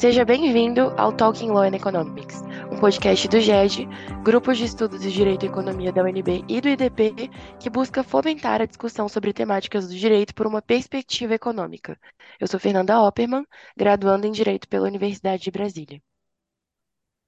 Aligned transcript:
Seja 0.00 0.24
bem-vindo 0.24 0.94
ao 0.96 1.12
Talking 1.12 1.50
Law 1.50 1.64
and 1.64 1.76
Economics, 1.76 2.40
um 2.72 2.80
podcast 2.80 3.28
do 3.28 3.38
GED, 3.38 3.86
Grupo 4.24 4.50
de 4.54 4.64
Estudos 4.64 5.02
de 5.02 5.12
Direito 5.12 5.44
e 5.44 5.48
Economia 5.50 5.92
da 5.92 6.02
UNB 6.02 6.42
e 6.48 6.58
do 6.58 6.70
IDP, 6.70 7.28
que 7.60 7.68
busca 7.68 8.02
fomentar 8.02 8.62
a 8.62 8.64
discussão 8.64 9.10
sobre 9.10 9.34
temáticas 9.34 9.88
do 9.88 9.94
direito 9.94 10.34
por 10.34 10.46
uma 10.46 10.62
perspectiva 10.62 11.34
econômica. 11.34 11.98
Eu 12.40 12.46
sou 12.46 12.58
Fernanda 12.58 12.98
Opperman, 12.98 13.44
graduando 13.76 14.26
em 14.26 14.32
Direito 14.32 14.66
pela 14.68 14.88
Universidade 14.88 15.42
de 15.42 15.50
Brasília. 15.50 16.00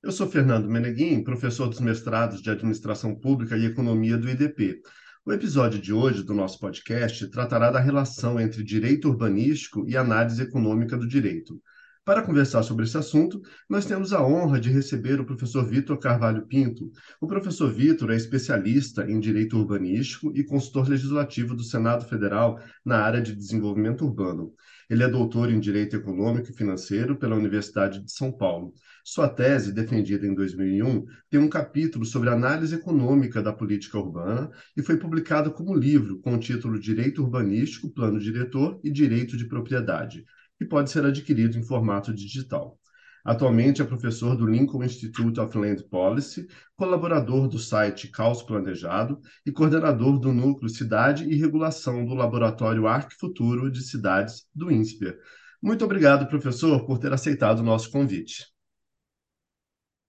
Eu 0.03 0.11
sou 0.11 0.27
Fernando 0.27 0.67
Meneguin, 0.67 1.23
professor 1.23 1.69
dos 1.69 1.79
mestrados 1.79 2.41
de 2.41 2.49
Administração 2.49 3.15
Pública 3.15 3.55
e 3.55 3.67
Economia 3.67 4.17
do 4.17 4.31
IDP. 4.31 4.81
O 5.27 5.33
episódio 5.35 5.79
de 5.79 5.93
hoje 5.93 6.23
do 6.23 6.33
nosso 6.33 6.59
podcast 6.59 7.29
tratará 7.29 7.71
da 7.71 7.81
relação 7.81 8.41
entre 8.41 8.65
direito 8.65 9.11
urbanístico 9.11 9.85
e 9.87 9.95
análise 9.95 10.43
econômica 10.43 10.97
do 10.97 11.07
direito. 11.07 11.61
Para 12.05 12.23
conversar 12.23 12.65
sobre 12.65 12.85
esse 12.85 12.99
assunto, 12.99 13.41
nós 13.71 13.87
temos 13.87 14.13
a 14.13 14.27
honra 14.27 14.59
de 14.59 14.69
receber 14.69 15.21
o 15.21 15.25
professor 15.25 15.65
Vitor 15.65 15.97
Carvalho 15.99 16.45
Pinto. 16.49 16.91
O 17.21 17.29
professor 17.29 17.73
Vitor 17.73 18.11
é 18.11 18.17
especialista 18.17 19.09
em 19.09 19.21
direito 19.21 19.57
urbanístico 19.57 20.33
e 20.35 20.43
consultor 20.43 20.89
legislativo 20.89 21.55
do 21.55 21.63
Senado 21.63 22.05
Federal 22.05 22.59
na 22.85 22.99
área 22.99 23.23
de 23.23 23.37
desenvolvimento 23.37 24.05
urbano. 24.05 24.53
Ele 24.91 25.05
é 25.05 25.09
doutor 25.09 25.49
em 25.49 25.61
Direito 25.61 25.95
Econômico 25.95 26.51
e 26.51 26.57
Financeiro 26.57 27.17
pela 27.17 27.37
Universidade 27.37 28.01
de 28.01 28.11
São 28.11 28.33
Paulo. 28.33 28.75
Sua 29.05 29.29
tese, 29.29 29.73
defendida 29.73 30.27
em 30.27 30.35
2001, 30.35 31.07
tem 31.31 31.39
um 31.39 31.49
capítulo 31.49 32.05
sobre 32.05 32.31
análise 32.31 32.75
econômica 32.75 33.41
da 33.41 33.53
política 33.53 33.97
urbana 33.97 34.51
e 34.77 34.83
foi 34.83 34.97
publicado 34.97 35.53
como 35.53 35.73
livro 35.73 36.19
com 36.19 36.35
o 36.35 36.41
título 36.41 36.81
Direito 36.81 37.23
Urbanístico, 37.23 37.89
Plano 37.89 38.19
Diretor 38.19 38.81
e 38.83 38.91
Direito 38.91 39.37
de 39.37 39.47
Propriedade 39.47 40.25
e 40.63 40.65
pode 40.65 40.91
ser 40.91 41.05
adquirido 41.05 41.59
em 41.59 41.63
formato 41.63 42.15
digital. 42.15 42.79
Atualmente 43.25 43.81
é 43.81 43.85
professor 43.85 44.37
do 44.37 44.47
Lincoln 44.47 44.83
Institute 44.83 45.39
of 45.39 45.57
Land 45.57 45.85
Policy, 45.85 46.49
colaborador 46.77 47.47
do 47.47 47.59
site 47.59 48.09
Caos 48.09 48.43
Planejado 48.43 49.21
e 49.47 49.53
coordenador 49.53 50.19
do 50.19 50.33
Núcleo 50.33 50.69
Cidade 50.69 51.25
e 51.25 51.37
Regulação 51.37 52.05
do 52.05 52.15
Laboratório 52.15 52.87
Arc 52.89 53.13
Futuro 53.13 53.71
de 53.71 53.83
Cidades 53.83 54.49
do 54.53 54.73
INSPER. 54.73 55.19
Muito 55.63 55.85
obrigado, 55.85 56.27
professor, 56.27 56.85
por 56.85 56.99
ter 56.99 57.13
aceitado 57.13 57.61
o 57.61 57.65
nosso 57.65 57.91
convite. 57.93 58.47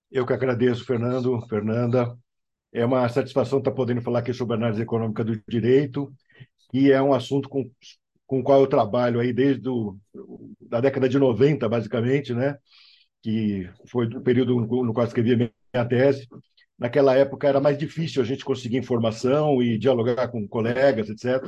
Eu 0.09 0.25
que 0.25 0.33
agradeço, 0.33 0.83
Fernando, 0.83 1.39
Fernanda. 1.47 2.17
É 2.71 2.83
uma 2.83 3.07
satisfação 3.09 3.59
estar 3.59 3.71
podendo 3.71 4.01
falar 4.01 4.19
aqui 4.19 4.33
sobre 4.33 4.55
análise 4.55 4.81
econômica 4.81 5.23
do 5.23 5.39
direito, 5.47 6.11
e 6.73 6.91
é 6.91 6.99
um 6.99 7.13
assunto 7.13 7.47
com 7.47 7.69
com 8.33 8.39
o 8.39 8.43
qual 8.43 8.61
eu 8.61 8.67
trabalho 8.67 9.19
aí 9.19 9.31
desde 9.31 9.61
do, 9.61 9.95
da 10.59 10.81
década 10.81 11.07
de 11.07 11.19
90, 11.19 11.69
basicamente, 11.69 12.33
né? 12.33 12.57
que 13.21 13.69
foi 13.87 14.07
o 14.07 14.21
período 14.21 14.59
no 14.59 14.91
qual 14.91 15.05
escrevi 15.05 15.33
a 15.33 15.37
minha 15.37 15.85
tese. 15.87 16.27
Naquela 16.77 17.15
época 17.15 17.47
era 17.47 17.61
mais 17.61 17.77
difícil 17.77 18.23
a 18.23 18.25
gente 18.25 18.43
conseguir 18.43 18.77
informação 18.77 19.61
e 19.61 19.77
dialogar 19.77 20.29
com 20.29 20.47
colegas, 20.47 21.09
etc. 21.09 21.47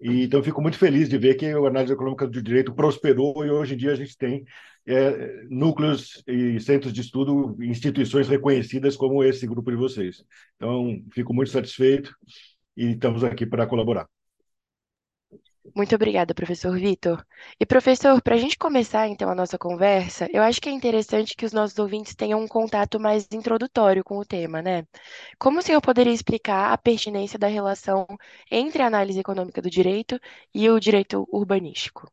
E, 0.00 0.22
então, 0.22 0.42
fico 0.42 0.62
muito 0.62 0.78
feliz 0.78 1.08
de 1.08 1.18
ver 1.18 1.34
que 1.34 1.46
a 1.46 1.58
análise 1.58 1.92
econômica 1.92 2.28
do 2.28 2.42
direito 2.42 2.72
prosperou 2.72 3.44
e 3.44 3.50
hoje 3.50 3.74
em 3.74 3.76
dia 3.76 3.90
a 3.92 3.96
gente 3.96 4.16
tem 4.16 4.44
é, 4.86 5.42
núcleos 5.50 6.22
e 6.28 6.60
centros 6.60 6.92
de 6.92 7.00
estudo, 7.00 7.56
instituições 7.60 8.28
reconhecidas 8.28 8.96
como 8.96 9.24
esse 9.24 9.46
grupo 9.48 9.68
de 9.70 9.76
vocês. 9.76 10.24
Então, 10.56 11.02
fico 11.12 11.34
muito 11.34 11.50
satisfeito 11.50 12.14
e 12.76 12.92
estamos 12.92 13.24
aqui 13.24 13.44
para 13.44 13.66
colaborar. 13.66 14.13
Muito 15.72 15.94
obrigada, 15.94 16.34
professor 16.34 16.76
Vitor. 16.76 17.24
E, 17.60 17.64
professor, 17.66 18.20
para 18.22 18.34
a 18.34 18.38
gente 18.38 18.58
começar 18.58 19.06
então 19.08 19.30
a 19.30 19.34
nossa 19.36 19.56
conversa, 19.58 20.28
eu 20.32 20.42
acho 20.42 20.60
que 20.60 20.68
é 20.68 20.72
interessante 20.72 21.36
que 21.36 21.44
os 21.46 21.52
nossos 21.52 21.78
ouvintes 21.78 22.14
tenham 22.14 22.40
um 22.42 22.48
contato 22.48 22.98
mais 23.00 23.28
introdutório 23.32 24.02
com 24.04 24.18
o 24.18 24.24
tema, 24.24 24.60
né? 24.60 24.84
Como 25.38 25.58
o 25.60 25.62
senhor 25.62 25.80
poderia 25.80 26.12
explicar 26.12 26.72
a 26.72 26.78
pertinência 26.78 27.38
da 27.38 27.46
relação 27.46 28.06
entre 28.50 28.82
a 28.82 28.86
análise 28.86 29.18
econômica 29.20 29.62
do 29.62 29.70
direito 29.70 30.18
e 30.54 30.68
o 30.68 30.78
direito 30.80 31.26
urbanístico? 31.32 32.10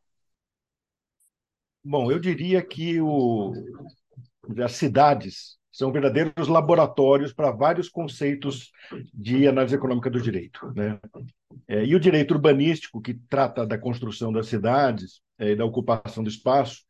Bom, 1.84 2.10
eu 2.12 2.18
diria 2.18 2.62
que 2.64 3.00
o, 3.00 3.52
as 4.64 4.72
cidades 4.72 5.58
são 5.72 5.90
verdadeiros 5.90 6.48
laboratórios 6.48 7.32
para 7.32 7.50
vários 7.50 7.88
conceitos 7.88 8.70
de 9.12 9.48
análise 9.48 9.74
econômica 9.74 10.10
do 10.10 10.20
direito. 10.20 10.70
Né? 10.76 11.00
É, 11.66 11.84
e 11.84 11.96
o 11.96 12.00
direito 12.00 12.34
urbanístico, 12.34 13.00
que 13.00 13.14
trata 13.14 13.66
da 13.66 13.78
construção 13.78 14.30
das 14.30 14.46
cidades 14.46 15.22
é, 15.38 15.52
e 15.52 15.56
da 15.56 15.64
ocupação 15.64 16.22
do 16.22 16.28
espaço, 16.28 16.82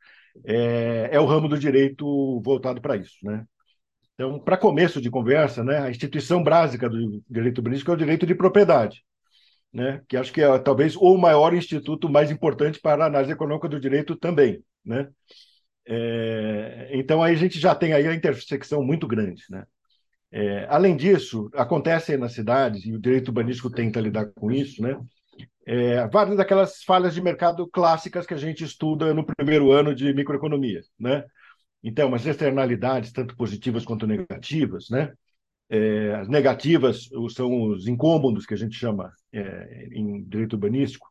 é, 0.44 1.10
é 1.12 1.20
o 1.20 1.26
ramo 1.26 1.48
do 1.48 1.59
direito 1.59 2.41
voltado 2.44 2.81
para 2.81 2.97
isso. 2.97 3.16
Né? 3.22 3.44
Então, 4.15 4.41
para 4.41 4.56
começo 4.56 5.00
de 5.00 5.10
conversa, 5.10 5.62
né, 5.62 5.78
a 5.78 5.91
instituição 5.91 6.43
básica 6.43 6.88
do 6.88 7.22
direito 7.31 7.59
urbanístico 7.59 7.93
é 7.93 7.94
o 7.94 7.99
direito 7.99 8.26
de 8.26 8.34
propriedade, 8.34 9.03
né, 9.72 10.03
que 10.09 10.16
acho 10.16 10.32
que 10.32 10.43
é 10.43 10.59
talvez 10.59 10.97
o 10.97 11.16
maior 11.16 11.54
instituto 11.54 12.09
mais 12.09 12.31
importante 12.31 12.81
para 12.81 13.04
a 13.04 13.06
análise 13.06 13.32
econômica 13.32 13.69
do 13.69 13.81
direito 13.81 14.16
também. 14.16 14.62
Né? 14.84 15.09
É, 15.87 16.91
então, 16.93 17.22
aí 17.22 17.34
a 17.34 17.38
gente 17.38 17.59
já 17.59 17.75
tem 17.75 17.93
aí 17.93 18.06
a 18.06 18.15
intersecção 18.15 18.82
muito 18.82 19.06
grande. 19.06 19.44
Né? 19.50 19.65
É, 20.31 20.66
além 20.70 20.97
disso, 20.97 21.50
acontece 21.54 22.16
nas 22.16 22.32
cidades, 22.32 22.84
e 22.87 22.94
o 22.94 23.00
direito 23.00 23.28
urbanístico 23.28 23.70
tenta 23.70 24.00
lidar 24.00 24.26
com 24.34 24.50
isso, 24.50 24.82
né? 24.82 24.98
É, 25.65 26.09
várias 26.09 26.37
daquelas 26.37 26.82
falhas 26.82 27.15
de 27.15 27.20
mercado 27.20 27.69
clássicas 27.69 28.26
que 28.26 28.34
a 28.34 28.38
gente 28.38 28.65
estuda 28.65 29.15
no 29.15 29.25
primeiro 29.25 29.70
ano 29.70 29.94
de 29.94 30.12
microeconomia, 30.12 30.81
né? 30.98 31.25
Então, 31.82 32.14
as 32.14 32.25
externalidades, 32.25 33.12
tanto 33.12 33.37
positivas 33.37 33.84
quanto 33.84 34.06
negativas, 34.06 34.88
né? 34.91 35.12
É, 35.69 36.14
as 36.16 36.28
negativas 36.28 37.09
são 37.34 37.70
os 37.70 37.87
incômodos 37.87 38.47
que 38.47 38.54
a 38.54 38.56
gente 38.56 38.76
chama 38.76 39.12
é, 39.32 39.88
em 39.93 40.22
direito 40.25 40.54
urbanístico, 40.54 41.06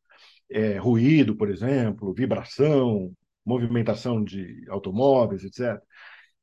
é, 0.50 0.78
ruído, 0.78 1.36
por 1.36 1.50
exemplo, 1.50 2.14
vibração, 2.14 3.12
movimentação 3.46 4.24
de 4.24 4.66
automóveis, 4.70 5.44
etc. 5.44 5.82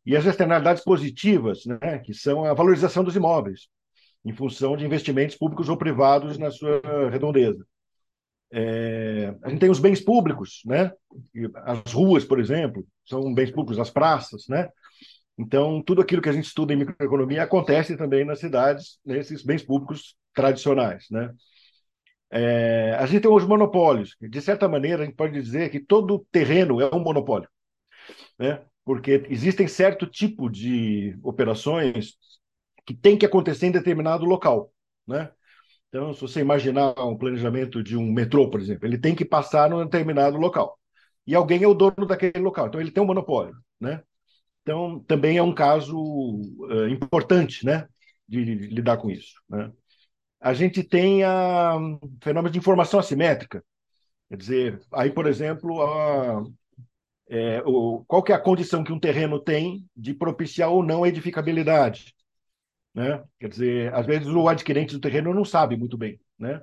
E 0.05 0.17
as 0.17 0.25
externalidades 0.25 0.83
positivas, 0.83 1.65
né, 1.67 1.99
que 1.99 2.15
são 2.15 2.45
a 2.45 2.55
valorização 2.55 3.05
dos 3.05 3.17
imóveis, 3.17 3.69
em 4.25 4.33
função 4.33 4.77
de 4.77 4.85
investimentos 4.85 5.37
públicos 5.37 5.69
ou 5.69 5.77
privados 5.77 6.39
na 6.39 6.51
sua 6.51 6.81
redondeza. 7.11 7.65
É, 8.51 9.35
a 9.43 9.51
gente 9.51 9.61
tem 9.61 9.71
os 9.71 9.79
bens 9.79 10.01
públicos, 10.01 10.63
né? 10.65 10.91
As 11.65 11.93
ruas, 11.93 12.25
por 12.25 12.41
exemplo, 12.41 12.87
são 13.05 13.33
bens 13.35 13.51
públicos, 13.51 13.79
as 13.79 13.91
praças, 13.91 14.49
né? 14.49 14.69
Então, 15.37 15.83
tudo 15.83 16.01
aquilo 16.01 16.23
que 16.23 16.29
a 16.29 16.33
gente 16.33 16.47
estuda 16.47 16.73
em 16.73 16.77
microeconomia 16.77 17.43
acontece 17.43 17.97
também 17.97 18.25
nas 18.25 18.41
cidades, 18.41 18.99
nesses 19.05 19.43
bens 19.43 19.63
públicos 19.63 20.17
tradicionais, 20.35 21.07
né? 21.11 21.33
É, 22.31 22.95
a 22.99 23.07
gente 23.07 23.23
tem 23.23 23.31
os 23.31 23.45
monopólios. 23.47 24.17
De 24.21 24.41
certa 24.41 24.69
maneira, 24.69 25.03
a 25.03 25.07
gente 25.07 25.17
pode 25.17 25.33
dizer 25.33 25.71
que 25.71 25.81
todo 25.81 26.27
terreno 26.31 26.81
é 26.81 26.95
um 26.95 27.01
monopólio, 27.01 27.49
né? 28.39 28.63
porque 28.89 29.27
existem 29.29 29.69
certo 29.69 30.07
tipo 30.07 30.49
de 30.49 31.15
operações 31.23 32.17
que 32.87 32.95
tem 32.95 33.19
que 33.19 33.27
acontecer 33.27 33.67
em 33.67 33.71
determinado 33.71 34.25
local, 34.25 34.73
né? 35.07 35.31
Então, 35.89 36.15
se 36.15 36.23
você 36.23 36.41
imaginar 36.41 36.95
um 37.05 37.17
planejamento 37.19 37.83
de 37.83 37.97
um 37.99 38.11
metrô, 38.13 38.51
por 38.51 38.61
exemplo, 38.61 38.87
ele 38.87 38.99
tem 38.99 39.15
que 39.15 39.27
passar 39.27 39.71
num 39.71 39.85
determinado 39.85 40.39
local. 40.39 40.79
E 41.27 41.35
alguém 41.35 41.63
é 41.63 41.69
o 41.69 41.75
dono 41.75 42.07
daquele 42.07 42.39
local, 42.41 42.69
então 42.69 42.81
ele 42.81 42.91
tem 42.91 43.03
um 43.03 43.07
monopólio, 43.07 43.55
né? 43.81 44.03
Então, 44.63 45.01
também 45.05 45.39
é 45.39 45.43
um 45.43 45.55
caso 45.55 45.97
uh, 45.99 46.89
importante, 46.89 47.67
né, 47.67 47.89
de, 48.29 48.45
de 48.45 48.55
lidar 48.69 48.99
com 48.99 49.11
isso, 49.11 49.35
né? 49.51 49.73
A 50.41 50.55
gente 50.55 50.83
tem 50.83 51.25
a 51.25 51.77
fenômeno 52.23 52.53
de 52.53 52.59
informação 52.59 53.01
assimétrica. 53.01 53.65
Quer 54.29 54.37
dizer, 54.37 54.81
aí, 54.93 55.11
por 55.11 55.27
exemplo, 55.27 55.83
a, 55.83 56.45
é, 57.29 57.63
o, 57.65 58.05
qual 58.07 58.23
que 58.23 58.33
é 58.33 58.35
a 58.35 58.41
condição 58.41 58.85
que 58.85 58.93
um 58.93 59.01
terreno 59.01 59.41
tem 59.41 59.85
de 59.97 60.15
propiciar 60.15 60.71
ou 60.71 60.83
não 60.83 61.05
a 61.05 61.09
edificabilidade. 61.09 62.15
Né? 62.95 63.23
Quer 63.39 63.49
dizer, 63.49 63.95
às 63.95 64.07
vezes 64.07 64.29
o 64.29 64.49
adquirente 64.49 64.95
do 64.95 65.01
terreno 65.01 65.35
não 65.35 65.45
sabe 65.45 65.77
muito 65.77 65.97
bem. 65.97 66.21
Né? 66.39 66.63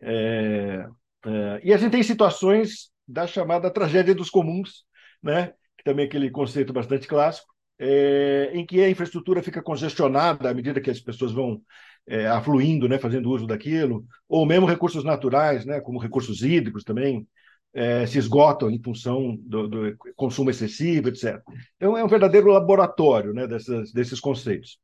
É, 0.00 0.88
é, 1.26 1.60
e 1.64 1.72
a 1.72 1.76
gente 1.76 1.92
tem 1.92 2.02
situações 2.02 2.90
da 3.06 3.26
chamada 3.26 3.70
tragédia 3.70 4.14
dos 4.14 4.30
comuns, 4.30 4.84
né? 5.22 5.52
que 5.76 5.84
também 5.84 6.04
é 6.04 6.08
aquele 6.08 6.30
conceito 6.30 6.72
bastante 6.72 7.06
clássico, 7.06 7.48
é, 7.78 8.50
em 8.52 8.66
que 8.66 8.82
a 8.82 8.90
infraestrutura 8.90 9.42
fica 9.42 9.62
congestionada 9.62 10.50
à 10.50 10.54
medida 10.54 10.80
que 10.80 10.90
as 10.90 11.00
pessoas 11.00 11.32
vão 11.32 11.62
é, 12.08 12.26
afluindo, 12.26 12.88
né, 12.88 12.98
fazendo 12.98 13.30
uso 13.30 13.46
daquilo, 13.46 14.04
ou 14.28 14.46
mesmo 14.46 14.66
recursos 14.66 15.04
naturais, 15.04 15.64
né, 15.64 15.80
como 15.80 15.98
recursos 15.98 16.42
hídricos 16.42 16.82
também, 16.82 17.28
é, 17.74 18.06
se 18.06 18.18
esgotam 18.18 18.70
em 18.70 18.82
função 18.82 19.36
do, 19.40 19.68
do, 19.68 19.96
consumo 20.16 20.50
excessivo, 20.50 21.08
etc. 21.08 21.40
Então, 21.76 21.96
é 21.96 22.02
um 22.02 22.08
verdadeiro 22.08 22.48
laboratório 22.48 23.34
né, 23.34 23.46
dessas, 23.46 23.92
desses 23.92 24.18
conceitos. 24.18 24.78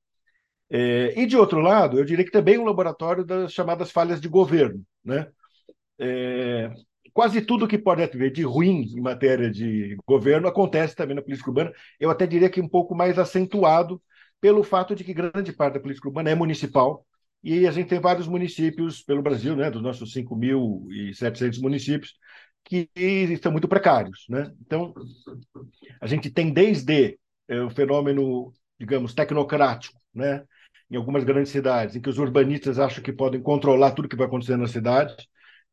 É, 0.70 1.18
e, 1.18 1.26
de 1.26 1.36
outro 1.36 1.60
lado, 1.60 1.98
eu 1.98 2.04
diria 2.04 2.24
que 2.24 2.30
também 2.30 2.58
um 2.58 2.64
laboratório 2.64 3.24
das 3.24 3.52
chamadas 3.52 3.90
falhas 3.90 4.20
de 4.20 4.28
governo, 4.28 4.82
né? 5.04 5.28
É, 5.98 6.72
quase 7.12 7.40
tudo 7.40 7.68
que 7.68 7.78
pode 7.78 8.02
haver 8.02 8.32
de 8.32 8.42
ruim 8.42 8.82
em 8.82 9.00
matéria 9.00 9.50
de 9.50 9.96
governo 10.06 10.48
acontece 10.48 10.96
também 10.96 11.14
na 11.14 11.22
política 11.22 11.48
urbana. 11.50 11.72
Eu 12.00 12.10
até 12.10 12.26
diria 12.26 12.50
que 12.50 12.60
um 12.60 12.68
pouco 12.68 12.94
mais 12.94 13.18
acentuado 13.18 14.02
pelo 14.40 14.64
fato 14.64 14.94
de 14.94 15.04
que 15.04 15.14
grande 15.14 15.52
parte 15.52 15.74
da 15.74 15.80
política 15.80 16.08
urbana 16.08 16.30
é 16.30 16.34
municipal 16.34 17.06
e 17.44 17.67
a 17.67 17.70
gente 17.70 17.88
tem 17.88 18.00
vários 18.00 18.26
municípios 18.26 19.02
pelo 19.02 19.20
Brasil, 19.20 19.55
né, 19.55 19.70
dos 19.70 19.82
nossos 19.82 20.14
5.700 20.14 21.61
municípios, 21.61 22.14
que 22.64 22.88
estão 22.96 23.52
muito 23.52 23.69
precários. 23.69 24.25
Né? 24.31 24.50
Então, 24.62 24.94
a 26.00 26.06
gente 26.06 26.31
tem 26.31 26.50
desde 26.50 27.19
é, 27.46 27.61
o 27.61 27.69
fenômeno, 27.69 28.50
digamos, 28.81 29.12
tecnocrático, 29.12 30.00
né? 30.14 30.43
em 30.91 30.96
algumas 30.96 31.23
grandes 31.23 31.52
cidades, 31.52 31.94
em 31.94 32.00
que 32.00 32.08
os 32.08 32.19
urbanistas 32.19 32.79
acham 32.79 33.02
que 33.02 33.12
podem 33.12 33.43
controlar 33.43 33.93
tudo 33.93 34.08
que 34.08 34.17
vai 34.17 34.26
acontecer 34.26 34.56
na 34.56 34.67
cidade, 34.67 35.14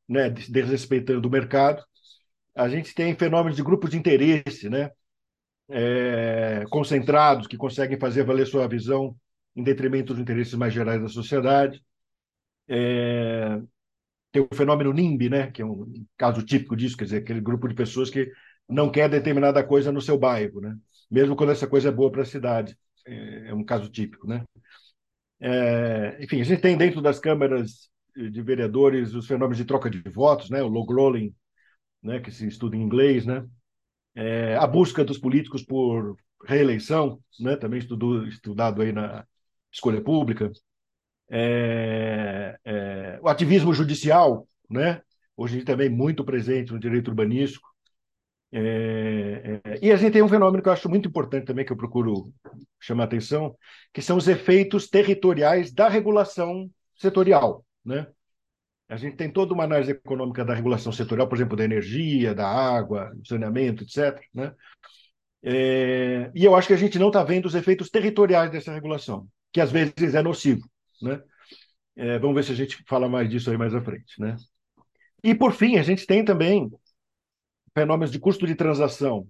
né? 0.09 0.29
desrespeitando 0.29 1.25
o 1.25 1.31
mercado. 1.31 1.81
A 2.53 2.67
gente 2.67 2.93
tem 2.93 3.15
fenômenos 3.15 3.55
de 3.55 3.63
grupos 3.63 3.91
de 3.91 3.97
interesse, 3.97 4.69
né? 4.69 4.89
É, 5.69 6.65
concentrados, 6.69 7.47
que 7.47 7.55
conseguem 7.55 7.97
fazer 7.97 8.25
valer 8.25 8.45
sua 8.45 8.67
visão 8.67 9.15
em 9.55 9.63
detrimento 9.63 10.13
dos 10.13 10.21
interesses 10.21 10.53
mais 10.53 10.73
gerais 10.73 11.01
da 11.01 11.07
sociedade. 11.09 11.83
É, 12.67 13.59
tem 14.31 14.41
o 14.41 14.55
fenômeno 14.55 14.93
NIMBY, 14.93 15.29
né, 15.29 15.51
que 15.51 15.61
é 15.61 15.65
um 15.65 16.05
caso 16.17 16.43
típico 16.43 16.75
disso, 16.75 16.97
quer 16.97 17.05
dizer, 17.05 17.17
aquele 17.17 17.41
grupo 17.41 17.67
de 17.67 17.75
pessoas 17.75 18.09
que 18.09 18.31
não 18.67 18.89
quer 18.89 19.09
determinada 19.09 19.63
coisa 19.63 19.91
no 19.91 20.01
seu 20.01 20.17
bairro, 20.17 20.61
né, 20.61 20.77
mesmo 21.09 21.35
quando 21.35 21.51
essa 21.51 21.67
coisa 21.67 21.89
é 21.89 21.91
boa 21.91 22.11
para 22.11 22.21
a 22.21 22.25
cidade. 22.25 22.77
É, 23.05 23.49
é, 23.49 23.53
um 23.53 23.63
caso 23.63 23.89
típico, 23.89 24.27
né. 24.27 24.45
É, 25.39 26.23
enfim, 26.23 26.39
a 26.39 26.43
gente 26.43 26.61
tem 26.61 26.77
dentro 26.77 27.01
das 27.01 27.19
câmaras 27.19 27.89
de 28.15 28.41
vereadores 28.41 29.13
os 29.13 29.25
fenômenos 29.27 29.57
de 29.57 29.65
troca 29.65 29.89
de 29.89 30.01
votos, 30.09 30.49
né, 30.49 30.61
o 30.61 30.67
log 30.67 30.93
rolling, 30.93 31.33
né, 32.01 32.19
que 32.19 32.31
se 32.31 32.47
estuda 32.47 32.75
em 32.75 32.81
inglês, 32.81 33.25
né, 33.25 33.45
é, 34.15 34.55
a 34.57 34.67
busca 34.67 35.03
dos 35.03 35.17
políticos 35.17 35.63
por 35.63 36.15
reeleição, 36.45 37.19
né, 37.39 37.55
também 37.55 37.79
estudou, 37.79 38.27
estudado 38.27 38.81
aí 38.81 38.91
na 38.91 39.25
escolha 39.71 40.01
pública, 40.01 40.51
é, 41.29 42.57
é, 42.65 43.19
o 43.21 43.27
ativismo 43.29 43.73
judicial, 43.73 44.47
né? 44.69 45.01
hoje 45.35 45.63
também 45.63 45.89
muito 45.89 46.23
presente 46.23 46.71
no 46.71 46.79
direito 46.79 47.07
urbanístico. 47.07 47.69
É, 48.53 49.61
é, 49.63 49.79
e 49.81 49.91
a 49.91 49.95
gente 49.95 50.11
tem 50.13 50.21
um 50.21 50.27
fenômeno 50.27 50.61
que 50.61 50.67
eu 50.67 50.73
acho 50.73 50.89
muito 50.89 51.07
importante 51.07 51.45
também, 51.45 51.65
que 51.65 51.71
eu 51.71 51.77
procuro 51.77 52.33
chamar 52.79 53.05
atenção, 53.05 53.55
que 53.93 54.01
são 54.01 54.17
os 54.17 54.27
efeitos 54.27 54.89
territoriais 54.89 55.73
da 55.73 55.87
regulação 55.87 56.69
setorial. 56.97 57.65
Né? 57.83 58.07
A 58.89 58.97
gente 58.97 59.15
tem 59.15 59.31
toda 59.31 59.53
uma 59.53 59.63
análise 59.63 59.91
econômica 59.91 60.43
da 60.43 60.53
regulação 60.53 60.91
setorial, 60.91 61.27
por 61.29 61.37
exemplo, 61.37 61.55
da 61.55 61.63
energia, 61.63 62.35
da 62.35 62.47
água, 62.47 63.09
do 63.15 63.25
saneamento, 63.25 63.83
etc. 63.83 64.21
Né? 64.33 64.53
É, 65.43 66.29
e 66.35 66.43
eu 66.43 66.55
acho 66.55 66.67
que 66.67 66.73
a 66.73 66.77
gente 66.77 66.99
não 66.99 67.07
está 67.07 67.23
vendo 67.23 67.45
os 67.45 67.55
efeitos 67.55 67.89
territoriais 67.89 68.51
dessa 68.51 68.73
regulação, 68.73 69.27
que 69.51 69.61
às 69.61 69.71
vezes 69.71 70.15
é 70.15 70.21
nocivo. 70.21 70.61
Né? 71.01 71.21
É, 71.95 72.19
vamos 72.19 72.35
ver 72.35 72.43
se 72.43 72.51
a 72.51 72.55
gente 72.55 72.83
fala 72.87 73.09
mais 73.09 73.29
disso 73.29 73.49
aí 73.51 73.57
mais 73.57 73.73
à 73.73 73.81
frente. 73.81 74.19
Né? 74.19 74.35
E, 75.23 75.35
por 75.35 75.53
fim, 75.53 75.77
a 75.77 75.83
gente 75.83 76.05
tem 76.05 76.23
também 76.23 76.69
fenômenos 77.73 78.11
de 78.11 78.19
custo 78.19 78.45
de 78.45 78.55
transação, 78.55 79.27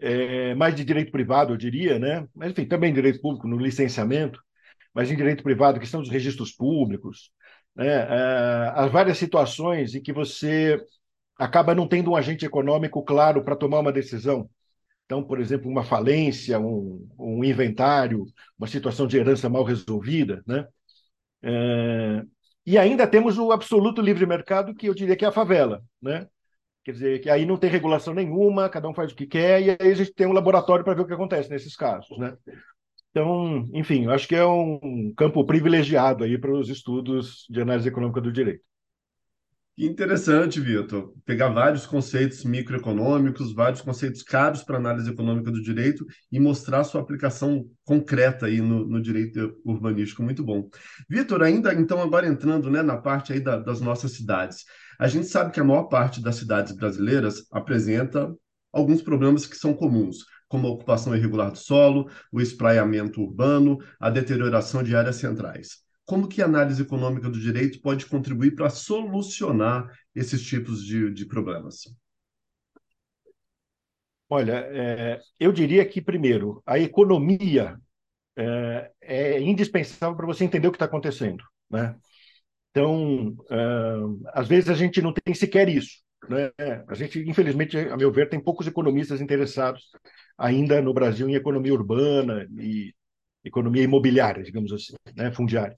é, 0.00 0.54
mais 0.54 0.74
de 0.74 0.84
direito 0.84 1.12
privado, 1.12 1.52
eu 1.52 1.56
diria, 1.56 1.98
né? 1.98 2.26
mas, 2.34 2.50
enfim, 2.50 2.66
também 2.66 2.92
direito 2.92 3.20
público 3.20 3.46
no 3.46 3.56
licenciamento, 3.56 4.40
mas 4.92 5.10
em 5.10 5.16
direito 5.16 5.42
privado, 5.42 5.80
questão 5.80 6.00
dos 6.00 6.10
registros 6.10 6.52
públicos, 6.52 7.30
né? 7.74 7.86
É, 7.88 8.72
as 8.74 8.90
várias 8.92 9.18
situações 9.18 9.94
em 9.94 10.02
que 10.02 10.12
você 10.12 10.78
acaba 11.38 11.74
não 11.74 11.88
tendo 11.88 12.10
um 12.10 12.16
agente 12.16 12.44
econômico 12.44 13.02
claro 13.02 13.44
para 13.44 13.56
tomar 13.56 13.80
uma 13.80 13.92
decisão. 13.92 14.48
Então, 15.04 15.22
por 15.22 15.40
exemplo, 15.40 15.70
uma 15.70 15.84
falência, 15.84 16.58
um, 16.58 17.06
um 17.18 17.44
inventário, 17.44 18.24
uma 18.58 18.66
situação 18.66 19.06
de 19.06 19.18
herança 19.18 19.48
mal 19.48 19.64
resolvida, 19.64 20.42
né? 20.46 20.66
É, 21.42 22.22
e 22.64 22.78
ainda 22.78 23.06
temos 23.06 23.38
o 23.38 23.52
absoluto 23.52 24.00
livre 24.00 24.26
mercado, 24.26 24.74
que 24.74 24.88
eu 24.88 24.94
diria 24.94 25.16
que 25.16 25.24
é 25.24 25.28
a 25.28 25.32
favela, 25.32 25.82
né? 26.00 26.28
Quer 26.84 26.92
dizer, 26.92 27.20
que 27.20 27.30
aí 27.30 27.46
não 27.46 27.56
tem 27.56 27.70
regulação 27.70 28.14
nenhuma, 28.14 28.68
cada 28.68 28.88
um 28.88 28.94
faz 28.94 29.12
o 29.12 29.16
que 29.16 29.26
quer, 29.26 29.62
e 29.62 29.70
aí 29.70 29.92
a 29.92 29.94
gente 29.94 30.12
tem 30.14 30.26
um 30.26 30.32
laboratório 30.32 30.84
para 30.84 30.94
ver 30.94 31.02
o 31.02 31.06
que 31.06 31.12
acontece 31.14 31.50
nesses 31.50 31.76
casos, 31.76 32.18
né? 32.18 32.36
Então, 33.10 33.68
enfim, 33.74 34.06
acho 34.08 34.26
que 34.26 34.34
é 34.34 34.44
um 34.44 35.12
campo 35.16 35.44
privilegiado 35.44 36.24
aí 36.24 36.38
para 36.38 36.52
os 36.52 36.68
estudos 36.70 37.46
de 37.50 37.60
análise 37.60 37.88
econômica 37.88 38.20
do 38.20 38.32
direito. 38.32 38.64
Interessante, 39.76 40.60
Vitor. 40.60 41.14
Pegar 41.24 41.48
vários 41.48 41.86
conceitos 41.86 42.44
microeconômicos, 42.44 43.54
vários 43.54 43.80
conceitos 43.80 44.22
caros 44.22 44.62
para 44.62 44.76
análise 44.76 45.10
econômica 45.10 45.50
do 45.50 45.62
direito 45.62 46.04
e 46.30 46.38
mostrar 46.38 46.84
sua 46.84 47.00
aplicação 47.00 47.66
concreta 47.82 48.46
aí 48.46 48.60
no, 48.60 48.86
no 48.86 49.00
direito 49.00 49.58
urbanístico. 49.64 50.22
Muito 50.22 50.44
bom. 50.44 50.68
Vitor, 51.08 51.42
ainda 51.42 51.72
então, 51.72 52.02
agora 52.02 52.26
entrando 52.26 52.70
né, 52.70 52.82
na 52.82 52.98
parte 52.98 53.32
aí 53.32 53.40
da, 53.40 53.56
das 53.56 53.80
nossas 53.80 54.12
cidades. 54.12 54.64
A 54.98 55.08
gente 55.08 55.26
sabe 55.26 55.50
que 55.50 55.60
a 55.60 55.64
maior 55.64 55.84
parte 55.84 56.22
das 56.22 56.36
cidades 56.36 56.76
brasileiras 56.76 57.46
apresenta 57.50 58.30
alguns 58.70 59.00
problemas 59.00 59.46
que 59.46 59.56
são 59.56 59.72
comuns, 59.72 60.18
como 60.48 60.66
a 60.66 60.70
ocupação 60.70 61.16
irregular 61.16 61.50
do 61.50 61.58
solo, 61.58 62.10
o 62.30 62.42
espraiamento 62.42 63.22
urbano, 63.22 63.78
a 63.98 64.10
deterioração 64.10 64.82
de 64.82 64.94
áreas 64.94 65.16
centrais 65.16 65.82
como 66.04 66.28
que 66.28 66.42
a 66.42 66.46
análise 66.46 66.82
econômica 66.82 67.28
do 67.28 67.38
direito 67.38 67.80
pode 67.80 68.06
contribuir 68.06 68.54
para 68.54 68.70
solucionar 68.70 69.88
esses 70.14 70.42
tipos 70.42 70.84
de, 70.84 71.12
de 71.12 71.26
problemas? 71.26 71.94
Olha, 74.28 74.66
é, 74.72 75.20
eu 75.38 75.52
diria 75.52 75.84
que, 75.84 76.00
primeiro, 76.00 76.62
a 76.66 76.78
economia 76.78 77.78
é, 78.36 78.90
é 79.02 79.40
indispensável 79.40 80.16
para 80.16 80.26
você 80.26 80.44
entender 80.44 80.68
o 80.68 80.70
que 80.72 80.76
está 80.76 80.86
acontecendo. 80.86 81.44
Né? 81.70 81.94
Então, 82.70 83.36
é, 83.50 83.58
às 84.32 84.48
vezes 84.48 84.70
a 84.70 84.74
gente 84.74 85.02
não 85.02 85.12
tem 85.12 85.34
sequer 85.34 85.68
isso. 85.68 86.02
Né? 86.28 86.50
A 86.88 86.94
gente, 86.94 87.18
infelizmente, 87.28 87.76
a 87.76 87.96
meu 87.96 88.10
ver, 88.10 88.28
tem 88.28 88.42
poucos 88.42 88.66
economistas 88.66 89.20
interessados 89.20 89.90
ainda 90.38 90.80
no 90.80 90.94
Brasil 90.94 91.28
em 91.28 91.34
economia 91.34 91.74
urbana 91.74 92.46
e 92.58 92.94
economia 93.44 93.82
imobiliária, 93.82 94.42
digamos 94.42 94.72
assim, 94.72 94.94
né? 95.16 95.32
fundiária. 95.32 95.76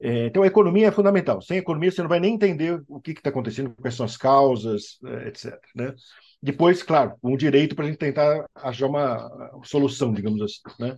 É, 0.00 0.26
então, 0.26 0.42
a 0.44 0.46
economia 0.46 0.88
é 0.88 0.92
fundamental. 0.92 1.42
Sem 1.42 1.58
economia, 1.58 1.90
você 1.90 2.02
não 2.02 2.08
vai 2.08 2.20
nem 2.20 2.34
entender 2.34 2.82
o 2.88 3.00
que 3.00 3.10
está 3.12 3.30
acontecendo, 3.30 3.74
quais 3.80 3.94
são 3.96 4.06
as 4.06 4.16
causas, 4.16 4.98
é, 5.04 5.28
etc. 5.28 5.58
Né? 5.74 5.94
Depois, 6.40 6.82
claro, 6.82 7.14
um 7.22 7.36
direito 7.36 7.74
para 7.74 7.84
a 7.84 7.88
gente 7.88 7.98
tentar 7.98 8.46
achar 8.54 8.86
uma 8.86 9.28
solução, 9.64 10.12
digamos 10.12 10.40
assim. 10.40 10.60
Né? 10.78 10.96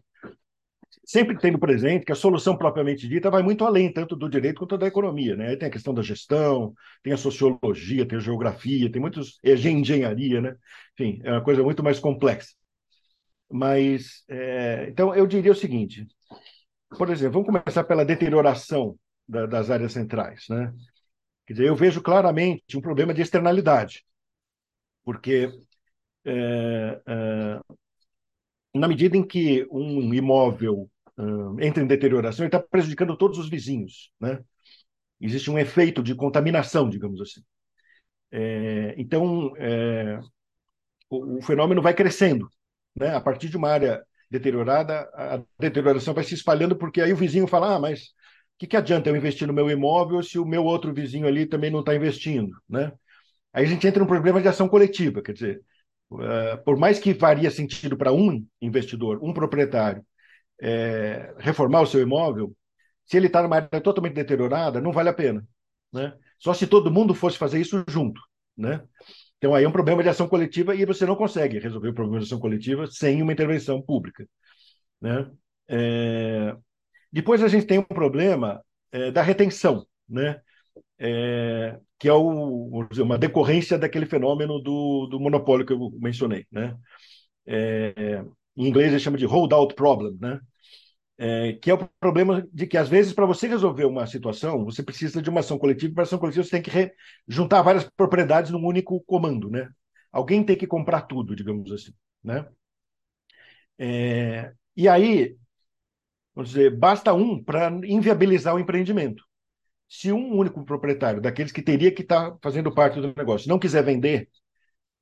Sempre 1.05 1.39
tendo 1.39 1.59
presente 1.59 2.05
que 2.05 2.13
a 2.13 2.15
solução 2.15 2.57
propriamente 2.57 3.09
dita 3.09 3.31
vai 3.31 3.43
muito 3.43 3.65
além, 3.65 3.93
tanto 3.93 4.15
do 4.15 4.29
direito 4.29 4.59
quanto 4.59 4.77
da 4.77 4.87
economia. 4.87 5.35
Né? 5.35 5.49
Aí 5.49 5.57
tem 5.57 5.69
a 5.69 5.73
questão 5.73 5.95
da 5.95 6.03
gestão, 6.03 6.75
tem 7.03 7.13
a 7.13 7.17
sociologia, 7.17 8.07
tem 8.07 8.19
a 8.19 8.21
geografia, 8.21 8.91
tem 8.93 9.01
muitos. 9.01 9.39
Engenharia, 9.43 10.41
né? 10.43 10.57
Enfim, 10.95 11.21
é 11.25 11.33
uma 11.33 11.43
coisa 11.43 11.63
muito 11.63 11.83
mais 11.83 11.99
complexa. 11.99 12.51
Mas, 13.51 14.25
é, 14.29 14.87
então, 14.89 15.15
eu 15.15 15.27
diria 15.27 15.53
o 15.53 15.55
seguinte: 15.55 16.07
por 16.97 17.11
exemplo, 17.11 17.43
vamos 17.43 17.61
começar 17.63 17.85
pela 17.85 18.05
deterioração 18.05 18.99
da, 19.29 19.47
das 19.47 19.71
áreas 19.71 19.93
centrais. 19.93 20.47
Né? 20.49 20.73
Quer 21.47 21.55
dizer, 21.55 21.67
eu 21.69 21.77
vejo 21.77 22.03
claramente 22.03 22.77
um 22.77 22.81
problema 22.81 23.15
de 23.15 23.23
externalidade, 23.23 24.05
porque 25.05 25.51
é, 26.25 27.01
é, 27.07 27.61
na 28.75 28.89
medida 28.89 29.17
em 29.17 29.27
que 29.27 29.67
um 29.71 30.13
imóvel 30.15 30.91
entra 31.61 31.83
em 31.83 31.87
deterioração, 31.87 32.45
ele 32.45 32.49
está 32.49 32.59
prejudicando 32.59 33.15
todos 33.15 33.39
os 33.39 33.51
vizinhos. 33.51 34.11
Né? 34.19 34.43
Existe 35.21 35.51
um 35.51 35.59
efeito 35.59 36.03
de 36.03 36.15
contaminação, 36.15 36.89
digamos 36.89 37.21
assim. 37.21 37.43
É, 38.31 38.95
então, 38.97 39.55
é, 39.59 40.19
o, 41.11 41.39
o 41.39 41.43
fenômeno 41.43 41.83
vai 41.83 41.95
crescendo. 41.95 42.49
Né? 42.97 43.15
A 43.15 43.21
partir 43.21 43.49
de 43.49 43.57
uma 43.57 43.69
área 43.71 44.03
deteriorada, 44.31 45.09
a 45.15 45.43
deterioração 45.59 46.15
vai 46.15 46.25
se 46.25 46.35
espalhando, 46.35 46.77
porque 46.77 47.01
aí 47.01 47.13
o 47.13 47.17
vizinho 47.17 47.47
fala: 47.47 47.77
ah, 47.77 47.79
mas 47.81 48.03
o 48.03 48.59
que, 48.59 48.67
que 48.67 48.77
adianta 48.77 49.09
eu 49.09 49.17
investir 49.17 49.47
no 49.47 49.53
meu 49.55 49.71
imóvel 49.71 50.23
se 50.23 50.39
o 50.39 50.45
meu 50.45 50.65
outro 50.65 50.93
vizinho 50.93 51.27
ali 51.27 51.47
também 51.47 51.71
não 51.71 51.81
está 51.81 51.95
investindo? 51.95 52.57
Né? 52.69 52.93
Aí 53.53 53.65
a 53.65 53.69
gente 53.69 53.87
entra 53.87 54.01
num 54.01 54.07
problema 54.07 54.41
de 54.41 54.49
ação 54.49 54.69
coletiva, 54.69 55.23
quer 55.23 55.33
dizer, 55.33 55.63
uh, 56.11 56.63
por 56.65 56.77
mais 56.77 56.99
que 56.99 57.15
faria 57.15 57.51
sentido 57.51 57.97
para 57.97 58.13
um 58.13 58.45
investidor, 58.61 59.19
um 59.23 59.33
proprietário, 59.33 60.05
é, 60.61 61.35
reformar 61.39 61.81
o 61.81 61.87
seu 61.87 62.01
imóvel, 62.01 62.55
se 63.07 63.17
ele 63.17 63.27
está 63.27 63.43
numa 63.43 63.57
área 63.57 63.81
totalmente 63.81 64.15
deteriorada, 64.15 64.81
não 64.81 64.93
vale 64.93 65.09
a 65.09 65.15
pena. 65.15 65.45
Né? 65.93 66.13
Só 66.39 66.55
se 66.55 66.67
todo 66.67 66.93
mundo 66.93 67.15
fosse 67.15 67.37
fazer 67.37 67.61
isso 67.61 67.83
junto. 67.89 68.21
Né? 68.57 68.81
Então, 69.41 69.55
aí 69.55 69.65
é 69.65 69.69
um 69.69 69.73
problema 69.73 70.03
de 70.03 70.09
ação 70.11 70.29
coletiva 70.29 70.75
e 70.75 70.85
você 70.85 71.07
não 71.07 71.17
consegue 71.17 71.59
resolver 71.59 71.89
o 71.89 71.95
problema 71.95 72.19
de 72.19 72.27
ação 72.27 72.39
coletiva 72.39 72.87
sem 72.87 73.23
uma 73.23 73.33
intervenção 73.33 73.81
pública. 73.81 74.29
Né? 75.01 75.31
É... 75.67 76.55
Depois 77.11 77.43
a 77.43 77.49
gente 77.49 77.65
tem 77.67 77.79
um 77.79 77.85
problema 77.85 78.63
é, 78.93 79.11
da 79.11 79.23
retenção. 79.23 79.87
Né? 80.07 80.39
É... 80.99 81.79
que 81.99 82.07
é 82.07 82.13
o, 82.13 82.87
dizer, 82.91 83.03
uma 83.03 83.17
decorrência 83.17 83.79
daquele 83.79 84.05
fenômeno 84.05 84.61
do, 84.61 85.07
do 85.07 85.19
monopólio 85.19 85.65
que 85.65 85.73
eu 85.73 85.91
mencionei. 85.99 86.47
Né? 86.53 86.77
É, 87.47 88.23
em 88.55 88.69
inglês 88.69 88.91
ele 88.91 89.01
chama 89.01 89.17
de 89.17 89.25
holdout 89.25 89.75
problem, 89.75 90.19
né? 90.21 90.39
É, 91.23 91.53
que 91.53 91.71
é 91.71 91.75
o 91.75 91.87
problema 92.01 92.49
de 92.51 92.67
que, 92.67 92.79
às 92.79 92.89
vezes, 92.89 93.13
para 93.13 93.27
você 93.27 93.47
resolver 93.47 93.85
uma 93.85 94.07
situação, 94.07 94.65
você 94.65 94.83
precisa 94.83 95.21
de 95.21 95.29
uma 95.29 95.41
ação 95.41 95.59
coletiva, 95.59 95.93
e 95.93 95.95
para 95.95 96.05
ação 96.05 96.19
coletiva 96.19 96.43
você 96.43 96.51
tem 96.51 96.63
que 96.63 96.95
juntar 97.29 97.61
várias 97.61 97.85
propriedades 97.85 98.51
num 98.51 98.65
único 98.65 98.99
comando, 99.03 99.51
né? 99.51 99.69
Alguém 100.11 100.43
tem 100.43 100.57
que 100.57 100.67
comprar 100.67 101.03
tudo, 101.03 101.37
digamos 101.37 101.71
assim, 101.73 101.93
né? 102.25 102.47
É, 103.79 104.53
e 104.77 104.89
aí, 104.89 105.37
vamos 106.35 106.51
dizer, 106.51 106.77
basta 106.77 107.13
um 107.15 107.43
para 107.43 107.71
inviabilizar 107.85 108.55
o 108.55 108.59
empreendimento. 108.59 109.25
Se 109.89 110.13
um 110.13 110.37
único 110.37 110.65
proprietário, 110.65 111.21
daqueles 111.21 111.53
que 111.53 111.63
teria 111.63 111.93
que 111.93 112.03
estar 112.03 112.33
tá 112.33 112.39
fazendo 112.43 112.73
parte 112.75 113.01
do 113.01 113.15
negócio, 113.17 113.49
não 113.49 113.59
quiser 113.59 113.85
vender 113.85 114.31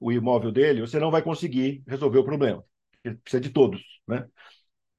o 0.01 0.13
imóvel 0.13 0.53
dele, 0.53 0.81
você 0.83 0.99
não 1.01 1.11
vai 1.11 1.23
conseguir 1.23 1.83
resolver 1.87 2.19
o 2.19 2.25
problema. 2.25 2.65
Ele 3.05 3.17
precisa 3.17 3.41
de 3.41 3.51
todos, 3.51 3.83
né? 4.09 4.27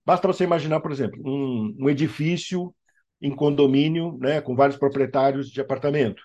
Basta 0.06 0.28
você 0.28 0.44
imaginar, 0.44 0.80
por 0.80 0.92
exemplo, 0.92 1.20
um, 1.26 1.76
um 1.80 1.90
edifício 1.90 2.74
em 3.22 3.36
condomínio, 3.36 4.18
né, 4.20 4.42
com 4.42 4.56
vários 4.56 4.78
proprietários 4.78 5.50
de 5.50 5.62
apartamento, 5.62 6.24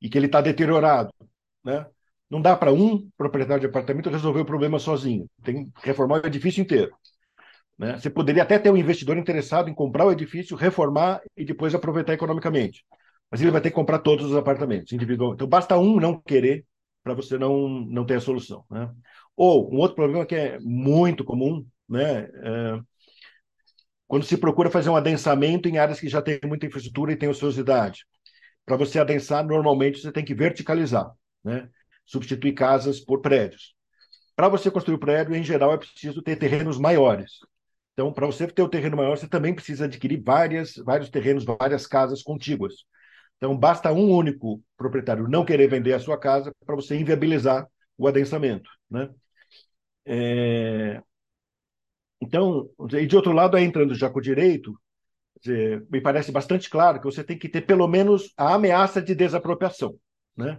e 0.00 0.08
que 0.08 0.16
ele 0.16 0.26
está 0.26 0.40
deteriorado, 0.40 1.12
né? 1.64 1.86
Não 2.30 2.40
dá 2.40 2.56
para 2.56 2.72
um 2.72 3.10
proprietário 3.18 3.60
de 3.60 3.66
apartamento 3.66 4.08
resolver 4.08 4.40
o 4.40 4.44
problema 4.44 4.78
sozinho. 4.78 5.28
Tem 5.42 5.64
que 5.64 5.72
reformar 5.82 6.22
o 6.22 6.26
edifício 6.26 6.62
inteiro. 6.62 6.92
Né? 7.76 7.98
Você 7.98 8.08
poderia 8.08 8.44
até 8.44 8.56
ter 8.58 8.70
um 8.70 8.76
investidor 8.76 9.16
interessado 9.16 9.68
em 9.68 9.74
comprar 9.74 10.06
o 10.06 10.12
edifício, 10.12 10.56
reformar 10.56 11.20
e 11.36 11.44
depois 11.44 11.74
aproveitar 11.74 12.12
economicamente. 12.12 12.84
Mas 13.28 13.40
ele 13.40 13.50
vai 13.50 13.60
ter 13.60 13.70
que 13.70 13.74
comprar 13.74 13.98
todos 13.98 14.26
os 14.26 14.36
apartamentos 14.36 14.92
individualmente. 14.92 15.38
Então 15.38 15.48
basta 15.48 15.76
um 15.76 15.98
não 15.98 16.20
querer 16.20 16.64
para 17.02 17.14
você 17.14 17.36
não, 17.36 17.68
não 17.68 18.04
ter 18.04 18.16
a 18.16 18.20
solução. 18.20 18.64
Né? 18.70 18.88
Ou 19.36 19.72
um 19.72 19.78
outro 19.78 19.96
problema 19.96 20.24
que 20.24 20.34
é 20.34 20.58
muito 20.60 21.24
comum, 21.24 21.66
né? 21.88 22.28
É, 22.42 22.80
quando 24.10 24.24
se 24.24 24.36
procura 24.36 24.68
fazer 24.68 24.90
um 24.90 24.96
adensamento 24.96 25.68
em 25.68 25.78
áreas 25.78 26.00
que 26.00 26.08
já 26.08 26.20
têm 26.20 26.40
muita 26.44 26.66
infraestrutura 26.66 27.12
e 27.12 27.16
têm 27.16 27.28
ociosidade. 27.28 28.04
Para 28.66 28.76
você 28.76 28.98
adensar, 28.98 29.46
normalmente 29.46 30.00
você 30.00 30.10
tem 30.10 30.24
que 30.24 30.34
verticalizar. 30.34 31.10
Né? 31.44 31.68
substituir 32.10 32.54
casas 32.54 32.98
por 32.98 33.20
prédios. 33.20 33.74
Para 34.34 34.48
você 34.48 34.68
construir 34.68 34.96
o 34.96 34.98
prédio, 34.98 35.34
em 35.34 35.44
geral, 35.44 35.72
é 35.72 35.78
preciso 35.78 36.20
ter 36.22 36.36
terrenos 36.36 36.76
maiores. 36.76 37.34
Então, 37.92 38.12
para 38.12 38.26
você 38.26 38.48
ter 38.48 38.62
o 38.62 38.68
terreno 38.68 38.96
maior, 38.96 39.16
você 39.16 39.28
também 39.28 39.54
precisa 39.54 39.84
adquirir 39.84 40.20
várias, 40.20 40.74
vários 40.76 41.08
terrenos, 41.08 41.44
várias 41.44 41.86
casas 41.86 42.22
contíguas. 42.22 42.74
Então, 43.36 43.56
basta 43.56 43.92
um 43.92 44.10
único 44.10 44.60
proprietário 44.76 45.28
não 45.28 45.44
querer 45.44 45.68
vender 45.68 45.92
a 45.92 46.00
sua 46.00 46.18
casa 46.18 46.50
para 46.66 46.74
você 46.74 46.96
inviabilizar 46.96 47.66
o 47.96 48.08
adensamento. 48.08 48.68
Né? 48.90 49.08
É... 50.04 51.02
Então, 52.20 52.68
e 52.92 53.06
de 53.06 53.16
outro 53.16 53.32
lado, 53.32 53.56
entrando 53.56 53.94
já 53.94 54.10
com 54.10 54.18
o 54.18 54.22
direito, 54.22 54.78
me 55.90 56.00
parece 56.00 56.30
bastante 56.30 56.68
claro 56.68 57.00
que 57.00 57.06
você 57.06 57.24
tem 57.24 57.38
que 57.38 57.48
ter 57.48 57.62
pelo 57.62 57.88
menos 57.88 58.32
a 58.36 58.54
ameaça 58.54 59.00
de 59.00 59.14
desapropriação. 59.14 59.94
Né? 60.36 60.58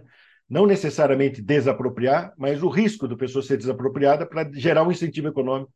não 0.52 0.66
necessariamente 0.66 1.40
desapropriar, 1.40 2.34
mas 2.36 2.62
o 2.62 2.68
risco 2.68 3.08
da 3.08 3.16
pessoa 3.16 3.42
ser 3.42 3.56
desapropriada 3.56 4.26
para 4.26 4.52
gerar 4.52 4.82
um 4.82 4.92
incentivo 4.92 5.28
econômico 5.28 5.72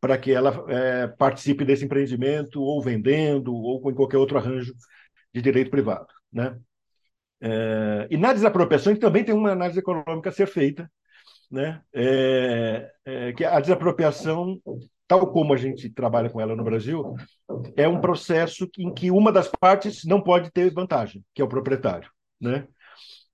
para 0.00 0.18
que 0.18 0.32
ela 0.32 0.64
é, 0.68 1.06
participe 1.06 1.64
desse 1.64 1.84
empreendimento, 1.84 2.60
ou 2.60 2.82
vendendo, 2.82 3.54
ou 3.54 3.80
com 3.80 3.94
qualquer 3.94 4.16
outro 4.16 4.36
arranjo 4.36 4.74
de 5.32 5.40
direito 5.40 5.70
privado. 5.70 6.08
Né? 6.32 6.58
É, 7.40 8.08
e 8.10 8.16
na 8.16 8.32
desapropriação 8.32 8.96
também 8.96 9.22
tem 9.22 9.34
uma 9.34 9.52
análise 9.52 9.78
econômica 9.78 10.30
a 10.30 10.32
ser 10.32 10.48
feita, 10.48 10.90
né? 11.48 11.80
É, 11.94 12.90
é, 13.04 13.32
que 13.32 13.44
a 13.44 13.60
desapropriação, 13.60 14.60
tal 15.08 15.32
como 15.32 15.54
a 15.54 15.56
gente 15.56 15.90
trabalha 15.90 16.30
com 16.30 16.40
ela 16.40 16.54
no 16.54 16.62
Brasil, 16.62 17.16
é 17.76 17.88
um 17.88 18.00
processo 18.00 18.68
em 18.78 18.92
que 18.92 19.10
uma 19.10 19.32
das 19.32 19.48
partes 19.48 20.04
não 20.04 20.20
pode 20.20 20.50
ter 20.52 20.70
vantagem, 20.70 21.24
que 21.34 21.42
é 21.42 21.44
o 21.44 21.48
proprietário. 21.48 22.10
Né? 22.40 22.68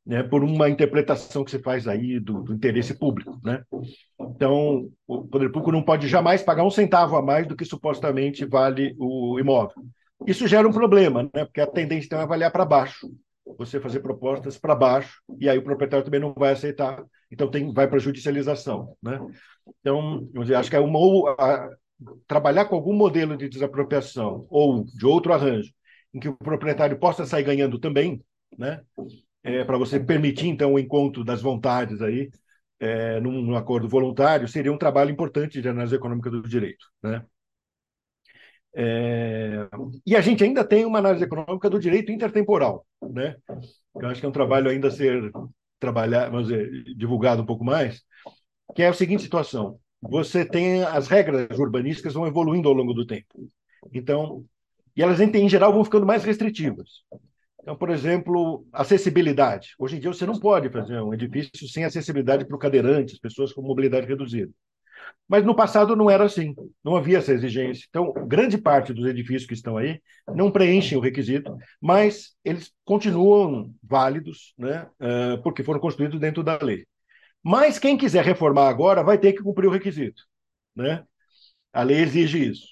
né, 0.06 0.22
por 0.22 0.44
uma 0.44 0.68
interpretação 0.68 1.44
que 1.44 1.50
você 1.50 1.58
faz 1.58 1.88
aí 1.88 2.20
do, 2.20 2.42
do, 2.42 2.54
interesse 2.54 2.94
público. 2.94 3.40
Né? 3.42 3.62
Então, 4.20 4.90
o 5.06 5.26
poder 5.26 5.48
público 5.48 5.72
não 5.72 5.82
pode 5.82 6.08
jamais 6.08 6.42
pagar 6.42 6.64
um 6.64 6.70
centavo 6.70 7.16
a 7.16 7.22
mais 7.22 7.46
do 7.46 7.56
que 7.56 7.64
supostamente 7.64 8.44
vale 8.44 8.94
o 8.98 9.38
imóvel. 9.38 9.82
Isso 10.26 10.46
gera 10.46 10.68
um 10.68 10.72
problema, 10.72 11.22
né? 11.34 11.44
porque 11.44 11.60
a 11.60 11.66
tendência 11.66 12.06
então, 12.06 12.20
é 12.20 12.22
avaliar 12.22 12.50
para 12.50 12.64
baixo, 12.64 13.10
você 13.58 13.80
fazer 13.80 14.00
propostas 14.00 14.58
para 14.58 14.74
baixo, 14.74 15.20
e 15.38 15.48
aí 15.48 15.58
o 15.58 15.64
proprietário 15.64 16.04
também 16.04 16.20
não 16.20 16.34
vai 16.34 16.52
aceitar, 16.52 17.02
então 17.30 17.50
tem, 17.50 17.72
vai 17.72 17.86
para 17.86 17.96
a 17.96 18.00
judicialização. 18.00 18.94
Né? 19.02 19.18
Então, 19.80 20.28
acho 20.56 20.70
que 20.70 20.76
é 20.76 20.80
uma, 20.80 21.34
a, 21.38 21.70
trabalhar 22.26 22.66
com 22.66 22.74
algum 22.76 22.92
modelo 22.92 23.36
de 23.36 23.48
desapropriação 23.48 24.46
ou 24.50 24.84
de 24.84 25.06
outro 25.06 25.32
arranjo, 25.32 25.72
em 26.12 26.20
que 26.20 26.28
o 26.28 26.36
proprietário 26.36 26.98
possa 26.98 27.26
sair 27.26 27.44
ganhando 27.44 27.78
também, 27.78 28.22
né? 28.58 28.80
é, 29.44 29.62
para 29.62 29.76
você 29.76 30.00
permitir, 30.00 30.48
então, 30.48 30.72
o 30.72 30.78
encontro 30.78 31.22
das 31.22 31.42
vontades 31.42 32.00
aí, 32.00 32.30
é, 32.80 33.20
num, 33.20 33.42
num, 33.42 33.56
acordo 33.56 33.88
voluntário, 33.88 34.48
seria 34.48 34.72
um 34.72 34.78
trabalho 34.78 35.10
importante 35.10 35.60
de 35.60 35.68
análise 35.68 35.94
econômica 35.94 36.30
do 36.30 36.42
direito. 36.42 36.86
Né? 37.02 37.22
É, 38.74 39.68
e 40.04 40.16
a 40.16 40.20
gente 40.20 40.42
ainda 40.42 40.64
tem 40.64 40.84
uma 40.84 40.98
análise 40.98 41.22
econômica 41.24 41.68
do 41.70 41.78
direito 41.78 42.10
intertemporal, 42.10 42.84
né? 43.00 43.36
Eu 43.94 44.08
acho 44.08 44.18
que 44.18 44.26
é 44.26 44.28
um 44.28 44.32
trabalho 44.32 44.68
ainda 44.68 44.88
a 44.88 44.90
ser 44.90 45.30
trabalhar, 45.78 46.28
vamos 46.28 46.48
dizer, 46.48 46.82
divulgado 46.96 47.42
um 47.42 47.46
pouco 47.46 47.64
mais, 47.64 48.02
que 48.74 48.82
é 48.82 48.88
a 48.88 48.92
seguinte 48.92 49.22
situação: 49.22 49.78
você 50.00 50.44
tem 50.44 50.82
as 50.84 51.08
regras 51.08 51.58
urbanísticas 51.58 52.14
vão 52.14 52.26
evoluindo 52.26 52.68
ao 52.68 52.74
longo 52.74 52.94
do 52.94 53.06
tempo, 53.06 53.48
então, 53.92 54.44
e 54.96 55.02
elas 55.02 55.20
em 55.20 55.48
geral 55.48 55.72
vão 55.72 55.84
ficando 55.84 56.06
mais 56.06 56.24
restritivas. 56.24 57.02
Então, 57.64 57.74
por 57.76 57.88
exemplo, 57.88 58.66
acessibilidade. 58.70 59.74
Hoje 59.78 59.96
em 59.96 60.00
dia 60.00 60.12
você 60.12 60.26
não 60.26 60.38
pode 60.38 60.68
fazer 60.68 61.00
um 61.00 61.14
edifício 61.14 61.66
sem 61.66 61.82
acessibilidade 61.84 62.44
para 62.44 62.54
o 62.54 62.58
cadeirante, 62.58 63.18
pessoas 63.18 63.54
com 63.54 63.62
mobilidade 63.62 64.06
reduzida. 64.06 64.52
Mas 65.26 65.44
no 65.44 65.54
passado 65.54 65.96
não 65.96 66.10
era 66.10 66.24
assim, 66.24 66.54
não 66.84 66.96
havia 66.96 67.18
essa 67.18 67.32
exigência. 67.32 67.86
Então, 67.88 68.12
grande 68.26 68.58
parte 68.58 68.92
dos 68.92 69.06
edifícios 69.06 69.46
que 69.46 69.54
estão 69.54 69.78
aí 69.78 70.00
não 70.34 70.50
preenchem 70.50 70.98
o 70.98 71.00
requisito, 71.00 71.56
mas 71.80 72.36
eles 72.44 72.70
continuam 72.84 73.74
válidos, 73.82 74.52
né, 74.58 74.86
eh, 75.00 75.36
porque 75.38 75.62
foram 75.62 75.80
construídos 75.80 76.20
dentro 76.20 76.42
da 76.42 76.58
lei. 76.60 76.84
Mas 77.44 77.78
quem 77.78 77.98
quiser 77.98 78.24
reformar 78.24 78.68
agora 78.68 79.02
vai 79.04 79.18
ter 79.18 79.34
que 79.34 79.42
cumprir 79.42 79.66
o 79.66 79.70
requisito. 79.70 80.22
Né? 80.74 81.04
A 81.72 81.82
lei 81.82 81.98
exige 81.98 82.42
isso. 82.50 82.68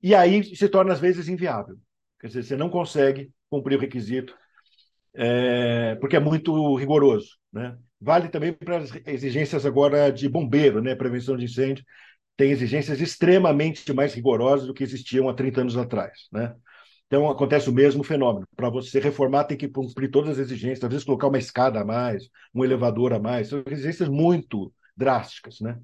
E 0.00 0.14
aí 0.14 0.44
se 0.54 0.68
torna, 0.68 0.92
às 0.92 1.00
vezes, 1.00 1.28
inviável. 1.28 1.76
Quer 2.20 2.28
dizer, 2.28 2.44
você 2.44 2.56
não 2.56 2.70
consegue 2.70 3.32
cumprir 3.50 3.76
o 3.76 3.80
requisito, 3.80 4.34
é, 5.14 5.96
porque 5.96 6.16
é 6.16 6.20
muito 6.20 6.76
rigoroso. 6.76 7.28
Né? 7.52 7.76
Vale 8.00 8.28
também 8.28 8.52
para 8.52 8.78
as 8.78 8.90
exigências 9.06 9.66
agora 9.66 10.12
de 10.12 10.28
bombeiro, 10.28 10.80
né? 10.80 10.94
prevenção 10.94 11.36
de 11.36 11.46
incêndio, 11.46 11.84
tem 12.36 12.50
exigências 12.50 13.00
extremamente 13.00 13.92
mais 13.92 14.14
rigorosas 14.14 14.66
do 14.66 14.74
que 14.74 14.84
existiam 14.84 15.28
há 15.28 15.34
30 15.34 15.62
anos 15.62 15.76
atrás. 15.76 16.28
Né? 16.32 16.54
Então, 17.14 17.30
acontece 17.30 17.70
o 17.70 17.72
mesmo 17.72 18.02
fenômeno. 18.02 18.44
Para 18.56 18.68
você 18.68 18.98
reformar, 18.98 19.44
tem 19.44 19.56
que 19.56 19.68
cumprir 19.68 20.10
todas 20.10 20.30
as 20.30 20.38
exigências, 20.38 20.82
às 20.82 20.90
vezes 20.90 21.04
colocar 21.04 21.28
uma 21.28 21.38
escada 21.38 21.80
a 21.80 21.84
mais, 21.84 22.28
um 22.52 22.64
elevador 22.64 23.12
a 23.12 23.20
mais. 23.20 23.50
São 23.50 23.62
exigências 23.68 24.08
muito 24.08 24.74
drásticas. 24.96 25.60
Né? 25.60 25.78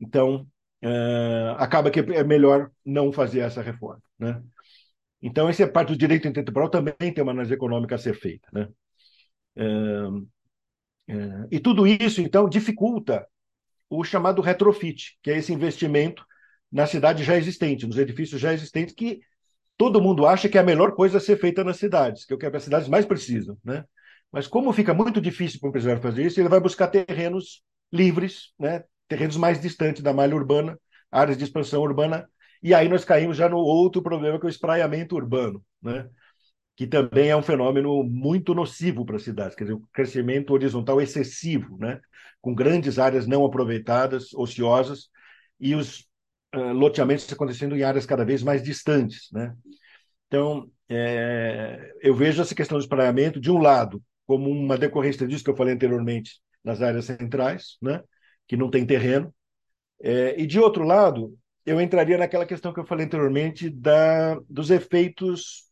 Então, 0.00 0.44
é, 0.82 1.54
acaba 1.56 1.88
que 1.88 2.00
é 2.00 2.24
melhor 2.24 2.68
não 2.84 3.12
fazer 3.12 3.40
essa 3.40 3.62
reforma. 3.62 4.02
Né? 4.18 4.42
Então, 5.22 5.48
essa 5.48 5.62
é 5.62 5.68
parte 5.68 5.90
do 5.90 5.96
direito 5.96 6.26
intertemporal 6.26 6.68
também 6.68 6.96
tem 6.98 7.22
uma 7.22 7.30
análise 7.30 7.54
econômica 7.54 7.94
a 7.94 7.98
ser 7.98 8.16
feita. 8.16 8.48
Né? 8.52 8.68
É, 9.54 11.14
é, 11.14 11.46
e 11.52 11.60
tudo 11.60 11.86
isso, 11.86 12.20
então, 12.20 12.48
dificulta 12.48 13.24
o 13.88 14.02
chamado 14.02 14.42
retrofit, 14.42 15.16
que 15.22 15.30
é 15.30 15.38
esse 15.38 15.52
investimento 15.52 16.26
na 16.72 16.88
cidade 16.88 17.22
já 17.22 17.36
existente, 17.36 17.86
nos 17.86 17.98
edifícios 17.98 18.40
já 18.40 18.52
existentes, 18.52 18.92
que 18.92 19.20
todo 19.76 20.00
mundo 20.00 20.26
acha 20.26 20.48
que 20.48 20.58
é 20.58 20.60
a 20.60 20.64
melhor 20.64 20.92
coisa 20.92 21.18
a 21.18 21.20
ser 21.20 21.38
feita 21.38 21.62
nas 21.62 21.76
cidades, 21.76 22.24
que 22.24 22.32
é 22.32 22.36
o 22.36 22.38
que 22.38 22.46
as 22.46 22.62
cidades 22.62 22.88
mais 22.88 23.04
precisam. 23.04 23.56
Né? 23.64 23.84
Mas 24.32 24.46
como 24.46 24.72
fica 24.72 24.94
muito 24.94 25.20
difícil 25.20 25.60
para 25.60 25.68
o 25.68 25.70
empresário 25.70 26.02
fazer 26.02 26.24
isso, 26.24 26.40
ele 26.40 26.48
vai 26.48 26.60
buscar 26.60 26.88
terrenos 26.88 27.62
livres, 27.92 28.52
né? 28.58 28.84
terrenos 29.08 29.36
mais 29.36 29.60
distantes 29.60 30.02
da 30.02 30.12
malha 30.12 30.34
urbana, 30.34 30.78
áreas 31.10 31.38
de 31.38 31.44
expansão 31.44 31.82
urbana 31.82 32.28
e 32.62 32.74
aí 32.74 32.88
nós 32.88 33.04
caímos 33.04 33.36
já 33.36 33.48
no 33.48 33.58
outro 33.58 34.02
problema, 34.02 34.38
que 34.38 34.46
é 34.46 34.48
o 34.48 34.50
espraiamento 34.50 35.14
urbano, 35.14 35.62
né? 35.80 36.08
que 36.74 36.86
também 36.86 37.30
é 37.30 37.36
um 37.36 37.42
fenômeno 37.42 38.02
muito 38.04 38.54
nocivo 38.54 39.04
para 39.04 39.16
as 39.16 39.22
cidades, 39.22 39.56
quer 39.56 39.64
dizer, 39.64 39.74
o 39.74 39.88
crescimento 39.92 40.52
horizontal 40.52 41.00
excessivo, 41.00 41.76
né? 41.78 42.00
com 42.40 42.54
grandes 42.54 42.98
áreas 42.98 43.26
não 43.26 43.44
aproveitadas, 43.44 44.32
ociosas, 44.34 45.08
e 45.60 45.74
os 45.74 46.06
loteamentos 46.56 47.30
acontecendo 47.32 47.76
em 47.76 47.82
áreas 47.82 48.06
cada 48.06 48.24
vez 48.24 48.42
mais 48.42 48.62
distantes. 48.62 49.28
Né? 49.32 49.54
Então, 50.26 50.70
é, 50.88 51.92
eu 52.00 52.14
vejo 52.14 52.42
essa 52.42 52.54
questão 52.54 52.78
do 52.78 52.82
espraiamento, 52.82 53.40
de 53.40 53.50
um 53.50 53.58
lado, 53.58 54.02
como 54.26 54.50
uma 54.50 54.76
decorrência 54.76 55.26
disso 55.26 55.44
que 55.44 55.50
eu 55.50 55.56
falei 55.56 55.74
anteriormente, 55.74 56.40
nas 56.64 56.82
áreas 56.82 57.04
centrais, 57.04 57.76
né? 57.80 58.02
que 58.46 58.56
não 58.56 58.70
tem 58.70 58.84
terreno. 58.84 59.34
É, 60.02 60.40
e, 60.40 60.46
de 60.46 60.58
outro 60.58 60.84
lado, 60.84 61.36
eu 61.64 61.80
entraria 61.80 62.18
naquela 62.18 62.46
questão 62.46 62.72
que 62.72 62.80
eu 62.80 62.86
falei 62.86 63.06
anteriormente 63.06 63.70
da, 63.70 64.34
dos 64.48 64.70
efeitos 64.70 65.70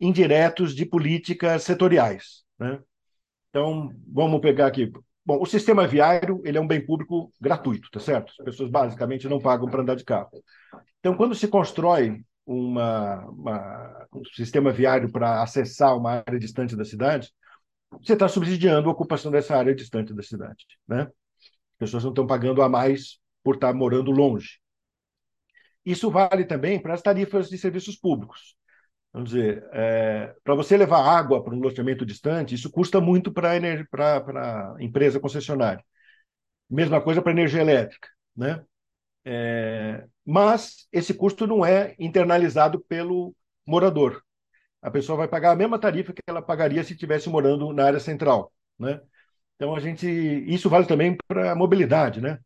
indiretos 0.00 0.74
de 0.74 0.86
políticas 0.86 1.62
setoriais. 1.62 2.44
Né? 2.58 2.80
Então, 3.50 3.90
vamos 4.06 4.40
pegar 4.40 4.66
aqui. 4.66 4.90
Bom, 5.26 5.40
o 5.40 5.46
sistema 5.46 5.86
viário 5.86 6.40
ele 6.44 6.58
é 6.58 6.60
um 6.60 6.66
bem 6.66 6.84
público 6.84 7.32
gratuito, 7.40 7.88
tá 7.90 7.98
certo? 7.98 8.32
As 8.40 8.44
pessoas 8.44 8.70
basicamente 8.70 9.28
não 9.28 9.40
pagam 9.40 9.68
para 9.68 9.80
andar 9.80 9.94
de 9.94 10.04
carro. 10.04 10.30
Então, 11.00 11.16
quando 11.16 11.34
se 11.34 11.48
constrói 11.48 12.22
uma, 12.46 13.24
uma, 13.26 14.06
um 14.12 14.24
sistema 14.34 14.70
viário 14.70 15.10
para 15.10 15.42
acessar 15.42 15.96
uma 15.96 16.22
área 16.26 16.38
distante 16.38 16.76
da 16.76 16.84
cidade, 16.84 17.32
você 18.02 18.12
está 18.12 18.28
subsidiando 18.28 18.88
a 18.88 18.92
ocupação 18.92 19.30
dessa 19.30 19.56
área 19.56 19.74
distante 19.74 20.12
da 20.14 20.22
cidade. 20.22 20.66
Né? 20.86 21.02
As 21.02 21.78
pessoas 21.78 22.04
não 22.04 22.10
estão 22.10 22.26
pagando 22.26 22.60
a 22.60 22.68
mais 22.68 23.18
por 23.42 23.54
estar 23.54 23.72
morando 23.72 24.10
longe. 24.10 24.58
Isso 25.84 26.10
vale 26.10 26.44
também 26.44 26.80
para 26.80 26.94
as 26.94 27.02
tarifas 27.02 27.48
de 27.48 27.58
serviços 27.58 27.96
públicos. 27.96 28.56
Vamos 29.14 29.30
dizer, 29.30 29.66
é, 29.72 30.34
para 30.44 30.54
você 30.54 30.76
levar 30.76 31.00
água 31.00 31.42
para 31.42 31.54
um 31.54 31.60
loteamento 31.60 32.04
distante, 32.04 32.54
isso 32.54 32.70
custa 32.70 33.00
muito 33.00 33.32
para 33.32 33.52
a 33.52 34.76
empresa 34.82 35.20
concessionária. 35.20 35.82
Mesma 36.68 37.00
coisa 37.00 37.22
para 37.22 37.32
energia 37.32 37.62
elétrica. 37.62 38.08
Né? 38.36 38.62
É, 39.24 40.04
mas 40.26 40.88
esse 40.92 41.14
custo 41.14 41.46
não 41.46 41.64
é 41.64 41.94
internalizado 41.98 42.80
pelo 42.80 43.34
morador 43.66 44.22
a 44.84 44.90
pessoa 44.90 45.16
vai 45.16 45.26
pagar 45.26 45.52
a 45.52 45.56
mesma 45.56 45.78
tarifa 45.78 46.12
que 46.12 46.20
ela 46.26 46.42
pagaria 46.42 46.84
se 46.84 46.92
estivesse 46.92 47.30
morando 47.30 47.72
na 47.72 47.86
área 47.86 47.98
central, 47.98 48.52
né? 48.78 49.00
Então 49.56 49.74
a 49.74 49.80
gente, 49.80 50.06
isso 50.06 50.68
vale 50.68 50.84
também 50.86 51.16
para 51.26 51.52
a 51.52 51.54
mobilidade, 51.54 52.20
né? 52.20 52.38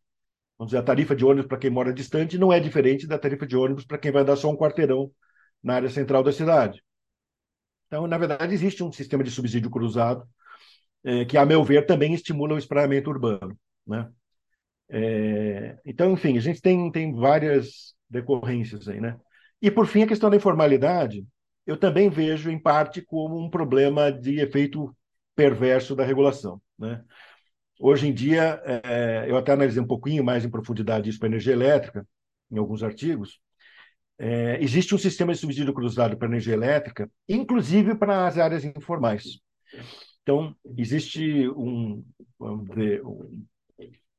Vamos 0.57 0.71
dizer, 0.71 0.79
a 0.79 0.85
tarifa 0.85 1.17
de 1.17 1.25
ônibus 1.25 1.49
para 1.49 1.59
quem 1.59 1.71
mora 1.71 1.93
distante 1.93 2.39
não 2.39 2.53
é 2.53 2.61
diferente 2.61 3.09
da 3.09 3.19
tarifa 3.19 3.45
de 3.45 3.57
ônibus 3.57 3.85
para 3.85 3.99
quem 3.99 4.13
vai 4.13 4.23
andar 4.23 4.37
só 4.37 4.49
um 4.51 4.57
quarteirão 4.57 5.11
na 5.63 5.75
área 5.75 5.91
central 5.91 6.23
da 6.23 6.33
cidade. 6.33 6.83
Então, 7.87 8.07
na 8.07 8.19
verdade, 8.19 8.55
existe 8.55 8.83
um 8.83 8.93
sistema 8.93 9.25
de 9.25 9.31
subsídio 9.31 9.71
cruzado 9.71 10.29
é, 11.05 11.25
que, 11.25 11.37
a 11.37 11.47
meu 11.47 11.65
ver, 11.65 11.87
também 11.87 12.13
estimula 12.15 12.55
o 12.55 12.59
espraiamento 12.59 13.11
urbano, 13.11 13.59
né? 13.87 14.11
É, 14.91 15.79
então, 15.85 16.13
enfim, 16.13 16.37
a 16.39 16.41
gente 16.41 16.61
tem, 16.61 16.91
tem 16.91 17.15
várias 17.15 17.95
decorrências 18.09 18.89
aí, 18.89 19.01
né? 19.01 19.19
E, 19.61 19.71
por 19.71 19.87
fim, 19.87 20.03
a 20.03 20.07
questão 20.07 20.31
da 20.31 20.37
informalidade, 20.37 21.27
eu 21.67 21.77
também 21.77 22.09
vejo, 22.09 22.51
em 22.51 22.59
parte, 22.59 23.03
como 23.03 23.39
um 23.39 23.51
problema 23.51 24.11
de 24.13 24.41
efeito 24.41 24.95
perverso 25.35 25.95
da 25.95 26.05
regulação. 26.05 26.61
Né? 26.79 27.03
Hoje 27.79 28.09
em 28.09 28.15
dia, 28.15 28.61
é, 28.65 29.27
eu 29.29 29.37
até 29.37 29.53
analisei 29.53 29.83
um 29.83 29.87
pouquinho 29.87 30.25
mais 30.25 30.45
em 30.45 30.51
profundidade 30.51 31.11
isso 31.11 31.19
para 31.19 31.29
energia 31.29 31.53
elétrica, 31.53 32.07
em 32.51 32.59
alguns 32.59 32.83
artigos, 32.83 33.41
é, 34.19 34.63
existe 34.63 34.95
um 34.95 34.99
sistema 34.99 35.33
de 35.33 35.39
subsídio 35.39 35.73
cruzado 35.73 36.17
para 36.17 36.29
energia 36.29 36.55
elétrica, 36.55 37.11
inclusive 37.29 37.95
para 37.95 38.27
as 38.27 38.37
áreas 38.37 38.65
informais. 38.65 39.41
Então, 40.23 40.55
existe 40.77 41.49
um, 41.51 42.05
dizer, 42.69 43.05
um, 43.05 43.47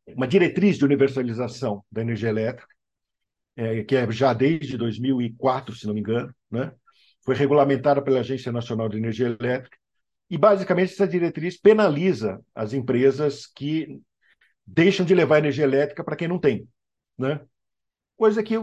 uma 0.07 0.27
diretriz 0.27 0.77
de 0.77 0.85
universalização 0.85 1.83
da 1.91 2.01
energia 2.01 2.29
elétrica, 2.29 2.73
é, 3.55 3.83
que 3.83 3.95
é 3.95 4.09
já 4.11 4.33
desde 4.33 4.77
2004, 4.77 5.75
se 5.75 5.85
não 5.85 5.93
me 5.93 5.99
engano, 5.99 6.33
né? 6.49 6.71
foi 7.23 7.35
regulamentada 7.35 8.01
pela 8.01 8.21
Agência 8.21 8.51
Nacional 8.51 8.87
de 8.87 8.97
Energia 8.97 9.37
Elétrica, 9.39 9.77
e 10.29 10.37
basicamente 10.37 10.93
essa 10.93 11.07
diretriz 11.07 11.59
penaliza 11.59 12.39
as 12.55 12.73
empresas 12.73 13.45
que 13.45 13.99
deixam 14.65 15.05
de 15.05 15.15
levar 15.15 15.39
energia 15.39 15.63
elétrica 15.63 16.03
para 16.03 16.15
quem 16.15 16.27
não 16.27 16.39
tem. 16.39 16.67
Né? 17.17 17.41
Coisa 18.15 18.43
que, 18.43 18.55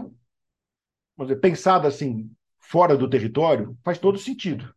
dizer, 1.25 1.39
pensada 1.39 1.87
assim, 1.87 2.29
fora 2.59 2.95
do 2.95 3.09
território, 3.09 3.77
faz 3.83 3.97
todo 3.97 4.17
sentido. 4.17 4.73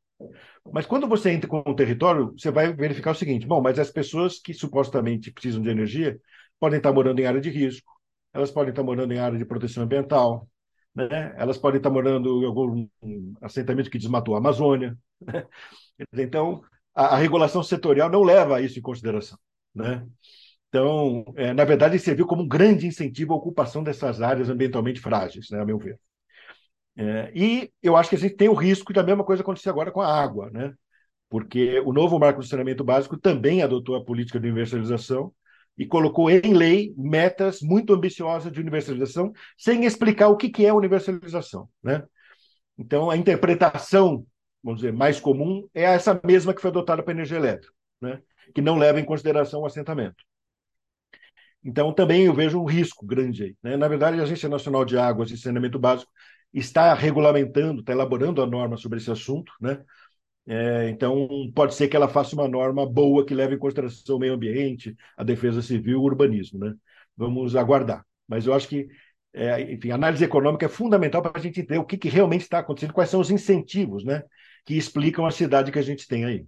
Mas 0.73 0.87
quando 0.87 1.09
você 1.09 1.31
entra 1.31 1.49
com 1.49 1.59
o 1.59 1.75
território, 1.75 2.33
você 2.37 2.51
vai 2.51 2.73
verificar 2.73 3.13
o 3.13 3.15
seguinte: 3.15 3.47
bom, 3.47 3.61
mas 3.61 3.79
as 3.79 3.91
pessoas 3.91 4.39
que 4.39 4.53
supostamente 4.53 5.33
precisam 5.33 5.63
de 5.63 5.71
energia 5.71 6.21
podem 6.59 6.79
estar 6.79 6.93
morando 6.93 7.21
em 7.21 7.27
área 7.27 7.41
de 7.41 7.51
risco, 7.51 7.93
elas 8.33 8.51
podem 8.51 8.71
estar 8.71 8.83
morando 8.83 9.13
em 9.13 9.19
área 9.19 9.39
de 9.39 9.45
proteção 9.45 9.83
ambiental, 9.83 10.47
né? 10.95 11.35
elas 11.37 11.59
podem 11.59 11.79
estar 11.79 11.91
morando 11.91 12.43
em 12.43 12.47
algum 12.47 12.87
assentamento 13.41 13.91
que 13.91 13.99
desmatou 13.99 14.35
a 14.35 14.39
Amazônia. 14.39 14.97
Né? 15.21 15.47
Então, 16.13 16.63
a, 16.95 17.15
a, 17.15 17.17
regulação 17.17 17.63
setorial 17.63 18.09
não 18.11 18.23
leva 18.23 18.61
isso 18.61 18.79
em 18.79 18.83
consideração. 18.83 19.39
Né? 19.75 20.07
Então, 20.69 21.25
é, 21.37 21.53
na 21.53 21.65
verdade, 21.65 21.99
serviu 21.99 22.27
como 22.27 22.43
um 22.43 22.49
grande 22.49 22.87
incentivo 22.87 23.33
à 23.33 23.37
ocupação 23.37 23.83
dessas 23.83 24.23
áreas 24.23 24.49
ambientalmente 24.49 25.01
frágeis, 25.01 25.51
né, 25.51 25.61
a 25.61 25.65
meu 25.65 25.79
ver. 25.79 25.99
É, 27.03 27.33
e 27.35 27.73
eu 27.83 27.97
acho 27.97 28.11
que 28.11 28.17
a 28.17 28.19
gente 28.19 28.37
tem 28.37 28.49
o 28.49 28.55
risco 28.55 28.93
da 28.93 29.03
mesma 29.03 29.25
coisa 29.25 29.43
acontecer 29.43 29.71
agora 29.71 29.91
com 29.91 30.03
a 30.03 30.23
água, 30.23 30.51
né? 30.51 30.75
porque 31.31 31.81
o 31.81 31.93
novo 31.93 32.19
marco 32.19 32.41
do 32.41 32.47
saneamento 32.47 32.85
básico 32.85 33.17
também 33.17 33.63
adotou 33.63 33.97
a 33.97 34.05
política 34.05 34.39
de 34.39 34.49
universalização, 34.49 35.33
e 35.79 35.87
colocou 35.87 36.29
em 36.29 36.53
lei 36.53 36.93
metas 36.95 37.63
muito 37.63 37.95
ambiciosas 37.95 38.53
de 38.53 38.61
universalização, 38.61 39.33
sem 39.57 39.87
explicar 39.87 40.29
o 40.29 40.37
que 40.37 40.67
é 40.67 40.71
universalização. 40.75 41.71
Né? 41.83 42.05
Então, 42.77 43.09
a 43.09 43.17
interpretação, 43.17 44.27
vamos 44.63 44.81
dizer, 44.81 44.93
mais 44.93 45.19
comum 45.19 45.67
é 45.73 45.85
essa 45.85 46.21
mesma 46.23 46.53
que 46.53 46.61
foi 46.61 46.69
adotada 46.69 47.03
para 47.03 47.13
a 47.13 47.17
energia 47.17 47.39
elétrica, 47.39 47.73
né? 47.99 48.21
que 48.55 48.61
não 48.61 48.77
leva 48.77 49.01
em 49.01 49.05
consideração 49.07 49.63
o 49.63 49.67
assentamento. 49.67 50.23
Então, 51.65 51.95
também 51.95 52.27
eu 52.27 52.35
vejo 52.35 52.61
um 52.61 52.67
risco 52.67 53.07
grande 53.07 53.45
aí. 53.45 53.57
Né? 53.63 53.77
Na 53.79 53.89
verdade, 53.89 54.21
a 54.21 54.25
Agência 54.25 54.51
Nacional 54.51 54.85
de 54.85 54.99
Águas 54.99 55.31
e 55.31 55.39
Saneamento 55.39 55.79
Básico 55.79 56.13
está 56.53 56.95
regulamentando, 56.95 57.81
está 57.81 57.93
elaborando 57.93 58.43
a 58.43 58.47
norma 58.47 58.77
sobre 58.77 58.99
esse 58.99 59.11
assunto, 59.11 59.53
né? 59.61 59.83
É, 60.47 60.89
então, 60.91 61.29
pode 61.55 61.75
ser 61.75 61.89
que 61.89 61.95
ela 61.97 62.09
faça 62.09 62.35
uma 62.35 62.49
norma 62.49 62.85
boa 62.85 63.25
que 63.25 63.35
leve 63.35 63.55
em 63.55 63.59
consideração 63.59 64.17
o 64.17 64.19
meio 64.19 64.35
ambiente, 64.35 64.97
a 65.17 65.23
defesa 65.23 65.63
civil, 65.63 66.01
o 66.01 66.05
urbanismo. 66.05 66.59
Né? 66.59 66.75
Vamos 67.17 67.55
aguardar. 67.55 68.05
Mas 68.27 68.47
eu 68.47 68.55
acho 68.55 68.67
que, 68.69 68.89
é, 69.33 69.73
enfim, 69.73 69.91
a 69.93 69.95
análise 69.95 70.25
econômica 70.25 70.67
é 70.67 70.69
fundamental 70.69 71.23
para 71.23 71.39
a 71.39 71.41
gente 71.41 71.61
entender 71.61 71.79
o 71.79 71.85
que, 71.85 71.97
que 71.97 72.09
realmente 72.09 72.43
está 72.43 72.59
acontecendo, 72.59 72.93
quais 72.93 73.11
são 73.11 73.21
os 73.21 73.31
incentivos 73.31 74.05
né, 74.05 74.25
que 74.65 74.77
explicam 74.77 75.25
a 75.25 75.31
cidade 75.31 75.71
que 75.71 75.79
a 75.79 75.83
gente 75.83 76.09
tem 76.09 76.25
aí. 76.25 76.45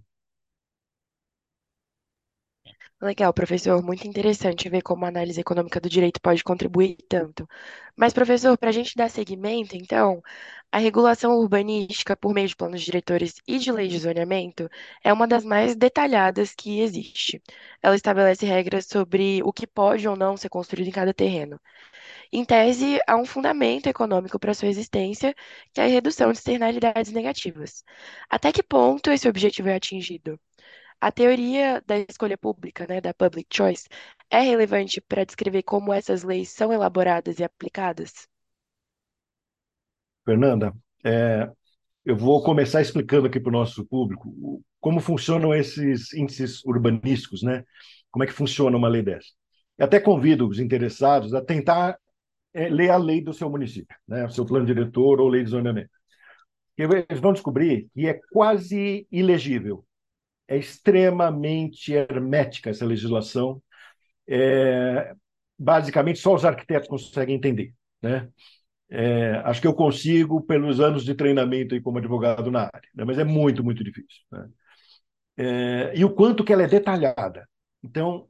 Legal, 3.03 3.33
professor. 3.33 3.83
Muito 3.83 4.07
interessante 4.07 4.69
ver 4.69 4.81
como 4.81 5.03
a 5.05 5.09
análise 5.09 5.39
econômica 5.39 5.79
do 5.79 5.89
direito 5.89 6.21
pode 6.21 6.43
contribuir 6.43 6.95
tanto. 7.09 7.47
Mas, 7.97 8.13
professor, 8.13 8.57
para 8.57 8.69
a 8.69 8.71
gente 8.71 8.95
dar 8.95 9.09
seguimento, 9.09 9.75
então, 9.75 10.21
a 10.71 10.77
regulação 10.79 11.37
urbanística 11.37 12.15
por 12.15 12.33
meio 12.33 12.47
de 12.47 12.55
planos 12.55 12.81
diretores 12.81 13.35
e 13.47 13.59
de 13.59 13.71
leis 13.73 13.91
de 13.91 13.99
zoneamento 13.99 14.69
é 15.03 15.11
uma 15.13 15.27
das 15.27 15.43
mais 15.43 15.75
detalhadas 15.75 16.53
que 16.55 16.79
existe. 16.79 17.41
Ela 17.81 17.95
estabelece 17.95 18.45
regras 18.45 18.85
sobre 18.87 19.41
o 19.43 19.51
que 19.53 19.67
pode 19.67 20.07
ou 20.07 20.15
não 20.15 20.37
ser 20.37 20.47
construído 20.49 20.87
em 20.87 20.91
cada 20.91 21.13
terreno. 21.13 21.59
Em 22.31 22.45
tese, 22.45 22.99
há 23.07 23.17
um 23.17 23.25
fundamento 23.25 23.87
econômico 23.87 24.39
para 24.39 24.53
sua 24.55 24.69
existência, 24.69 25.35
que 25.73 25.81
é 25.81 25.85
a 25.85 25.87
redução 25.87 26.31
de 26.31 26.39
externalidades 26.39 27.11
negativas. 27.13 27.83
Até 28.29 28.51
que 28.51 28.63
ponto 28.63 29.11
esse 29.11 29.27
objetivo 29.29 29.69
é 29.69 29.75
atingido? 29.75 30.39
A 31.03 31.11
teoria 31.11 31.83
da 31.85 31.97
escolha 31.97 32.37
pública, 32.37 32.87
né, 32.87 33.01
da 33.01 33.13
public 33.13 33.53
choice, 33.53 33.89
é 34.29 34.39
relevante 34.39 35.01
para 35.01 35.25
descrever 35.25 35.61
como 35.61 35.91
essas 35.91 36.23
leis 36.23 36.47
são 36.47 36.71
elaboradas 36.71 37.39
e 37.39 37.43
aplicadas? 37.43 38.25
Fernanda, 40.23 40.73
é, 41.03 41.51
eu 42.05 42.15
vou 42.15 42.41
começar 42.41 42.81
explicando 42.81 43.27
aqui 43.27 43.37
para 43.37 43.49
o 43.49 43.51
nosso 43.51 43.85
público 43.85 44.63
como 44.79 45.01
funcionam 45.01 45.53
esses 45.53 46.13
índices 46.13 46.63
urbanísticos, 46.63 47.43
né? 47.43 47.65
Como 48.09 48.23
é 48.23 48.27
que 48.27 48.31
funciona 48.31 48.77
uma 48.77 48.87
lei 48.87 49.01
dessa? 49.01 49.27
Eu 49.77 49.87
até 49.87 49.99
convido 49.99 50.47
os 50.47 50.57
interessados 50.57 51.33
a 51.33 51.43
tentar 51.43 51.97
é, 52.53 52.69
ler 52.69 52.91
a 52.91 52.97
lei 52.97 53.21
do 53.21 53.33
seu 53.33 53.49
município, 53.49 53.97
né? 54.07 54.23
O 54.23 54.29
seu 54.29 54.45
plano 54.45 54.65
diretor 54.65 55.19
ou 55.19 55.27
lei 55.27 55.43
de 55.43 55.49
zoneamento. 55.49 55.91
Eles 56.77 57.19
vão 57.19 57.33
descobrir 57.33 57.89
que 57.93 58.07
é 58.07 58.17
quase 58.31 59.05
ilegível 59.11 59.85
é 60.47 60.57
extremamente 60.57 61.93
hermética 61.93 62.69
essa 62.69 62.85
legislação. 62.85 63.61
É, 64.27 65.13
basicamente, 65.57 66.19
só 66.19 66.33
os 66.33 66.45
arquitetos 66.45 66.87
conseguem 66.89 67.35
entender. 67.35 67.73
Né? 68.01 68.29
É, 68.89 69.41
acho 69.45 69.61
que 69.61 69.67
eu 69.67 69.73
consigo 69.73 70.41
pelos 70.41 70.79
anos 70.79 71.03
de 71.05 71.15
treinamento 71.15 71.73
aí 71.73 71.81
como 71.81 71.97
advogado 71.97 72.51
na 72.51 72.63
área, 72.63 72.89
né? 72.93 73.03
mas 73.05 73.17
é 73.17 73.23
muito, 73.23 73.63
muito 73.63 73.83
difícil. 73.83 74.21
Né? 74.31 74.49
É, 75.37 75.93
e 75.95 76.05
o 76.05 76.13
quanto 76.13 76.43
que 76.43 76.53
ela 76.53 76.63
é 76.63 76.67
detalhada. 76.67 77.47
Então, 77.81 78.27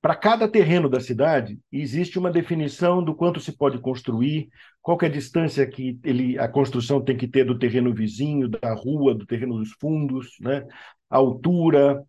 para 0.00 0.16
cada 0.16 0.48
terreno 0.48 0.88
da 0.88 1.00
cidade, 1.00 1.60
existe 1.70 2.18
uma 2.18 2.30
definição 2.30 3.04
do 3.04 3.14
quanto 3.14 3.40
se 3.40 3.52
pode 3.52 3.78
construir, 3.78 4.48
qual 4.82 4.98
é 5.02 5.06
a 5.06 5.10
distância 5.10 5.66
que 5.66 5.98
ele, 6.04 6.38
a 6.38 6.48
construção 6.48 7.02
tem 7.02 7.16
que 7.16 7.28
ter 7.28 7.44
do 7.44 7.58
terreno 7.58 7.94
vizinho, 7.94 8.48
da 8.48 8.74
rua, 8.74 9.14
do 9.14 9.26
terreno 9.26 9.58
dos 9.58 9.72
fundos, 9.72 10.36
né? 10.40 10.66
a 11.08 11.16
altura, 11.16 12.02